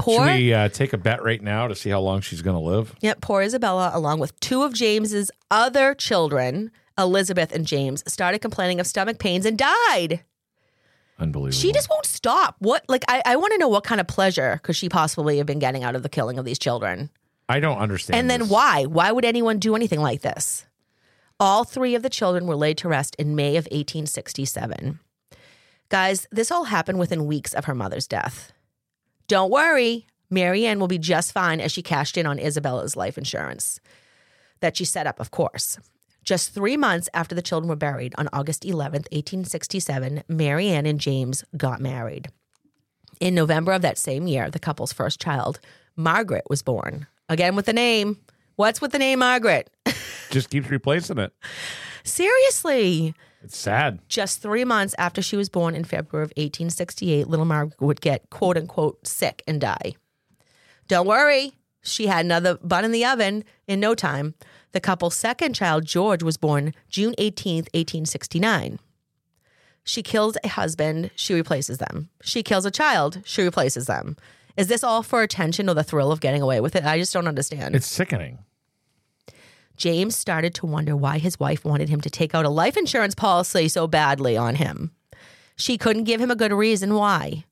Poor, 0.00 0.26
Should 0.26 0.36
we 0.36 0.54
uh, 0.54 0.68
take 0.68 0.92
a 0.92 0.98
bet 0.98 1.22
right 1.22 1.42
now 1.42 1.68
to 1.68 1.74
see 1.74 1.90
how 1.90 2.00
long 2.00 2.20
she's 2.20 2.42
going 2.42 2.56
to 2.56 2.62
live? 2.62 2.94
Yep, 3.00 3.20
poor 3.20 3.42
Isabella, 3.42 3.90
along 3.94 4.20
with 4.20 4.38
two 4.40 4.62
of 4.62 4.74
James's 4.74 5.30
other 5.50 5.94
children, 5.94 6.70
Elizabeth 6.98 7.52
and 7.52 7.66
James 7.66 8.02
started 8.06 8.40
complaining 8.40 8.80
of 8.80 8.86
stomach 8.86 9.18
pains 9.18 9.46
and 9.46 9.58
died. 9.58 10.24
Unbelievable. 11.18 11.52
She 11.60 11.72
just 11.72 11.90
won't 11.90 12.06
stop. 12.06 12.56
What, 12.60 12.84
like, 12.88 13.04
I, 13.08 13.22
I 13.26 13.36
want 13.36 13.52
to 13.52 13.58
know 13.58 13.68
what 13.68 13.84
kind 13.84 14.00
of 14.00 14.06
pleasure 14.06 14.60
could 14.62 14.74
she 14.74 14.88
possibly 14.88 15.36
have 15.38 15.46
been 15.46 15.58
getting 15.58 15.84
out 15.84 15.94
of 15.94 16.02
the 16.02 16.08
killing 16.08 16.38
of 16.38 16.44
these 16.44 16.58
children? 16.58 17.10
I 17.48 17.60
don't 17.60 17.78
understand. 17.78 18.18
And 18.18 18.30
then 18.30 18.48
why? 18.48 18.86
Why 18.86 19.12
would 19.12 19.24
anyone 19.24 19.58
do 19.58 19.74
anything 19.74 20.00
like 20.00 20.22
this? 20.22 20.66
All 21.38 21.64
three 21.64 21.94
of 21.94 22.02
the 22.02 22.10
children 22.10 22.46
were 22.46 22.56
laid 22.56 22.78
to 22.78 22.88
rest 22.88 23.16
in 23.16 23.34
May 23.34 23.56
of 23.56 23.64
1867. 23.66 24.98
Guys, 25.88 26.26
this 26.30 26.50
all 26.50 26.64
happened 26.64 26.98
within 26.98 27.26
weeks 27.26 27.52
of 27.52 27.64
her 27.64 27.74
mother's 27.74 28.06
death. 28.06 28.52
Don't 29.30 29.52
worry, 29.52 30.08
Mary 30.28 30.66
Ann 30.66 30.80
will 30.80 30.88
be 30.88 30.98
just 30.98 31.30
fine 31.30 31.60
as 31.60 31.70
she 31.70 31.82
cashed 31.82 32.16
in 32.16 32.26
on 32.26 32.40
Isabella's 32.40 32.96
life 32.96 33.16
insurance 33.16 33.78
that 34.58 34.76
she 34.76 34.84
set 34.84 35.06
up, 35.06 35.20
of 35.20 35.30
course. 35.30 35.78
Just 36.24 36.52
three 36.52 36.76
months 36.76 37.08
after 37.14 37.32
the 37.36 37.40
children 37.40 37.68
were 37.68 37.76
buried, 37.76 38.12
on 38.18 38.28
August 38.32 38.64
11th, 38.64 39.06
1867, 39.12 40.24
Mary 40.26 40.66
Ann 40.66 40.84
and 40.84 40.98
James 40.98 41.44
got 41.56 41.80
married. 41.80 42.26
In 43.20 43.36
November 43.36 43.70
of 43.70 43.82
that 43.82 43.98
same 43.98 44.26
year, 44.26 44.50
the 44.50 44.58
couple's 44.58 44.92
first 44.92 45.20
child, 45.20 45.60
Margaret, 45.94 46.50
was 46.50 46.64
born. 46.64 47.06
Again 47.28 47.54
with 47.54 47.66
the 47.66 47.72
name. 47.72 48.16
What's 48.56 48.80
with 48.80 48.90
the 48.90 48.98
name 48.98 49.20
Margaret? 49.20 49.70
Just 50.30 50.50
keeps 50.50 50.68
replacing 50.68 51.18
it. 51.18 51.32
Seriously. 52.02 53.14
It's 53.42 53.56
sad. 53.56 54.00
Just 54.08 54.42
three 54.42 54.64
months 54.64 54.94
after 54.98 55.22
she 55.22 55.36
was 55.36 55.48
born 55.48 55.74
in 55.74 55.84
February 55.84 56.24
of 56.24 56.30
1868, 56.30 57.26
little 57.26 57.46
Margaret 57.46 57.80
would 57.80 58.00
get 58.00 58.28
quote 58.30 58.56
unquote 58.56 59.06
sick 59.06 59.42
and 59.46 59.60
die. 59.60 59.94
Don't 60.88 61.06
worry, 61.06 61.52
she 61.82 62.06
had 62.06 62.24
another 62.24 62.58
bun 62.62 62.84
in 62.84 62.92
the 62.92 63.04
oven 63.04 63.44
in 63.66 63.80
no 63.80 63.94
time. 63.94 64.34
The 64.72 64.80
couple's 64.80 65.14
second 65.16 65.54
child, 65.54 65.84
George, 65.84 66.22
was 66.22 66.36
born 66.36 66.74
June 66.88 67.14
18th, 67.18 67.68
1869. 67.74 68.78
She 69.82 70.02
kills 70.02 70.36
a 70.44 70.48
husband, 70.48 71.10
she 71.16 71.34
replaces 71.34 71.78
them. 71.78 72.10
She 72.22 72.42
kills 72.42 72.66
a 72.66 72.70
child, 72.70 73.22
she 73.24 73.42
replaces 73.42 73.86
them. 73.86 74.16
Is 74.56 74.66
this 74.66 74.84
all 74.84 75.02
for 75.02 75.22
attention 75.22 75.68
or 75.70 75.74
the 75.74 75.82
thrill 75.82 76.12
of 76.12 76.20
getting 76.20 76.42
away 76.42 76.60
with 76.60 76.76
it? 76.76 76.84
I 76.84 76.98
just 76.98 77.14
don't 77.14 77.26
understand. 77.26 77.74
It's 77.74 77.86
sickening. 77.86 78.40
James 79.80 80.14
started 80.14 80.54
to 80.56 80.66
wonder 80.66 80.94
why 80.94 81.16
his 81.16 81.40
wife 81.40 81.64
wanted 81.64 81.88
him 81.88 82.02
to 82.02 82.10
take 82.10 82.34
out 82.34 82.44
a 82.44 82.50
life 82.50 82.76
insurance 82.76 83.14
policy 83.14 83.66
so 83.66 83.86
badly 83.86 84.36
on 84.36 84.56
him. 84.56 84.90
She 85.56 85.78
couldn't 85.78 86.04
give 86.04 86.20
him 86.20 86.30
a 86.30 86.36
good 86.36 86.52
reason 86.52 86.94
why. 86.94 87.44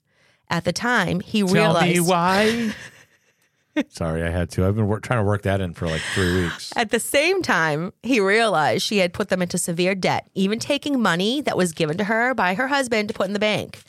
At 0.51 0.65
the 0.65 0.73
time, 0.73 1.21
he 1.21 1.41
Tell 1.41 1.55
realized 1.55 1.95
me 1.95 2.01
why. 2.01 2.75
Sorry, 3.89 4.23
I 4.23 4.29
had 4.29 4.51
to. 4.51 4.67
I've 4.67 4.77
been 4.77 4.89
work, 4.89 5.05
trying 5.05 5.21
to 5.21 5.25
work 5.25 5.43
that 5.43 5.63
in 5.63 5.73
for 5.73 5.87
like 5.87 6.03
three 6.15 6.43
weeks. 6.43 6.71
At 6.77 6.91
the 6.91 7.01
same 7.01 7.41
time, 7.41 7.95
he 8.03 8.21
realized 8.21 8.83
she 8.83 8.99
had 8.99 9.15
put 9.15 9.31
them 9.31 9.41
into 9.41 9.57
severe 9.57 9.95
debt, 9.95 10.29
even 10.35 10.59
taking 10.59 11.01
money 11.01 11.41
that 11.41 11.57
was 11.57 11.73
given 11.73 11.97
to 11.97 12.05
her 12.05 12.35
by 12.35 12.53
her 12.55 12.69
husband 12.69 13.09
to 13.09 13.15
put 13.15 13.29
in 13.29 13.33
the 13.33 13.39
bank. 13.39 13.81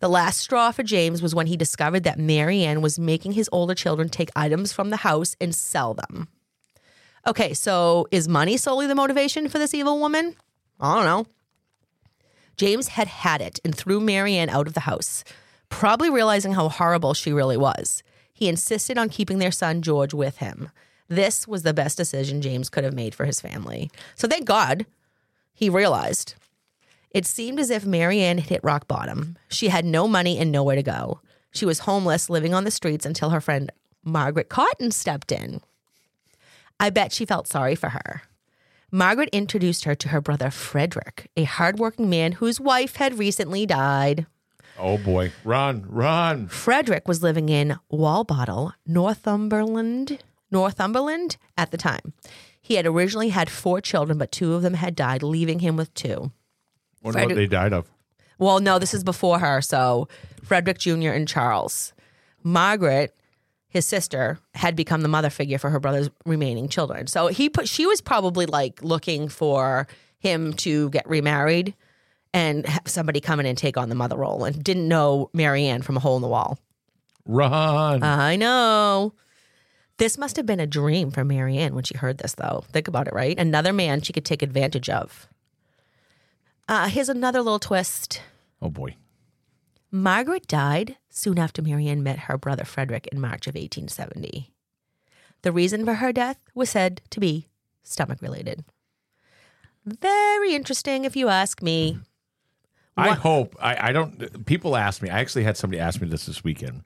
The 0.00 0.08
last 0.08 0.40
straw 0.40 0.72
for 0.72 0.82
James 0.82 1.22
was 1.22 1.32
when 1.32 1.46
he 1.46 1.56
discovered 1.56 2.02
that 2.02 2.18
Mary 2.18 2.64
Ann 2.64 2.80
was 2.80 2.98
making 2.98 3.32
his 3.32 3.48
older 3.52 3.74
children 3.74 4.08
take 4.08 4.30
items 4.34 4.72
from 4.72 4.90
the 4.90 4.98
house 4.98 5.36
and 5.40 5.54
sell 5.54 5.94
them. 5.94 6.26
Okay, 7.26 7.52
so 7.54 8.06
is 8.10 8.28
money 8.28 8.56
solely 8.56 8.86
the 8.86 8.94
motivation 8.94 9.48
for 9.48 9.58
this 9.58 9.74
evil 9.74 9.98
woman? 9.98 10.36
I 10.80 10.94
don't 10.94 11.04
know. 11.04 11.26
James 12.56 12.88
had 12.88 13.08
had 13.08 13.40
it 13.40 13.60
and 13.64 13.74
threw 13.74 14.00
Mary 14.00 14.34
Ann 14.34 14.48
out 14.48 14.66
of 14.66 14.74
the 14.74 14.80
house, 14.80 15.24
probably 15.68 16.10
realizing 16.10 16.54
how 16.54 16.68
horrible 16.68 17.14
she 17.14 17.32
really 17.32 17.56
was. 17.56 18.02
He 18.32 18.48
insisted 18.48 18.98
on 18.98 19.08
keeping 19.08 19.38
their 19.38 19.52
son 19.52 19.82
George 19.82 20.14
with 20.14 20.38
him. 20.38 20.70
This 21.08 21.48
was 21.48 21.62
the 21.62 21.74
best 21.74 21.96
decision 21.96 22.42
James 22.42 22.68
could 22.68 22.84
have 22.84 22.94
made 22.94 23.14
for 23.14 23.24
his 23.24 23.40
family. 23.40 23.90
So 24.14 24.28
thank 24.28 24.44
God 24.44 24.86
he 25.54 25.68
realized. 25.70 26.34
It 27.10 27.26
seemed 27.26 27.58
as 27.58 27.70
if 27.70 27.86
Mary 27.86 28.20
Ann 28.20 28.38
had 28.38 28.50
hit 28.50 28.60
rock 28.62 28.86
bottom. 28.86 29.38
She 29.48 29.68
had 29.68 29.84
no 29.84 30.06
money 30.06 30.38
and 30.38 30.52
nowhere 30.52 30.76
to 30.76 30.82
go. 30.82 31.20
She 31.50 31.64
was 31.64 31.80
homeless, 31.80 32.28
living 32.28 32.52
on 32.54 32.64
the 32.64 32.70
streets 32.70 33.06
until 33.06 33.30
her 33.30 33.40
friend 33.40 33.72
Margaret 34.04 34.48
Cotton 34.48 34.90
stepped 34.90 35.32
in. 35.32 35.60
I 36.80 36.90
bet 36.90 37.12
she 37.12 37.24
felt 37.26 37.48
sorry 37.48 37.74
for 37.74 37.90
her. 37.90 38.22
Margaret 38.90 39.28
introduced 39.32 39.84
her 39.84 39.94
to 39.96 40.08
her 40.08 40.20
brother 40.20 40.50
Frederick, 40.50 41.30
a 41.36 41.44
hardworking 41.44 42.08
man 42.08 42.32
whose 42.32 42.60
wife 42.60 42.96
had 42.96 43.18
recently 43.18 43.66
died. 43.66 44.26
Oh 44.78 44.96
boy, 44.96 45.32
run, 45.44 45.84
run! 45.88 46.46
Frederick 46.48 47.06
was 47.08 47.22
living 47.22 47.48
in 47.48 47.78
Walbottle, 47.92 48.72
Northumberland, 48.86 50.22
Northumberland 50.50 51.36
at 51.56 51.70
the 51.70 51.76
time. 51.76 52.12
He 52.60 52.74
had 52.74 52.86
originally 52.86 53.30
had 53.30 53.50
four 53.50 53.80
children, 53.80 54.18
but 54.18 54.30
two 54.32 54.54
of 54.54 54.62
them 54.62 54.74
had 54.74 54.94
died, 54.94 55.22
leaving 55.22 55.58
him 55.58 55.76
with 55.76 55.92
two. 55.94 56.30
Wonder 57.02 57.02
what 57.02 57.12
Frederick- 57.12 57.36
they 57.36 57.46
died 57.46 57.72
of. 57.72 57.88
Well, 58.38 58.60
no, 58.60 58.78
this 58.78 58.94
is 58.94 59.02
before 59.02 59.40
her. 59.40 59.60
So 59.60 60.08
Frederick 60.44 60.78
Jr. 60.78 61.10
and 61.10 61.26
Charles. 61.26 61.92
Margaret, 62.44 63.14
his 63.68 63.86
sister, 63.86 64.38
had 64.54 64.74
become 64.74 65.02
the 65.02 65.08
mother 65.08 65.30
figure 65.30 65.58
for 65.58 65.70
her 65.70 65.80
brother's 65.80 66.10
remaining 66.24 66.68
children. 66.68 67.06
So 67.06 67.26
he 67.28 67.48
put 67.48 67.68
she 67.68 67.86
was 67.86 68.00
probably 68.00 68.46
like 68.46 68.82
looking 68.82 69.28
for 69.28 69.86
him 70.18 70.52
to 70.54 70.90
get 70.90 71.08
remarried 71.08 71.74
and 72.34 72.66
have 72.66 72.88
somebody 72.88 73.20
come 73.20 73.40
in 73.40 73.46
and 73.46 73.56
take 73.56 73.76
on 73.76 73.88
the 73.88 73.94
mother 73.94 74.16
role 74.16 74.44
and 74.44 74.62
didn't 74.62 74.88
know 74.88 75.30
Mary 75.32 75.66
Ann 75.66 75.82
from 75.82 75.96
a 75.96 76.00
hole 76.00 76.16
in 76.16 76.22
the 76.22 76.28
wall. 76.28 76.58
Run! 77.26 78.02
I 78.02 78.36
know. 78.36 79.12
This 79.98 80.16
must 80.16 80.36
have 80.36 80.46
been 80.46 80.60
a 80.60 80.66
dream 80.66 81.10
for 81.10 81.24
Mary 81.24 81.58
Ann 81.58 81.74
when 81.74 81.84
she 81.84 81.96
heard 81.96 82.18
this, 82.18 82.34
though. 82.34 82.64
Think 82.70 82.88
about 82.88 83.08
it, 83.08 83.14
right? 83.14 83.38
Another 83.38 83.72
man 83.72 84.00
she 84.00 84.12
could 84.12 84.24
take 84.24 84.42
advantage 84.42 84.88
of. 84.88 85.28
Uh, 86.68 86.88
here's 86.88 87.08
another 87.08 87.42
little 87.42 87.58
twist. 87.58 88.22
oh 88.62 88.70
boy. 88.70 88.94
Margaret 89.90 90.46
died 90.46 90.96
soon 91.18 91.38
after 91.38 91.60
Mary 91.62 91.88
Ann 91.88 92.02
met 92.02 92.20
her 92.20 92.38
brother 92.38 92.64
Frederick 92.64 93.06
in 93.08 93.20
March 93.20 93.46
of 93.46 93.54
1870. 93.54 94.52
The 95.42 95.52
reason 95.52 95.84
for 95.84 95.94
her 95.94 96.12
death 96.12 96.38
was 96.54 96.70
said 96.70 97.00
to 97.10 97.20
be 97.20 97.48
stomach 97.82 98.22
related. 98.22 98.64
Very 99.84 100.54
interesting, 100.54 101.04
if 101.04 101.16
you 101.16 101.28
ask 101.28 101.62
me. 101.62 101.92
Mm-hmm. 101.92 102.00
I 102.96 103.08
What- 103.10 103.18
hope 103.18 103.56
I, 103.60 103.88
I 103.88 103.92
don't. 103.92 104.44
People 104.46 104.76
ask 104.76 105.00
me. 105.02 105.08
I 105.08 105.20
actually 105.20 105.44
had 105.44 105.56
somebody 105.56 105.80
ask 105.80 106.00
me 106.00 106.08
this 106.08 106.26
this 106.26 106.42
weekend, 106.42 106.82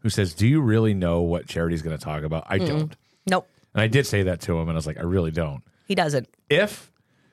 who 0.00 0.10
says, 0.10 0.34
"Do 0.34 0.46
you 0.46 0.60
really 0.60 0.92
know 0.92 1.22
what 1.22 1.46
Charity's 1.46 1.80
going 1.82 1.96
to 1.96 2.02
talk 2.04 2.22
about?" 2.22 2.44
I 2.48 2.58
don't, 2.58 2.94
Nope, 3.26 3.48
and 3.74 3.80
I 3.82 3.86
did 3.88 4.06
say 4.06 4.24
that 4.24 4.40
to 4.42 4.52
him, 4.58 4.68
and 4.68 4.72
I 4.72 4.74
was 4.74 4.86
like, 4.86 4.98
"I 4.98 5.02
really 5.04 5.30
don't." 5.30 5.62
he 5.86 5.94
doesn't. 5.94 6.28
If 6.50 6.90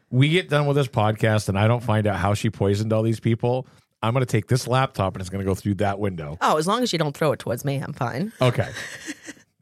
we 0.09 0.29
get 0.29 0.49
done 0.49 0.65
with 0.65 0.75
this 0.77 0.87
podcast 0.87 1.49
and 1.49 1.57
I 1.59 1.67
don't 1.67 1.83
find 1.83 2.07
out 2.07 2.17
how 2.17 2.33
she 2.33 2.49
poisoned 2.49 2.91
all 2.93 3.03
these 3.03 3.19
people, 3.19 3.67
I'm 4.03 4.13
going 4.13 4.25
to 4.25 4.31
take 4.31 4.47
this 4.47 4.67
laptop 4.67 5.13
and 5.15 5.21
it's 5.21 5.29
going 5.29 5.43
to 5.43 5.49
go 5.49 5.55
through 5.55 5.75
that 5.75 5.99
window. 5.99 6.37
Oh, 6.41 6.57
as 6.57 6.67
long 6.67 6.81
as 6.81 6.91
you 6.91 6.99
don't 6.99 7.15
throw 7.15 7.31
it 7.31 7.39
towards 7.39 7.63
me, 7.63 7.77
I'm 7.77 7.93
fine. 7.93 8.31
Okay. 8.41 8.69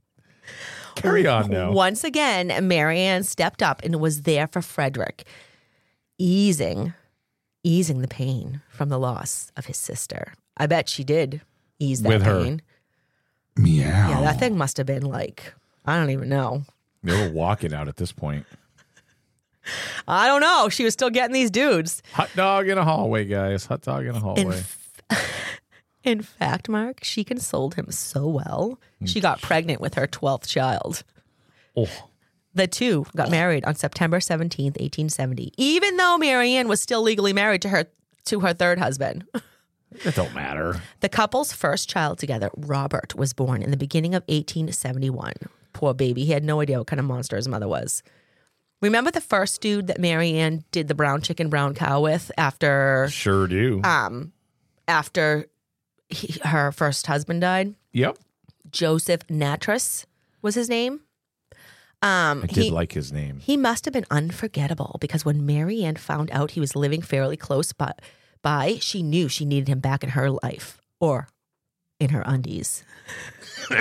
Carry 0.96 1.26
on 1.28 1.50
now. 1.50 1.72
Once 1.72 2.04
again, 2.04 2.68
Mary 2.68 3.00
Ann 3.00 3.24
stepped 3.24 3.62
up 3.64 3.82
and 3.84 4.00
was 4.02 4.24
there 4.24 4.48
for 4.48 4.62
Frederick, 4.62 5.26
easing, 6.18 6.94
easing 7.64 8.02
the 8.02 8.08
pain 8.08 8.62
from 8.70 8.90
the 8.90 9.00
loss 9.00 9.52
of 9.56 9.66
his 9.66 9.78
sister. 9.78 10.34
I 10.58 10.68
bet 10.68 10.90
she 10.90 11.04
did 11.04 11.42
ease 11.80 12.02
that 12.02 12.10
With 12.10 12.24
her. 12.24 12.44
pain. 12.44 12.62
Meow. 13.56 14.10
Yeah, 14.10 14.22
that 14.22 14.40
thing 14.40 14.58
must 14.58 14.78
have 14.78 14.86
been 14.88 15.04
like, 15.06 15.54
I 15.86 15.98
don't 15.98 16.10
even 16.10 16.30
know. 16.30 16.64
They 17.04 17.28
were 17.28 17.32
walking 17.34 17.74
out 17.74 17.88
at 17.88 17.96
this 17.96 18.12
point. 18.12 18.46
I 20.08 20.28
don't 20.28 20.42
know. 20.42 20.70
She 20.70 20.84
was 20.84 20.94
still 20.94 21.10
getting 21.10 21.34
these 21.34 21.52
dudes. 21.52 22.02
Hot 22.14 22.30
dog 22.36 22.68
in 22.68 22.78
a 22.78 22.84
hallway, 22.84 23.26
guys. 23.26 23.66
Hot 23.68 23.82
dog 23.82 24.06
in 24.06 24.16
a 24.16 24.20
hallway. 24.20 24.62
In 26.04 26.22
fact, 26.22 26.70
Mark, 26.70 27.04
she 27.04 27.24
consoled 27.24 27.76
him 27.76 27.92
so 27.92 28.26
well. 28.28 28.80
She 29.06 29.20
got 29.20 29.42
pregnant 29.42 29.82
with 29.82 29.96
her 29.96 30.08
12th 30.08 30.48
child. 30.48 31.04
oh, 31.76 31.90
The 32.56 32.68
two 32.68 33.06
got 33.16 33.30
married 33.30 33.66
on 33.66 33.76
September 33.76 34.20
17th, 34.20 34.80
1870, 34.80 35.54
even 35.58 35.98
though 35.98 36.18
Mary 36.18 36.54
Ann 36.54 36.68
was 36.70 36.82
still 36.82 37.02
legally 37.02 37.34
married 37.34 37.62
to 37.64 37.70
her 37.70 37.86
to 38.26 38.40
her 38.42 38.54
third 38.54 38.80
husband. 38.80 39.26
it 40.06 40.16
don't 40.16 40.34
matter. 40.34 40.82
The 41.02 41.10
couple's 41.10 41.52
first 41.52 41.90
child 41.90 42.18
together, 42.18 42.50
Robert, 42.56 43.16
was 43.16 43.34
born 43.34 43.62
in 43.62 43.70
the 43.72 43.78
beginning 43.78 44.16
of 44.16 44.24
1871. 44.24 45.34
Poor 45.74 45.94
baby. 45.94 46.24
He 46.26 46.32
had 46.32 46.44
no 46.44 46.62
idea 46.62 46.78
what 46.78 46.88
kind 46.88 47.00
of 47.00 47.06
monster 47.06 47.36
his 47.36 47.48
mother 47.48 47.68
was. 47.68 48.04
Remember 48.82 49.12
the 49.12 49.22
first 49.22 49.60
dude 49.62 49.88
that 49.88 50.00
Mary 50.00 50.34
Ann 50.34 50.64
did 50.72 50.88
the 50.88 50.96
brown 50.96 51.22
chicken, 51.22 51.50
brown 51.50 51.74
cow 51.76 52.02
with 52.02 52.32
after 52.38 53.08
Sure 53.10 53.48
do. 53.48 53.82
um 53.84 54.32
after 54.88 55.48
he, 56.10 56.40
her 56.44 56.72
first 56.72 57.06
husband 57.08 57.42
died? 57.42 57.76
yep. 57.92 58.18
Joseph 58.72 59.26
Nattrass 59.28 60.06
was 60.42 60.56
his 60.56 60.70
name. 60.70 61.02
Um, 62.02 62.44
I 62.44 62.48
did 62.48 62.64
he, 62.66 62.72
like 62.72 62.94
his 62.94 63.12
name. 63.12 63.40
he 63.40 63.58
must 63.58 63.84
have 63.86 63.94
been 63.94 64.06
unforgettable 64.10 64.98
because 65.02 65.26
when 65.26 65.46
Mary 65.46 65.84
Ann 65.84 65.96
found 65.98 66.30
out 66.32 66.52
he 66.52 66.60
was 66.62 66.76
living 66.76 67.02
fairly 67.02 67.36
close 67.36 67.74
by, 67.74 67.94
by, 68.42 68.76
she 68.80 69.04
knew 69.04 69.28
she 69.28 69.44
needed 69.44 69.68
him 69.68 69.80
back 69.80 70.02
in 70.04 70.12
her 70.12 70.30
life 70.32 70.80
or 71.00 71.28
in 72.00 72.12
her 72.12 72.24
undies. 72.26 72.84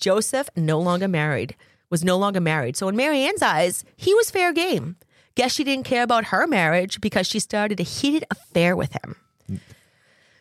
Joseph 0.00 0.48
no 0.56 0.80
longer 0.80 1.06
married, 1.08 1.54
was 1.90 2.04
no 2.04 2.16
longer 2.16 2.40
married. 2.40 2.76
So 2.76 2.88
in 2.88 2.96
Mary 2.96 3.20
Ann's 3.22 3.42
eyes, 3.42 3.84
he 3.96 4.14
was 4.14 4.30
fair 4.30 4.52
game. 4.52 4.96
Guess 5.34 5.52
she 5.52 5.64
didn't 5.64 5.84
care 5.84 6.02
about 6.02 6.26
her 6.26 6.46
marriage 6.46 7.00
because 7.00 7.26
she 7.26 7.38
started 7.38 7.80
a 7.80 7.84
heated 7.84 8.24
affair 8.30 8.76
with 8.76 8.92
him. 8.92 9.16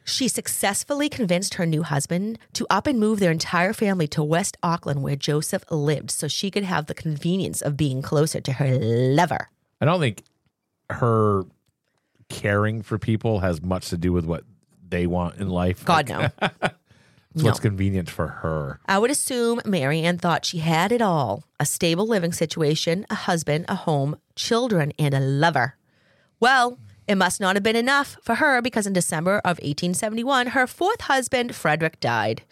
She 0.09 0.27
successfully 0.27 1.07
convinced 1.07 1.55
her 1.55 1.65
new 1.65 1.83
husband 1.83 2.39
to 2.53 2.65
up 2.69 2.87
and 2.87 2.99
move 2.99 3.19
their 3.19 3.31
entire 3.31 3.73
family 3.73 4.07
to 4.09 4.23
West 4.23 4.57
Auckland, 4.63 5.03
where 5.03 5.15
Joseph 5.15 5.63
lived, 5.69 6.09
so 6.09 6.27
she 6.27 6.49
could 6.49 6.63
have 6.63 6.87
the 6.87 6.95
convenience 6.95 7.61
of 7.61 7.77
being 7.77 8.01
closer 8.01 8.41
to 8.41 8.53
her 8.53 8.75
lover. 8.79 9.49
I 9.79 9.85
don't 9.85 9.99
think 9.99 10.23
her 10.89 11.43
caring 12.29 12.81
for 12.81 12.97
people 12.97 13.39
has 13.41 13.61
much 13.61 13.89
to 13.89 13.97
do 13.97 14.11
with 14.11 14.25
what 14.25 14.43
they 14.87 15.05
want 15.05 15.37
in 15.37 15.49
life. 15.49 15.85
God, 15.85 16.09
no. 16.09 16.29
It's 17.35 17.43
what's 17.43 17.59
convenient 17.59 18.09
for 18.09 18.27
her. 18.27 18.79
I 18.87 18.97
would 18.97 19.11
assume 19.11 19.61
Mary 19.63 20.01
Ann 20.01 20.17
thought 20.17 20.45
she 20.45 20.59
had 20.59 20.91
it 20.91 21.01
all 21.01 21.43
a 21.59 21.65
stable 21.65 22.07
living 22.07 22.33
situation, 22.33 23.05
a 23.09 23.15
husband, 23.15 23.65
a 23.67 23.75
home, 23.75 24.17
children, 24.35 24.93
and 24.97 25.13
a 25.13 25.19
lover. 25.19 25.75
Well, 26.39 26.79
it 27.07 27.15
must 27.15 27.39
not 27.39 27.55
have 27.55 27.63
been 27.63 27.75
enough 27.75 28.17
for 28.23 28.35
her 28.35 28.61
because 28.61 28.87
in 28.87 28.93
December 28.93 29.39
of 29.39 29.57
1871, 29.57 30.47
her 30.47 30.65
fourth 30.65 31.01
husband, 31.01 31.55
Frederick, 31.55 31.99
died. 31.99 32.43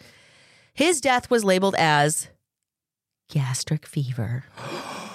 His 0.74 1.00
death 1.00 1.30
was 1.30 1.44
labeled 1.44 1.74
as 1.76 2.28
gastric 3.28 3.86
fever. 3.86 4.44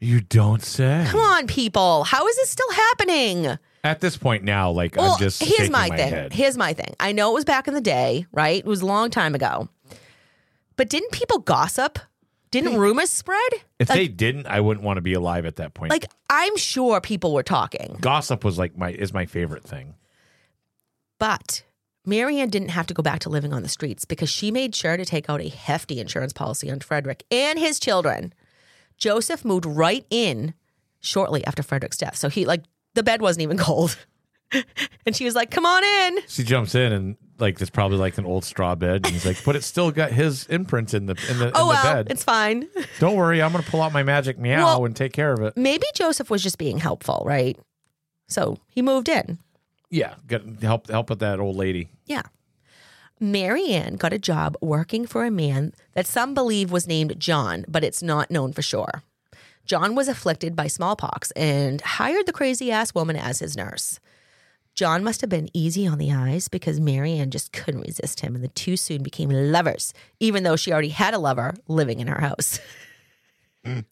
You 0.00 0.22
don't 0.22 0.62
say. 0.62 1.04
Come 1.08 1.20
on, 1.20 1.46
people. 1.46 2.04
How 2.04 2.26
is 2.26 2.36
this 2.36 2.48
still 2.50 2.72
happening? 2.72 3.58
At 3.84 4.00
this 4.00 4.16
point 4.16 4.44
now, 4.44 4.70
like 4.70 4.96
Well, 4.96 5.12
I'm 5.12 5.18
just 5.18 5.42
here's 5.42 5.70
my, 5.70 5.88
my, 5.88 5.96
thing. 5.96 6.08
head. 6.08 6.32
Here's 6.32 6.56
my 6.56 6.72
thing. 6.72 6.94
I 6.98 7.12
know 7.12 7.30
it 7.30 7.34
was 7.34 7.44
back 7.44 7.68
in 7.68 7.74
the 7.74 7.80
day, 7.80 8.26
right? 8.32 8.58
It 8.58 8.66
was 8.66 8.80
a 8.82 8.86
long 8.86 9.10
time 9.10 9.34
ago. 9.34 9.68
But 10.76 10.88
didn't 10.88 11.12
people 11.12 11.38
gossip? 11.38 11.98
Didn't 12.50 12.78
rumors 12.78 13.10
spread? 13.10 13.52
If 13.78 13.88
like, 13.88 13.96
they 13.96 14.08
didn't, 14.08 14.46
I 14.46 14.60
wouldn't 14.60 14.84
want 14.84 14.96
to 14.96 15.02
be 15.02 15.12
alive 15.12 15.46
at 15.46 15.56
that 15.56 15.74
point. 15.74 15.90
like 15.90 16.06
I'm 16.28 16.56
sure 16.56 17.00
people 17.00 17.32
were 17.32 17.42
talking. 17.42 17.96
gossip 18.00 18.44
was 18.44 18.58
like 18.58 18.76
my 18.76 18.90
is 18.90 19.12
my 19.12 19.26
favorite 19.26 19.62
thing. 19.62 19.94
But 21.18 21.62
Mary 22.04 22.38
Ann 22.40 22.48
didn't 22.48 22.70
have 22.70 22.86
to 22.88 22.94
go 22.94 23.02
back 23.02 23.20
to 23.20 23.28
living 23.28 23.52
on 23.52 23.62
the 23.62 23.68
streets 23.68 24.04
because 24.04 24.30
she 24.30 24.50
made 24.50 24.74
sure 24.74 24.96
to 24.96 25.04
take 25.04 25.28
out 25.30 25.40
a 25.40 25.48
hefty 25.48 26.00
insurance 26.00 26.32
policy 26.32 26.70
on 26.70 26.80
Frederick 26.80 27.24
and 27.30 27.58
his 27.58 27.78
children. 27.78 28.32
Joseph 29.00 29.44
moved 29.44 29.66
right 29.66 30.06
in 30.10 30.54
shortly 31.00 31.44
after 31.44 31.62
Frederick's 31.64 31.96
death. 31.96 32.16
So 32.16 32.28
he 32.28 32.44
like 32.44 32.62
the 32.94 33.02
bed 33.02 33.20
wasn't 33.20 33.42
even 33.42 33.58
cold. 33.68 33.96
and 35.06 35.14
she 35.16 35.24
was 35.24 35.34
like, 35.34 35.50
"Come 35.50 35.66
on 35.66 35.82
in." 35.84 36.18
She 36.28 36.44
jumps 36.44 36.74
in 36.74 36.92
and 36.92 37.16
like 37.38 37.60
it's 37.60 37.70
probably 37.70 37.96
like 37.98 38.18
an 38.18 38.24
old 38.26 38.44
straw 38.44 38.74
bed. 38.74 39.04
And 39.06 39.06
he's 39.06 39.24
like, 39.24 39.42
but 39.44 39.56
it's 39.56 39.66
still 39.66 39.90
got 39.90 40.10
his 40.12 40.46
imprint 40.48 40.92
in 40.92 41.06
the 41.06 41.14
in 41.30 41.38
the, 41.38 41.46
Oh 41.54 41.62
in 41.62 41.68
the 41.68 41.80
well, 41.82 41.94
bed. 41.94 42.08
it's 42.10 42.22
fine. 42.24 42.68
Don't 42.98 43.16
worry, 43.16 43.40
I'm 43.42 43.50
gonna 43.52 43.64
pull 43.64 43.80
out 43.80 43.92
my 43.92 44.02
magic 44.02 44.38
meow 44.38 44.64
Well- 44.64 44.84
and 44.84 44.94
take 44.94 45.12
care 45.12 45.32
of 45.32 45.40
it. 45.40 45.56
Maybe 45.56 45.86
Joseph 45.94 46.30
was 46.30 46.42
just 46.42 46.58
being 46.58 46.78
helpful, 46.78 47.22
right? 47.26 47.58
So 48.28 48.58
he 48.68 48.82
moved 48.82 49.08
in. 49.08 49.38
Yeah, 49.88 50.14
get 50.28 50.42
help 50.62 50.88
help 50.90 51.10
with 51.10 51.20
that 51.20 51.40
old 51.40 51.56
lady. 51.56 51.88
Yeah. 52.06 52.22
Mary 53.20 53.68
Ann 53.68 53.96
got 53.96 54.14
a 54.14 54.18
job 54.18 54.56
working 54.62 55.06
for 55.06 55.24
a 55.26 55.30
man 55.30 55.74
that 55.92 56.06
some 56.06 56.32
believe 56.32 56.72
was 56.72 56.86
named 56.88 57.20
John, 57.20 57.66
but 57.68 57.84
it's 57.84 58.02
not 58.02 58.30
known 58.30 58.52
for 58.54 58.62
sure. 58.62 59.02
John 59.66 59.94
was 59.94 60.08
afflicted 60.08 60.56
by 60.56 60.68
smallpox 60.68 61.30
and 61.32 61.82
hired 61.82 62.24
the 62.26 62.32
crazy 62.32 62.72
ass 62.72 62.94
woman 62.94 63.16
as 63.16 63.40
his 63.40 63.56
nurse. 63.56 64.00
John 64.74 65.04
must 65.04 65.20
have 65.20 65.28
been 65.28 65.50
easy 65.52 65.86
on 65.86 65.98
the 65.98 66.10
eyes 66.12 66.48
because 66.48 66.80
Mary 66.80 67.12
Ann 67.12 67.30
just 67.30 67.52
couldn't 67.52 67.82
resist 67.82 68.20
him, 68.20 68.34
and 68.34 68.42
the 68.42 68.48
two 68.48 68.76
soon 68.78 69.02
became 69.02 69.28
lovers, 69.28 69.92
even 70.18 70.42
though 70.42 70.56
she 70.56 70.72
already 70.72 70.88
had 70.88 71.12
a 71.12 71.18
lover 71.18 71.52
living 71.68 72.00
in 72.00 72.06
her 72.06 72.20
house. 72.20 72.58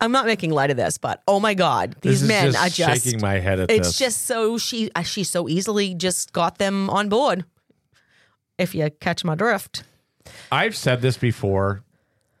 I'm 0.00 0.12
not 0.12 0.26
making 0.26 0.50
light 0.52 0.70
of 0.70 0.76
this, 0.76 0.98
but 0.98 1.22
oh 1.26 1.40
my 1.40 1.54
God, 1.54 1.96
these 2.02 2.20
This 2.20 2.22
is 2.22 2.28
men 2.28 2.52
just 2.52 2.64
are 2.64 2.68
just 2.68 3.04
shaking 3.04 3.20
my 3.20 3.40
head 3.40 3.58
at 3.60 3.70
it's 3.70 3.88
this. 3.88 3.98
just 3.98 4.22
so 4.22 4.58
she 4.58 4.90
uh, 4.94 5.02
she 5.02 5.24
so 5.24 5.48
easily 5.48 5.94
just 5.94 6.32
got 6.32 6.58
them 6.58 6.88
on 6.90 7.08
board. 7.08 7.44
If 8.58 8.74
you 8.74 8.90
catch 9.00 9.24
my 9.24 9.34
drift, 9.34 9.84
I've 10.50 10.76
said 10.76 11.02
this 11.02 11.16
before, 11.16 11.82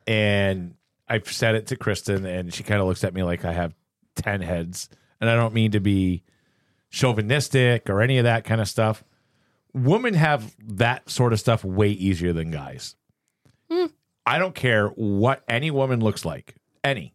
and 0.06 0.74
I've 1.08 1.30
said 1.30 1.54
it 1.54 1.68
to 1.68 1.76
Kristen, 1.76 2.24
and 2.26 2.52
she 2.52 2.62
kind 2.62 2.80
of 2.80 2.86
looks 2.86 3.04
at 3.04 3.14
me 3.14 3.22
like 3.22 3.44
I 3.44 3.52
have 3.52 3.74
10 4.16 4.40
heads. 4.40 4.88
And 5.20 5.30
I 5.30 5.34
don't 5.34 5.54
mean 5.54 5.72
to 5.72 5.80
be 5.80 6.22
chauvinistic 6.90 7.88
or 7.88 8.00
any 8.00 8.18
of 8.18 8.24
that 8.24 8.44
kind 8.44 8.60
of 8.60 8.68
stuff. 8.68 9.04
Women 9.72 10.14
have 10.14 10.54
that 10.62 11.08
sort 11.08 11.32
of 11.32 11.40
stuff 11.40 11.64
way 11.64 11.90
easier 11.90 12.32
than 12.32 12.50
guys. 12.50 12.96
Hmm. 13.70 13.86
I 14.24 14.38
don't 14.38 14.54
care 14.54 14.88
what 14.88 15.44
any 15.48 15.70
woman 15.70 16.00
looks 16.00 16.24
like, 16.24 16.56
any. 16.82 17.14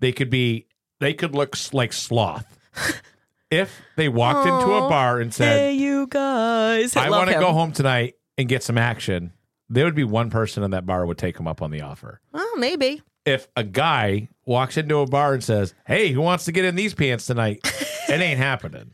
They 0.00 0.12
could 0.12 0.30
be, 0.30 0.66
they 1.00 1.12
could 1.12 1.34
look 1.34 1.56
like 1.72 1.92
sloth. 1.92 2.46
if 3.50 3.80
they 3.96 4.08
walked 4.08 4.46
into 4.46 4.72
a 4.72 4.88
bar 4.88 5.20
and 5.20 5.34
said, 5.34 5.58
hey 5.58 5.72
you 5.74 6.06
guys, 6.06 6.96
I 6.96 7.08
love 7.08 7.26
want 7.26 7.30
to 7.30 7.38
go 7.38 7.52
home 7.52 7.72
tonight 7.72 8.14
and 8.38 8.48
get 8.48 8.62
some 8.62 8.78
action. 8.78 9.32
There 9.68 9.84
would 9.84 9.94
be 9.94 10.04
one 10.04 10.30
person 10.30 10.62
in 10.62 10.70
that 10.70 10.86
bar 10.86 11.04
would 11.04 11.18
take 11.18 11.38
him 11.38 11.46
up 11.46 11.60
on 11.60 11.70
the 11.70 11.82
offer. 11.82 12.20
Well, 12.32 12.56
maybe 12.56 13.02
If 13.26 13.48
a 13.56 13.64
guy 13.64 14.28
walks 14.46 14.78
into 14.78 14.98
a 14.98 15.06
bar 15.06 15.34
and 15.34 15.44
says, 15.44 15.74
"Hey, 15.86 16.12
who 16.12 16.22
wants 16.22 16.46
to 16.46 16.52
get 16.52 16.64
in 16.64 16.76
these 16.76 16.94
pants 16.94 17.26
tonight?" 17.26 17.60
it 18.08 18.20
ain't 18.20 18.38
happening. 18.38 18.90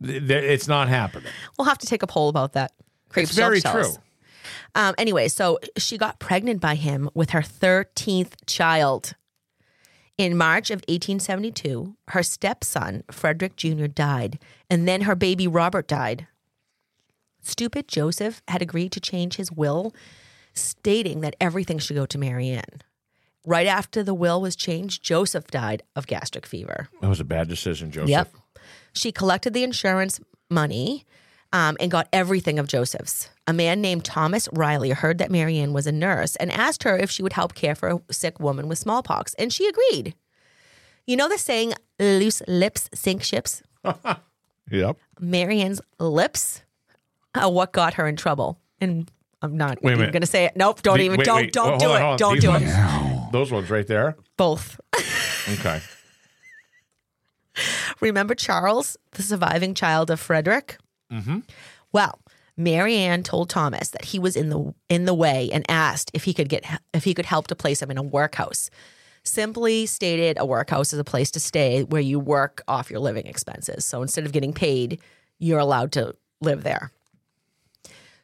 It's 0.00 0.66
not 0.68 0.88
happening. 0.88 1.30
we'll 1.58 1.68
have 1.68 1.78
to 1.78 1.86
take 1.86 2.02
a 2.02 2.06
poll 2.06 2.30
about 2.30 2.54
that. 2.54 2.72
Creep 3.10 3.24
It's 3.24 3.34
very 3.34 3.60
true. 3.60 3.92
Um, 4.74 4.94
anyway, 4.98 5.28
so 5.28 5.58
she 5.76 5.98
got 5.98 6.18
pregnant 6.18 6.60
by 6.60 6.74
him 6.74 7.10
with 7.14 7.30
her 7.30 7.42
13th 7.42 8.32
child. 8.46 9.14
In 10.16 10.36
March 10.36 10.70
of 10.70 10.78
1872, 10.88 11.96
her 12.08 12.22
stepson, 12.22 13.02
Frederick 13.10 13.56
Jr., 13.56 13.86
died, 13.86 14.38
and 14.70 14.86
then 14.86 15.02
her 15.02 15.14
baby 15.14 15.46
Robert 15.46 15.88
died. 15.88 16.26
Stupid 17.44 17.88
Joseph 17.88 18.42
had 18.48 18.62
agreed 18.62 18.92
to 18.92 19.00
change 19.00 19.36
his 19.36 19.52
will, 19.52 19.94
stating 20.54 21.20
that 21.20 21.36
everything 21.40 21.78
should 21.78 21.96
go 21.96 22.06
to 22.06 22.18
Mary 22.18 22.48
Ann. 22.48 22.82
Right 23.46 23.66
after 23.66 24.02
the 24.02 24.14
will 24.14 24.40
was 24.40 24.56
changed, 24.56 25.02
Joseph 25.02 25.48
died 25.48 25.82
of 25.94 26.06
gastric 26.06 26.46
fever. 26.46 26.88
That 27.00 27.08
was 27.08 27.20
a 27.20 27.24
bad 27.24 27.48
decision, 27.48 27.90
Joseph. 27.90 28.08
Yep. 28.08 28.34
She 28.94 29.12
collected 29.12 29.52
the 29.52 29.64
insurance 29.64 30.18
money 30.48 31.04
um, 31.52 31.76
and 31.78 31.90
got 31.90 32.08
everything 32.12 32.58
of 32.58 32.66
Joseph's. 32.66 33.28
A 33.46 33.52
man 33.52 33.82
named 33.82 34.04
Thomas 34.04 34.48
Riley 34.52 34.90
heard 34.90 35.18
that 35.18 35.30
Mary 35.30 35.58
Ann 35.58 35.74
was 35.74 35.86
a 35.86 35.92
nurse 35.92 36.36
and 36.36 36.50
asked 36.50 36.84
her 36.84 36.96
if 36.96 37.10
she 37.10 37.22
would 37.22 37.34
help 37.34 37.54
care 37.54 37.74
for 37.74 37.88
a 37.88 38.12
sick 38.12 38.40
woman 38.40 38.68
with 38.68 38.78
smallpox, 38.78 39.34
and 39.34 39.52
she 39.52 39.68
agreed. 39.68 40.14
You 41.06 41.16
know 41.16 41.28
the 41.28 41.36
saying, 41.36 41.74
loose 41.98 42.42
lips 42.48 42.88
sink 42.94 43.22
ships? 43.22 43.62
Yep. 44.70 44.96
Mary 45.20 45.60
Ann's 45.60 45.80
lips 45.98 46.62
are 47.34 47.50
what 47.50 47.72
got 47.72 47.94
her 47.94 48.06
in 48.06 48.16
trouble. 48.16 48.58
And 48.80 49.10
I'm 49.42 49.56
not 49.56 49.82
Wait 49.82 49.92
even 49.94 50.10
going 50.10 50.20
to 50.22 50.26
say 50.26 50.44
it. 50.44 50.56
Nope, 50.56 50.82
don't 50.82 50.98
The- 50.98 51.04
even, 51.04 51.18
wait, 51.18 51.24
don't, 51.26 51.36
wait. 51.36 51.52
don't 51.52 51.68
Hold 51.70 51.80
do 51.80 51.88
on, 51.90 52.14
it. 52.14 52.18
Don't 52.18 52.34
These 52.34 52.42
do 52.42 52.48
ones- 52.50 52.64
it. 52.70 53.32
Those 53.32 53.50
ones 53.52 53.70
right 53.70 53.86
there. 53.86 54.16
Both. 54.36 54.80
Okay. 55.48 55.80
Remember 58.00 58.34
Charles, 58.34 58.96
the 59.12 59.22
surviving 59.22 59.74
child 59.74 60.10
of 60.10 60.18
Frederick? 60.20 60.78
Mm-hmm. 61.12 61.40
Well, 61.92 62.18
Mary 62.56 62.96
Ann 62.96 63.22
told 63.22 63.50
Thomas 63.50 63.90
that 63.90 64.04
he 64.06 64.18
was 64.18 64.36
in 64.36 64.48
the 64.48 64.74
in 64.88 65.04
the 65.04 65.14
way 65.14 65.50
and 65.52 65.64
asked 65.70 66.10
if 66.14 66.24
he 66.24 66.34
could 66.34 66.48
get 66.48 66.64
if 66.92 67.04
he 67.04 67.14
could 67.14 67.26
help 67.26 67.46
to 67.48 67.54
place 67.56 67.80
him 67.82 67.90
in 67.90 67.98
a 67.98 68.02
workhouse. 68.02 68.70
Simply 69.24 69.86
stated, 69.86 70.36
a 70.38 70.44
workhouse 70.44 70.92
is 70.92 70.98
a 70.98 71.04
place 71.04 71.30
to 71.30 71.40
stay 71.40 71.82
where 71.84 72.02
you 72.02 72.20
work 72.20 72.62
off 72.68 72.90
your 72.90 73.00
living 73.00 73.26
expenses. 73.26 73.84
So 73.84 74.02
instead 74.02 74.26
of 74.26 74.32
getting 74.32 74.52
paid, 74.52 75.00
you're 75.38 75.58
allowed 75.58 75.92
to 75.92 76.14
live 76.42 76.62
there. 76.62 76.90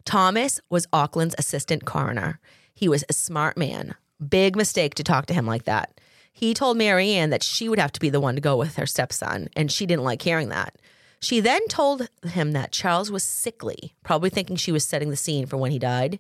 Thomas 0.04 0.60
was 0.68 0.86
Auckland's 0.92 1.34
assistant 1.38 1.84
coroner. 1.84 2.40
He 2.74 2.88
was 2.88 3.04
a 3.08 3.12
smart 3.12 3.56
man. 3.56 3.94
Big 4.26 4.56
mistake 4.56 4.94
to 4.94 5.04
talk 5.04 5.26
to 5.26 5.34
him 5.34 5.46
like 5.46 5.64
that. 5.64 6.00
He 6.32 6.54
told 6.54 6.76
Mary 6.76 7.12
Ann 7.12 7.30
that 7.30 7.42
she 7.42 7.68
would 7.68 7.78
have 7.78 7.92
to 7.92 8.00
be 8.00 8.10
the 8.10 8.20
one 8.20 8.34
to 8.34 8.40
go 8.40 8.56
with 8.56 8.76
her 8.76 8.86
stepson, 8.86 9.48
and 9.54 9.70
she 9.70 9.86
didn't 9.86 10.04
like 10.04 10.22
hearing 10.22 10.48
that. 10.48 10.76
She 11.20 11.40
then 11.40 11.66
told 11.68 12.08
him 12.24 12.52
that 12.52 12.72
Charles 12.72 13.10
was 13.10 13.22
sickly, 13.22 13.94
probably 14.02 14.30
thinking 14.30 14.56
she 14.56 14.72
was 14.72 14.84
setting 14.84 15.10
the 15.10 15.16
scene 15.16 15.46
for 15.46 15.58
when 15.58 15.70
he 15.70 15.78
died. 15.78 16.18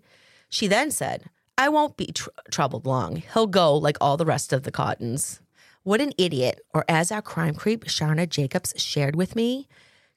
She 0.50 0.66
then 0.66 0.90
said, 0.90 1.30
I 1.56 1.68
won't 1.68 1.96
be 1.96 2.06
tr- 2.06 2.28
troubled 2.50 2.86
long. 2.86 3.22
He'll 3.32 3.46
go 3.46 3.74
like 3.76 3.96
all 4.00 4.16
the 4.16 4.26
rest 4.26 4.52
of 4.52 4.64
the 4.64 4.70
Cottons. 4.70 5.40
What 5.82 6.02
an 6.02 6.12
idiot, 6.18 6.60
or 6.74 6.84
as 6.88 7.10
our 7.10 7.22
crime 7.22 7.54
creep, 7.54 7.86
Sharna 7.86 8.28
Jacobs, 8.28 8.74
shared 8.76 9.16
with 9.16 9.34
me, 9.34 9.66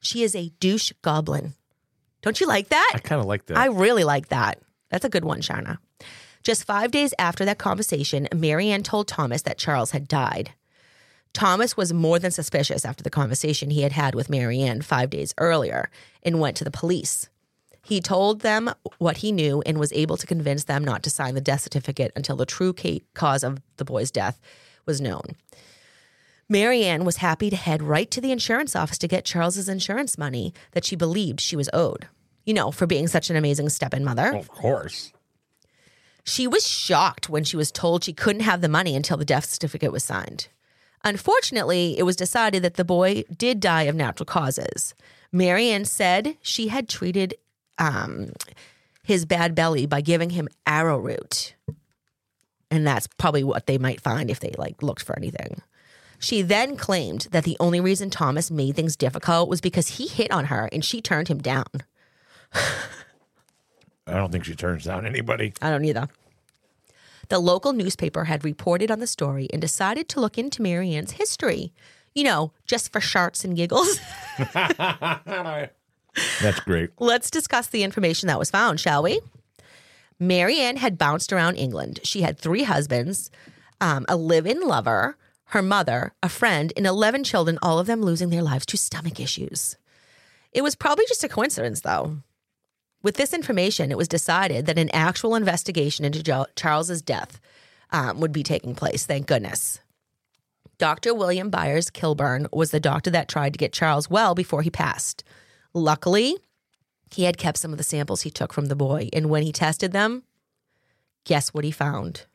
she 0.02 0.22
is 0.22 0.36
a 0.36 0.50
douche 0.60 0.92
goblin. 1.02 1.54
Don't 2.24 2.40
you 2.42 2.48
like 2.48 2.70
that? 2.70 2.92
I 2.96 3.00
kind 3.00 3.22
of 3.22 3.28
like 3.28 3.46
that. 3.46 3.58
I 3.58 3.66
really 3.66 4.04
like 4.04 4.30
that. 4.30 4.60
That's 4.90 5.06
a 5.06 5.10
good 5.10 5.26
one, 5.26 5.42
Sharna. 5.42 5.78
Just 6.42 6.66
five 6.66 6.92
days 6.92 7.14
after 7.20 7.46
that 7.46 7.58
conversation, 7.58 8.28
Mary 8.34 8.70
Ann 8.70 8.84
told 8.84 9.08
Thomas 9.08 9.44
that 9.44 9.58
Charles 9.58 9.92
had 9.92 10.08
died. 10.08 10.54
Thomas 11.34 11.76
was 11.76 11.94
more 11.94 12.20
than 12.20 12.32
suspicious 12.32 12.86
after 12.86 13.04
the 13.04 13.10
conversation 13.10 13.70
he 13.70 13.82
had 13.82 13.92
had 13.92 14.14
with 14.14 14.30
Mary 14.30 14.62
Ann 14.62 14.82
five 14.82 15.10
days 15.10 15.34
earlier 15.38 15.90
and 16.22 16.40
went 16.40 16.58
to 16.58 16.64
the 16.64 16.72
police. 16.72 17.30
He 17.86 18.00
told 18.00 18.42
them 18.42 18.74
what 18.98 19.18
he 19.18 19.32
knew 19.32 19.62
and 19.66 19.78
was 19.78 19.92
able 19.94 20.16
to 20.18 20.28
convince 20.28 20.66
them 20.66 20.84
not 20.84 21.04
to 21.04 21.10
sign 21.10 21.36
the 21.36 21.42
death 21.42 21.62
certificate 21.62 22.14
until 22.16 22.36
the 22.36 22.46
true 22.46 22.74
cause 23.14 23.44
of 23.44 23.62
the 23.78 23.86
boy's 23.86 24.12
death 24.12 24.40
was 24.86 25.02
known. 25.02 25.36
Mary 26.50 26.84
Ann 26.84 27.06
was 27.06 27.18
happy 27.18 27.50
to 27.50 27.56
head 27.56 27.82
right 27.82 28.10
to 28.12 28.22
the 28.22 28.32
insurance 28.32 28.76
office 28.76 28.98
to 29.00 29.08
get 29.08 29.26
Charles's 29.26 29.70
insurance 29.70 30.18
money 30.18 30.54
that 30.72 30.86
she 30.86 30.96
believed 30.96 31.40
she 31.40 31.56
was 31.56 31.70
owed. 31.74 32.08
You 32.46 32.54
know, 32.54 32.72
for 32.72 32.86
being 32.86 33.08
such 33.08 33.30
an 33.30 33.38
amazing 33.38 33.70
step-in 33.70 34.04
mother. 34.04 34.36
Of 34.36 34.50
course. 34.50 35.14
She 36.26 36.48
was 36.48 36.68
shocked 36.68 37.30
when 37.30 37.44
she 37.44 37.58
was 37.58 37.72
told 37.72 38.04
she 38.04 38.14
couldn't 38.14 38.42
have 38.42 38.62
the 38.62 38.70
money 38.70 38.96
until 38.96 39.18
the 39.18 39.26
death 39.26 39.46
certificate 39.46 39.92
was 39.92 40.04
signed. 40.04 40.48
Unfortunately, 41.04 41.98
it 41.98 42.04
was 42.04 42.16
decided 42.16 42.64
that 42.64 42.76
the 42.76 42.86
boy 42.86 43.24
did 43.36 43.60
die 43.60 43.84
of 43.84 43.96
natural 43.96 44.26
causes. 44.26 44.94
Mary 45.32 45.70
Ann 45.70 45.84
said 45.86 46.38
she 46.42 46.70
had 46.70 46.88
treated 46.88 47.36
um, 47.78 48.32
his 49.04 49.26
bad 49.26 49.54
belly 49.54 49.86
by 49.86 50.02
giving 50.02 50.30
him 50.30 50.48
arrowroot. 50.66 51.56
And 52.72 52.88
that's 52.88 53.08
probably 53.18 53.44
what 53.44 53.68
they 53.68 53.78
might 53.78 54.02
find 54.02 54.32
if 54.32 54.40
they 54.40 54.54
like 54.58 54.82
looked 54.82 55.04
for 55.04 55.18
anything. 55.18 55.62
She 56.24 56.42
then 56.42 56.78
claimed 56.78 57.28
that 57.32 57.44
the 57.44 57.58
only 57.60 57.82
reason 57.82 58.10
Thomas 58.10 58.50
made 58.50 58.78
things 58.78 58.96
difficult 58.96 59.50
was 59.50 59.60
because 59.60 59.98
he 59.98 60.08
hit 60.08 60.32
on 60.32 60.46
her 60.46 60.70
and 60.72 60.84
she 60.84 61.02
turned 61.02 61.28
him 61.28 61.40
down. 61.40 61.66
I 62.54 64.14
don't 64.14 64.32
think 64.32 64.46
she 64.46 64.56
turns 64.56 64.86
down 64.86 65.06
anybody. 65.06 65.52
I 65.62 65.70
don't 65.70 65.84
either. 65.84 66.08
The 67.28 67.40
local 67.40 67.74
newspaper 67.74 68.24
had 68.24 68.46
reported 68.46 68.90
on 68.90 69.00
the 69.00 69.08
story 69.08 69.50
and 69.52 69.62
decided 69.62 70.08
to 70.10 70.22
look 70.22 70.38
into 70.38 70.62
Mary 70.62 70.94
Ann's 70.94 71.12
history. 71.12 71.74
You 72.16 72.24
know, 72.24 72.54
just 72.66 72.94
for 72.94 73.02
sharts 73.02 73.44
and 73.44 73.58
giggles. 73.58 74.00
That's 76.42 76.60
great. 76.62 76.92
Let's 77.00 77.30
discuss 77.30 77.68
the 77.68 77.84
information 77.84 78.28
that 78.28 78.40
was 78.40 78.50
found, 78.50 78.80
shall 78.80 79.04
we? 79.04 79.20
Mary 80.20 80.58
Ann 80.62 80.78
had 80.78 80.98
bounced 80.98 81.34
around 81.34 81.58
England. 81.58 82.00
She 82.04 82.22
had 82.22 82.38
three 82.38 82.64
husbands, 82.64 83.30
um, 83.82 84.06
a 84.08 84.16
live 84.16 84.46
in 84.48 84.62
lover, 84.62 85.18
her 85.46 85.62
mother, 85.62 86.14
a 86.22 86.30
friend, 86.30 86.74
and 86.76 86.88
11 86.88 87.24
children, 87.24 87.60
all 87.62 87.80
of 87.80 87.88
them 87.88 88.02
losing 88.02 88.30
their 88.30 88.42
lives 88.42 88.66
to 88.68 88.78
stomach 88.78 89.20
issues. 89.20 89.78
It 90.52 90.62
was 90.62 90.76
probably 90.76 91.06
just 91.08 91.24
a 91.24 91.30
coincidence, 91.30 91.82
though. 91.82 92.18
With 93.02 93.16
this 93.16 93.34
information, 93.34 93.92
it 93.92 93.98
was 93.98 94.08
decided 94.08 94.66
that 94.66 94.80
an 94.80 94.90
actual 94.94 95.36
investigation 95.36 96.06
into 96.06 96.48
Charles's 96.56 97.02
death 97.02 97.40
um, 97.92 98.20
would 98.20 98.32
be 98.32 98.44
taking 98.44 98.76
place. 98.76 99.06
Thank 99.06 99.28
goodness. 99.28 99.80
Dr. 100.78 101.14
William 101.14 101.50
Byers 101.50 101.90
Kilburn 101.90 102.48
was 102.52 102.72
the 102.72 102.80
doctor 102.80 103.12
that 103.12 103.28
tried 103.28 103.54
to 103.54 103.60
get 103.60 103.74
Charles 103.74 104.10
well 104.10 104.34
before 104.34 104.62
he 104.64 104.70
passed. 104.70 105.24
Luckily, 105.74 106.38
he 107.12 107.24
had 107.24 107.38
kept 107.38 107.58
some 107.58 107.72
of 107.72 107.78
the 107.78 107.84
samples 107.84 108.22
he 108.22 108.32
took 108.32 108.54
from 108.54 108.66
the 108.66 108.76
boy, 108.76 109.10
and 109.14 109.30
when 109.30 109.44
he 109.44 109.52
tested 109.52 109.92
them, 109.92 110.24
guess 111.26 111.54
what 111.54 111.64
he 111.64 111.72
found? 111.72 112.26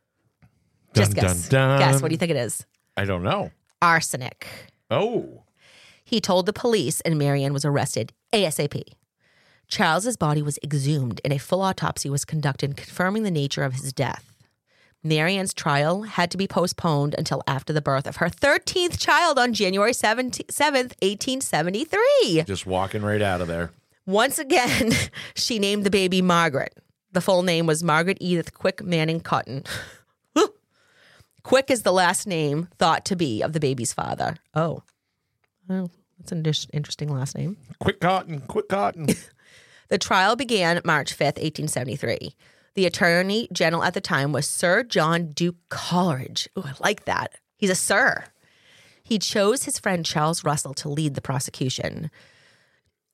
Just 0.95 1.15
guess. 1.15 1.49
dun, 1.49 1.69
dun. 1.69 1.79
Guess 1.79 2.03
what 2.03 2.09
do 2.09 2.15
you 2.15 2.19
think 2.19 2.31
it 2.31 2.37
is? 2.37 2.65
I 2.99 3.05
don't 3.05 3.23
know. 3.23 3.53
Arsenic. 3.81 4.49
Oh. 4.91 5.45
He 6.05 6.21
told 6.21 6.47
the 6.47 6.53
police, 6.53 7.01
and 7.03 7.17
Mary 7.17 7.45
Ann 7.45 7.53
was 7.53 7.65
arrested 7.65 8.13
ASAP. 8.33 8.83
Charles's 9.69 10.17
body 10.17 10.43
was 10.43 10.59
exhumed, 10.65 11.21
and 11.23 11.33
a 11.33 11.39
full 11.39 11.63
autopsy 11.63 12.11
was 12.11 12.25
conducted, 12.25 12.77
confirming 12.77 13.23
the 13.23 13.31
nature 13.31 13.63
of 13.63 13.75
his 13.75 13.93
death. 13.93 14.33
Mary 15.05 15.37
Ann's 15.37 15.55
trial 15.55 16.03
had 16.03 16.29
to 16.33 16.37
be 16.37 16.49
postponed 16.49 17.15
until 17.17 17.41
after 17.47 17.73
the 17.73 17.81
birth 17.81 18.09
of 18.09 18.17
her 18.17 18.29
13th 18.29 18.99
child 18.99 19.39
on 19.39 19.53
January 19.53 19.93
7th, 19.93 20.41
1873. 21.01 22.43
Just 22.47 22.67
walking 22.67 23.03
right 23.03 23.23
out 23.23 23.41
of 23.41 23.47
there. 23.47 23.71
Once 24.07 24.41
again, 24.41 24.91
she 25.37 25.61
named 25.61 25.85
the 25.85 25.91
baby 25.91 26.21
Margaret. 26.21 26.75
The 27.13 27.21
full 27.21 27.45
name 27.45 27.67
was 27.67 27.85
Margaret 27.85 28.19
Edith 28.21 28.55
Quick 28.55 28.83
Manning 28.83 29.21
Cotton. 29.21 29.63
Quick 31.43 31.71
is 31.71 31.83
the 31.83 31.93
last 31.93 32.27
name 32.27 32.69
thought 32.79 33.05
to 33.07 33.17
be 33.17 33.43
of 33.43 33.53
the 33.53 33.61
baby's 33.61 33.93
father. 33.93 34.37
Oh, 34.55 34.83
well, 35.69 35.91
that's 36.19 36.33
an 36.33 36.45
interesting 36.73 37.13
last 37.13 37.37
name. 37.37 37.57
Quick 37.79 38.01
cotton, 38.01 38.41
quick 38.41 38.69
cotton. 38.69 39.09
The 39.89 39.99
trial 39.99 40.37
began 40.37 40.83
March 40.85 41.17
5th, 41.17 41.39
1873. 41.39 42.35
The 42.75 42.87
attorney 42.87 43.49
general 43.53 43.83
at 43.83 43.95
the 43.95 44.01
time 44.01 44.33
was 44.33 44.47
Sir 44.47 44.83
John 44.83 45.33
Duke 45.33 45.57
Coleridge. 45.71 46.49
Ooh, 46.59 46.63
I 46.65 46.75
like 46.79 47.07
that. 47.07 47.33
He's 47.57 47.71
a 47.71 47.75
sir. 47.75 48.25
He 49.03 49.19
chose 49.19 49.65
his 49.65 49.79
friend 49.79 50.05
Charles 50.05 50.45
Russell 50.45 50.75
to 50.75 50.91
lead 50.91 51.15
the 51.15 51.23
prosecution. 51.23 52.11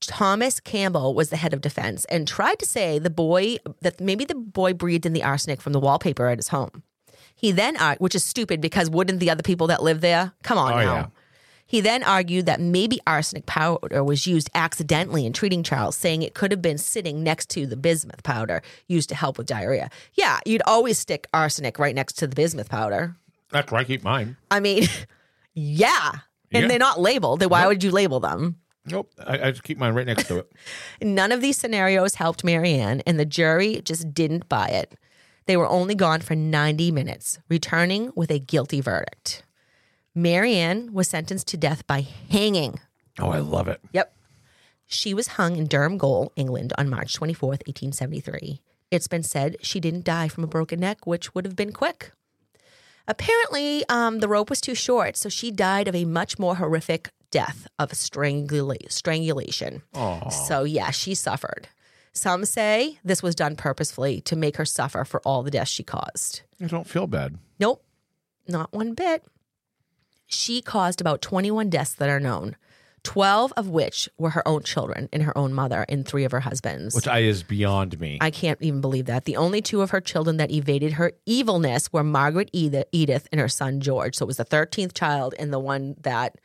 Thomas 0.01 0.59
Campbell 0.59 1.15
was 1.15 1.31
the 1.31 1.37
head 1.37 1.55
of 1.55 1.61
defense 1.61 2.05
and 2.07 2.27
tried 2.27 2.59
to 2.59 2.67
say 2.67 2.99
the 2.99 3.09
boy 3.09 3.59
that 3.81 4.01
maybe 4.01 4.25
the 4.25 4.35
boy 4.35 4.75
breathed 4.75 5.07
in 5.07 5.13
the 5.13 5.23
arsenic 5.23 5.63
from 5.63 5.73
the 5.73 5.81
wallpaper 5.81 6.27
at 6.27 6.39
his 6.39 6.49
home. 6.49 6.83
He 7.35 7.53
then, 7.53 7.77
ar- 7.77 7.97
which 7.99 8.15
is 8.15 8.25
stupid 8.25 8.61
because 8.61 8.89
wouldn't 8.91 9.21
the 9.21 9.31
other 9.31 9.43
people 9.43 9.67
that 9.69 9.83
live 9.83 10.01
there? 10.01 10.33
Come 10.43 10.59
on 10.59 10.73
Oh, 10.73 10.77
now. 10.77 10.95
yeah. 10.95 11.07
He 11.67 11.81
then 11.81 12.03
argued 12.03 12.47
that 12.47 12.61
maybe 12.61 13.01
arsenic 13.07 13.47
powder 13.47 14.05
was 14.05 14.27
used 14.27 14.51
accidentally 14.55 15.25
in 15.27 15.33
treating 15.33 15.63
Charles, 15.63 15.97
saying 15.97 16.23
it 16.23 16.35
could 16.35 16.51
have 16.53 16.61
been 16.63 16.79
sitting 16.79 17.23
next 17.23 17.49
to 17.51 17.67
the 17.67 17.77
bismuth 17.77 18.23
powder 18.23 18.63
used 18.87 19.09
to 19.09 19.15
help 19.15 19.39
with 19.39 19.47
diarrhea. 19.47 19.89
Yeah, 20.13 20.41
you'd 20.47 20.63
always 20.67 20.99
stick 20.99 21.27
arsenic 21.33 21.79
right 21.79 21.95
next 21.95 22.15
to 22.19 22.27
the 22.27 22.37
bismuth 22.37 22.69
powder. 22.69 23.17
That's 23.51 23.73
where 23.73 23.81
I 23.81 23.85
keep 23.85 24.05
mine. 24.05 24.37
I 24.51 24.61
mean, 24.61 24.85
yeah. 25.55 26.11
And 26.53 26.63
Yeah. 26.63 26.69
they're 26.69 26.79
not 26.79 27.01
labeled. 27.01 27.41
Then 27.41 27.49
why 27.49 27.63
Nope. 27.63 27.69
would 27.71 27.85
you 27.85 27.91
label 27.91 28.21
them? 28.21 28.57
Nope. 28.87 29.11
I, 29.27 29.49
I 29.49 29.51
just 29.51 29.63
keep 29.63 29.79
mine 29.79 29.95
right 29.95 30.07
next 30.07 30.29
to 30.29 30.39
it. 30.39 30.53
None 31.03 31.33
of 31.33 31.41
these 31.41 31.57
scenarios 31.57 32.17
helped 32.17 32.45
Mary 32.45 32.75
Ann, 32.75 33.01
and 33.07 33.19
the 33.19 33.25
jury 33.25 33.81
just 33.83 34.13
didn't 34.13 34.49
buy 34.49 34.69
it. 34.69 34.93
They 35.47 35.57
were 35.57 35.69
only 35.69 35.95
gone 35.95 36.21
for 36.21 36.35
90 36.35 36.91
minutes, 36.91 37.39
returning 37.49 38.13
with 38.15 38.31
a 38.31 38.39
guilty 38.39 38.81
verdict. 38.81 39.43
Mary 40.15 40.55
Ann 40.55 40.93
was 40.93 41.09
sentenced 41.09 41.49
to 41.49 41.57
death 41.57 41.87
by 41.87 42.07
hanging. 42.31 42.81
Oh, 43.19 43.31
I 43.31 43.39
love 43.41 43.69
it. 43.69 43.81
Yep. 43.93 44.15
She 44.87 45.13
was 45.15 45.29
hung 45.29 45.57
in 45.57 45.67
Durham 45.67 45.99
Goal, 45.99 46.33
England 46.37 46.73
on 46.79 46.89
March 46.89 47.19
24th, 47.19 47.67
1873. 47.67 48.61
It's 48.91 49.09
been 49.09 49.23
said 49.23 49.57
she 49.61 49.81
didn't 49.81 50.05
die 50.05 50.29
from 50.29 50.45
a 50.45 50.49
broken 50.49 50.81
neck, 50.81 51.07
which 51.07 51.35
would 51.35 51.45
have 51.45 51.57
been 51.57 51.73
quick. 51.73 52.13
Apparently, 53.07 53.85
um, 53.89 54.21
the 54.21 54.29
rope 54.29 54.49
was 54.49 54.61
too 54.61 54.75
short, 54.75 55.17
so 55.17 55.29
she 55.29 55.51
died 55.51 55.89
of 55.89 55.95
a 55.95 56.05
much 56.05 56.39
more 56.39 56.57
horrific 56.57 57.11
death 57.31 57.67
of 57.79 57.91
strangula- 57.91 58.91
strangulation. 58.91 59.83
So, 60.31 60.65
yeah, 60.65 60.91
she 60.91 61.15
suffered. 61.15 61.69
Some 62.15 62.45
say 62.45 62.99
this 63.05 63.23
was 63.23 63.35
done 63.35 63.57
purposefully 63.57 64.21
to 64.23 64.37
make 64.37 64.57
her 64.57 64.65
suffer 64.65 65.05
for 65.05 65.21
all 65.25 65.43
the 65.43 65.51
deaths 65.51 65.71
she 65.71 65.83
caused. 65.83 66.43
I 66.63 66.67
don't 66.67 66.87
feel 66.87 67.09
bad. 67.09 67.39
Nope, 67.59 67.85
not 68.47 68.73
one 68.73 68.95
bit. 68.95 69.25
She 70.27 70.63
caused 70.63 71.01
about 71.01 71.21
21 71.23 71.71
deaths 71.71 71.95
that 71.95 72.09
are 72.09 72.21
known, 72.21 72.57
12 73.03 73.53
of 73.57 73.69
which 73.69 74.09
were 74.17 74.31
her 74.31 74.47
own 74.47 74.63
children 74.63 75.09
and 75.13 75.25
her 75.25 75.37
own 75.37 75.53
mother 75.53 75.85
and 75.89 76.07
three 76.07 76.25
of 76.25 76.31
her 76.31 76.41
husbands. 76.41 76.95
Which 76.95 77.09
I 77.09 77.21
is 77.21 77.43
beyond 77.43 78.01
me. 78.01 78.19
I 78.21 78.31
can't 78.31 78.63
even 78.63 78.81
believe 78.81 79.07
that. 79.07 79.25
The 79.25 79.37
only 79.37 79.61
two 79.61 79.83
of 79.83 79.91
her 79.91 80.01
children 80.01 80.37
that 80.39 80.53
evaded 80.53 80.95
her 80.95 81.13
evilness 81.27 81.93
were 81.93 82.05
Margaret 82.05 82.49
Edith, 82.53 83.29
and 83.33 83.41
her 83.41 83.49
son 83.49 83.81
George. 83.81 84.17
So 84.17 84.25
it 84.25 84.29
was 84.29 84.39
the 84.39 84.45
13th 84.45 84.95
child 84.95 85.35
and 85.39 85.53
the 85.53 85.59
one 85.59 85.97
that 86.03 86.39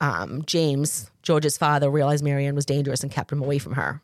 um, 0.00 0.42
James, 0.46 1.10
George's 1.22 1.58
father, 1.58 1.90
realized 1.90 2.22
Mary 2.22 2.46
Ann 2.46 2.54
was 2.54 2.64
dangerous 2.64 3.02
and 3.02 3.10
kept 3.10 3.32
him 3.32 3.42
away 3.42 3.58
from 3.58 3.72
her. 3.74 4.02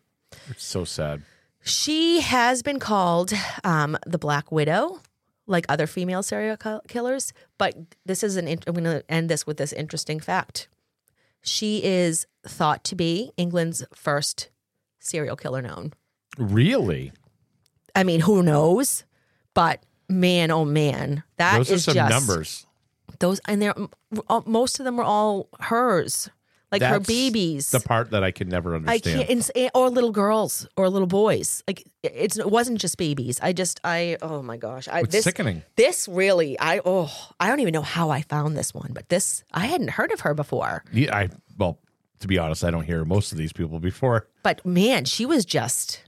It's 0.48 0.64
so 0.64 0.84
sad. 0.84 1.22
She 1.62 2.20
has 2.20 2.62
been 2.62 2.78
called 2.78 3.32
um, 3.64 3.96
the 4.06 4.18
Black 4.18 4.52
Widow, 4.52 5.00
like 5.46 5.64
other 5.68 5.86
female 5.86 6.22
serial 6.22 6.56
killers. 6.88 7.32
But 7.58 7.74
this 8.04 8.22
is 8.22 8.36
an. 8.36 8.48
I'm 8.48 8.74
going 8.74 8.84
to 8.84 9.04
end 9.08 9.28
this 9.30 9.46
with 9.46 9.56
this 9.56 9.72
interesting 9.72 10.20
fact. 10.20 10.68
She 11.42 11.82
is 11.84 12.26
thought 12.46 12.84
to 12.84 12.94
be 12.94 13.30
England's 13.36 13.84
first 13.94 14.50
serial 14.98 15.36
killer 15.36 15.62
known. 15.62 15.92
Really? 16.38 17.12
I 17.94 18.02
mean, 18.02 18.20
who 18.20 18.42
knows? 18.42 19.04
But 19.54 19.82
man, 20.08 20.50
oh 20.50 20.64
man, 20.64 21.22
that 21.36 21.60
is 21.60 21.68
Those 21.68 21.76
are 21.76 21.80
some 21.82 21.94
just 21.94 22.10
numbers. 22.10 22.66
those, 23.20 23.40
and 23.46 23.62
they're 23.62 23.74
most 24.46 24.78
of 24.80 24.84
them 24.84 24.96
were 24.96 25.04
all 25.04 25.48
hers, 25.60 26.28
like 26.80 26.90
her 26.90 27.00
babies. 27.00 27.70
The 27.70 27.80
part 27.80 28.10
that 28.10 28.22
I 28.24 28.30
can 28.30 28.48
never 28.48 28.72
I 28.74 28.76
understand. 28.76 29.28
can't, 29.28 29.50
eh, 29.54 29.68
or 29.74 29.90
little 29.90 30.12
girls 30.12 30.66
or 30.76 30.88
little 30.88 31.06
boys. 31.06 31.62
Like 31.66 31.84
it's 32.02 32.38
it 32.38 32.50
wasn't 32.50 32.78
just 32.78 32.96
babies. 32.98 33.38
I 33.42 33.52
just 33.52 33.80
I 33.84 34.16
oh 34.22 34.42
my 34.42 34.56
gosh, 34.56 34.88
I 34.88 35.00
It's 35.00 35.12
this 35.12 35.24
sickening. 35.24 35.62
this 35.76 36.08
really 36.08 36.58
I 36.58 36.80
oh 36.84 37.12
I 37.40 37.48
don't 37.48 37.60
even 37.60 37.72
know 37.72 37.82
how 37.82 38.10
I 38.10 38.22
found 38.22 38.56
this 38.56 38.74
one, 38.74 38.90
but 38.92 39.08
this 39.08 39.44
I 39.52 39.66
hadn't 39.66 39.90
heard 39.90 40.12
of 40.12 40.20
her 40.20 40.34
before. 40.34 40.84
Yeah, 40.92 41.16
I 41.16 41.28
well, 41.58 41.78
to 42.20 42.28
be 42.28 42.38
honest, 42.38 42.64
I 42.64 42.70
don't 42.70 42.84
hear 42.84 43.04
most 43.04 43.32
of 43.32 43.38
these 43.38 43.52
people 43.52 43.80
before. 43.80 44.28
But 44.42 44.64
man, 44.64 45.04
she 45.04 45.26
was 45.26 45.44
just 45.44 46.02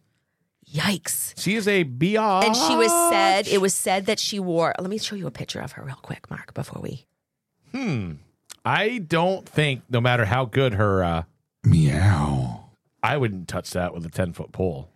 yikes. 0.72 1.34
She 1.40 1.54
is 1.54 1.68
a 1.68 1.84
biatch. 1.84 2.44
And 2.44 2.56
she 2.56 2.76
was 2.76 2.92
said 3.10 3.46
it 3.48 3.60
was 3.60 3.74
said 3.74 4.06
that 4.06 4.18
she 4.18 4.38
wore. 4.40 4.74
Let 4.78 4.90
me 4.90 4.98
show 4.98 5.16
you 5.16 5.26
a 5.26 5.30
picture 5.30 5.60
of 5.60 5.72
her 5.72 5.82
real 5.84 5.96
quick, 6.02 6.30
Mark, 6.30 6.54
before 6.54 6.82
we. 6.82 7.06
I 8.66 8.98
don't 8.98 9.48
think, 9.48 9.82
no 9.88 10.00
matter 10.00 10.24
how 10.26 10.44
good 10.44 10.74
her, 10.74 11.02
uh, 11.04 11.22
Meow. 11.64 12.64
I 13.02 13.16
wouldn't 13.16 13.46
touch 13.48 13.70
that 13.70 13.94
with 13.94 14.04
a 14.04 14.08
ten 14.10 14.32
foot 14.32 14.50
pole. 14.52 14.88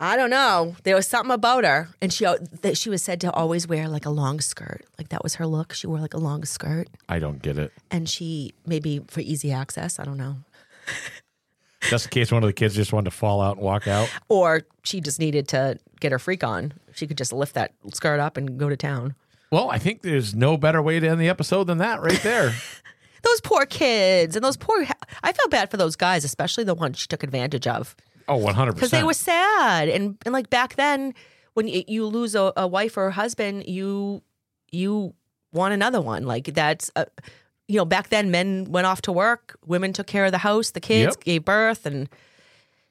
I 0.00 0.16
don't 0.16 0.30
know. 0.30 0.76
There 0.84 0.94
was 0.94 1.06
something 1.08 1.32
about 1.32 1.64
her, 1.64 1.88
and 2.02 2.12
she 2.12 2.24
that 2.62 2.76
she 2.76 2.90
was 2.90 3.02
said 3.02 3.20
to 3.22 3.32
always 3.32 3.66
wear 3.68 3.88
like 3.88 4.06
a 4.06 4.10
long 4.10 4.40
skirt. 4.40 4.84
Like 4.98 5.08
that 5.10 5.22
was 5.22 5.36
her 5.36 5.46
look. 5.46 5.72
She 5.72 5.86
wore 5.86 6.00
like 6.00 6.14
a 6.14 6.18
long 6.18 6.44
skirt, 6.44 6.88
I 7.08 7.18
don't 7.18 7.40
get 7.42 7.58
it. 7.58 7.72
and 7.90 8.08
she 8.08 8.52
maybe 8.66 9.00
for 9.08 9.20
easy 9.20 9.50
access. 9.52 9.98
I 9.98 10.04
don't 10.04 10.16
know, 10.18 10.36
Just 11.82 12.06
in 12.06 12.10
case 12.10 12.32
one 12.32 12.42
of 12.42 12.48
the 12.48 12.52
kids 12.52 12.74
just 12.74 12.92
wanted 12.92 13.10
to 13.10 13.16
fall 13.16 13.40
out 13.40 13.56
and 13.56 13.64
walk 13.64 13.86
out. 13.88 14.08
or 14.28 14.62
she 14.84 15.00
just 15.00 15.18
needed 15.20 15.46
to 15.48 15.78
get 16.00 16.10
her 16.12 16.18
freak 16.18 16.42
on. 16.44 16.72
She 16.94 17.06
could 17.06 17.18
just 17.18 17.32
lift 17.32 17.54
that 17.54 17.72
skirt 17.92 18.18
up 18.20 18.36
and 18.36 18.58
go 18.58 18.68
to 18.68 18.76
town. 18.76 19.14
Well, 19.50 19.70
I 19.70 19.78
think 19.78 20.02
there's 20.02 20.34
no 20.34 20.56
better 20.58 20.82
way 20.82 21.00
to 21.00 21.08
end 21.08 21.20
the 21.20 21.28
episode 21.28 21.64
than 21.64 21.78
that 21.78 22.02
right 22.02 22.20
there. 22.22 22.54
Those 23.22 23.40
poor 23.42 23.66
kids 23.66 24.36
and 24.36 24.44
those 24.44 24.56
poor. 24.56 24.86
I 25.22 25.32
felt 25.32 25.50
bad 25.50 25.70
for 25.70 25.76
those 25.76 25.96
guys, 25.96 26.24
especially 26.24 26.64
the 26.64 26.74
ones 26.74 26.98
she 26.98 27.06
took 27.08 27.22
advantage 27.22 27.66
of. 27.66 27.94
oh, 28.28 28.38
100%. 28.38 28.74
because 28.74 28.90
they 28.90 29.02
were 29.02 29.14
sad 29.14 29.88
and 29.88 30.16
and 30.24 30.32
like 30.32 30.50
back 30.50 30.76
then 30.76 31.14
when 31.54 31.66
y- 31.66 31.84
you 31.88 32.04
lose 32.06 32.34
a, 32.34 32.52
a 32.56 32.66
wife 32.66 32.96
or 32.96 33.06
a 33.08 33.12
husband 33.12 33.64
you 33.66 34.22
you 34.70 35.14
want 35.52 35.72
another 35.72 36.00
one 36.00 36.24
like 36.24 36.44
that's 36.52 36.90
uh 36.94 37.06
you 37.66 37.76
know 37.78 37.86
back 37.86 38.10
then 38.10 38.30
men 38.30 38.66
went 38.68 38.86
off 38.86 39.00
to 39.00 39.10
work 39.12 39.56
women 39.66 39.92
took 39.94 40.06
care 40.06 40.26
of 40.26 40.32
the 40.32 40.38
house 40.38 40.72
the 40.72 40.80
kids 40.80 41.16
Yep. 41.16 41.24
gave 41.24 41.44
birth 41.46 41.86
and 41.86 42.08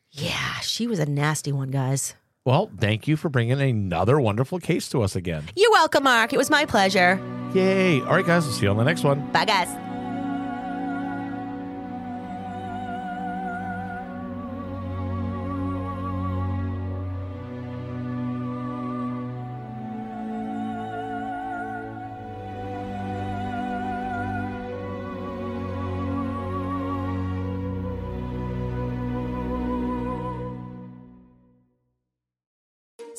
yeah 0.09 0.59
she 0.61 0.87
was 0.87 0.97
a 0.99 1.05
nasty 1.05 1.51
one 1.51 1.69
guys 1.69 2.15
Well, 2.43 2.71
thank 2.79 3.07
you 3.07 3.15
for 3.15 3.29
bringing 3.29 3.61
another 3.61 4.19
wonderful 4.19 4.57
case 4.59 4.89
to 4.89 5.03
us 5.03 5.15
again. 5.15 5.43
you're 5.55 5.71
welcome 5.71 6.03
mark 6.03 6.33
it 6.33 6.37
was 6.37 6.49
my 6.49 6.65
pleasure 6.65 7.21
Yay. 7.53 8.01
All 8.01 8.07
right, 8.17 8.25
guys. 8.25 8.43
We'll 8.43 8.53
see 8.53 8.63
you 8.65 8.71
on 8.71 8.77
the 8.77 8.83
next 8.83 9.03
one. 9.05 9.31
bye 9.31 9.45
guys 9.45 9.69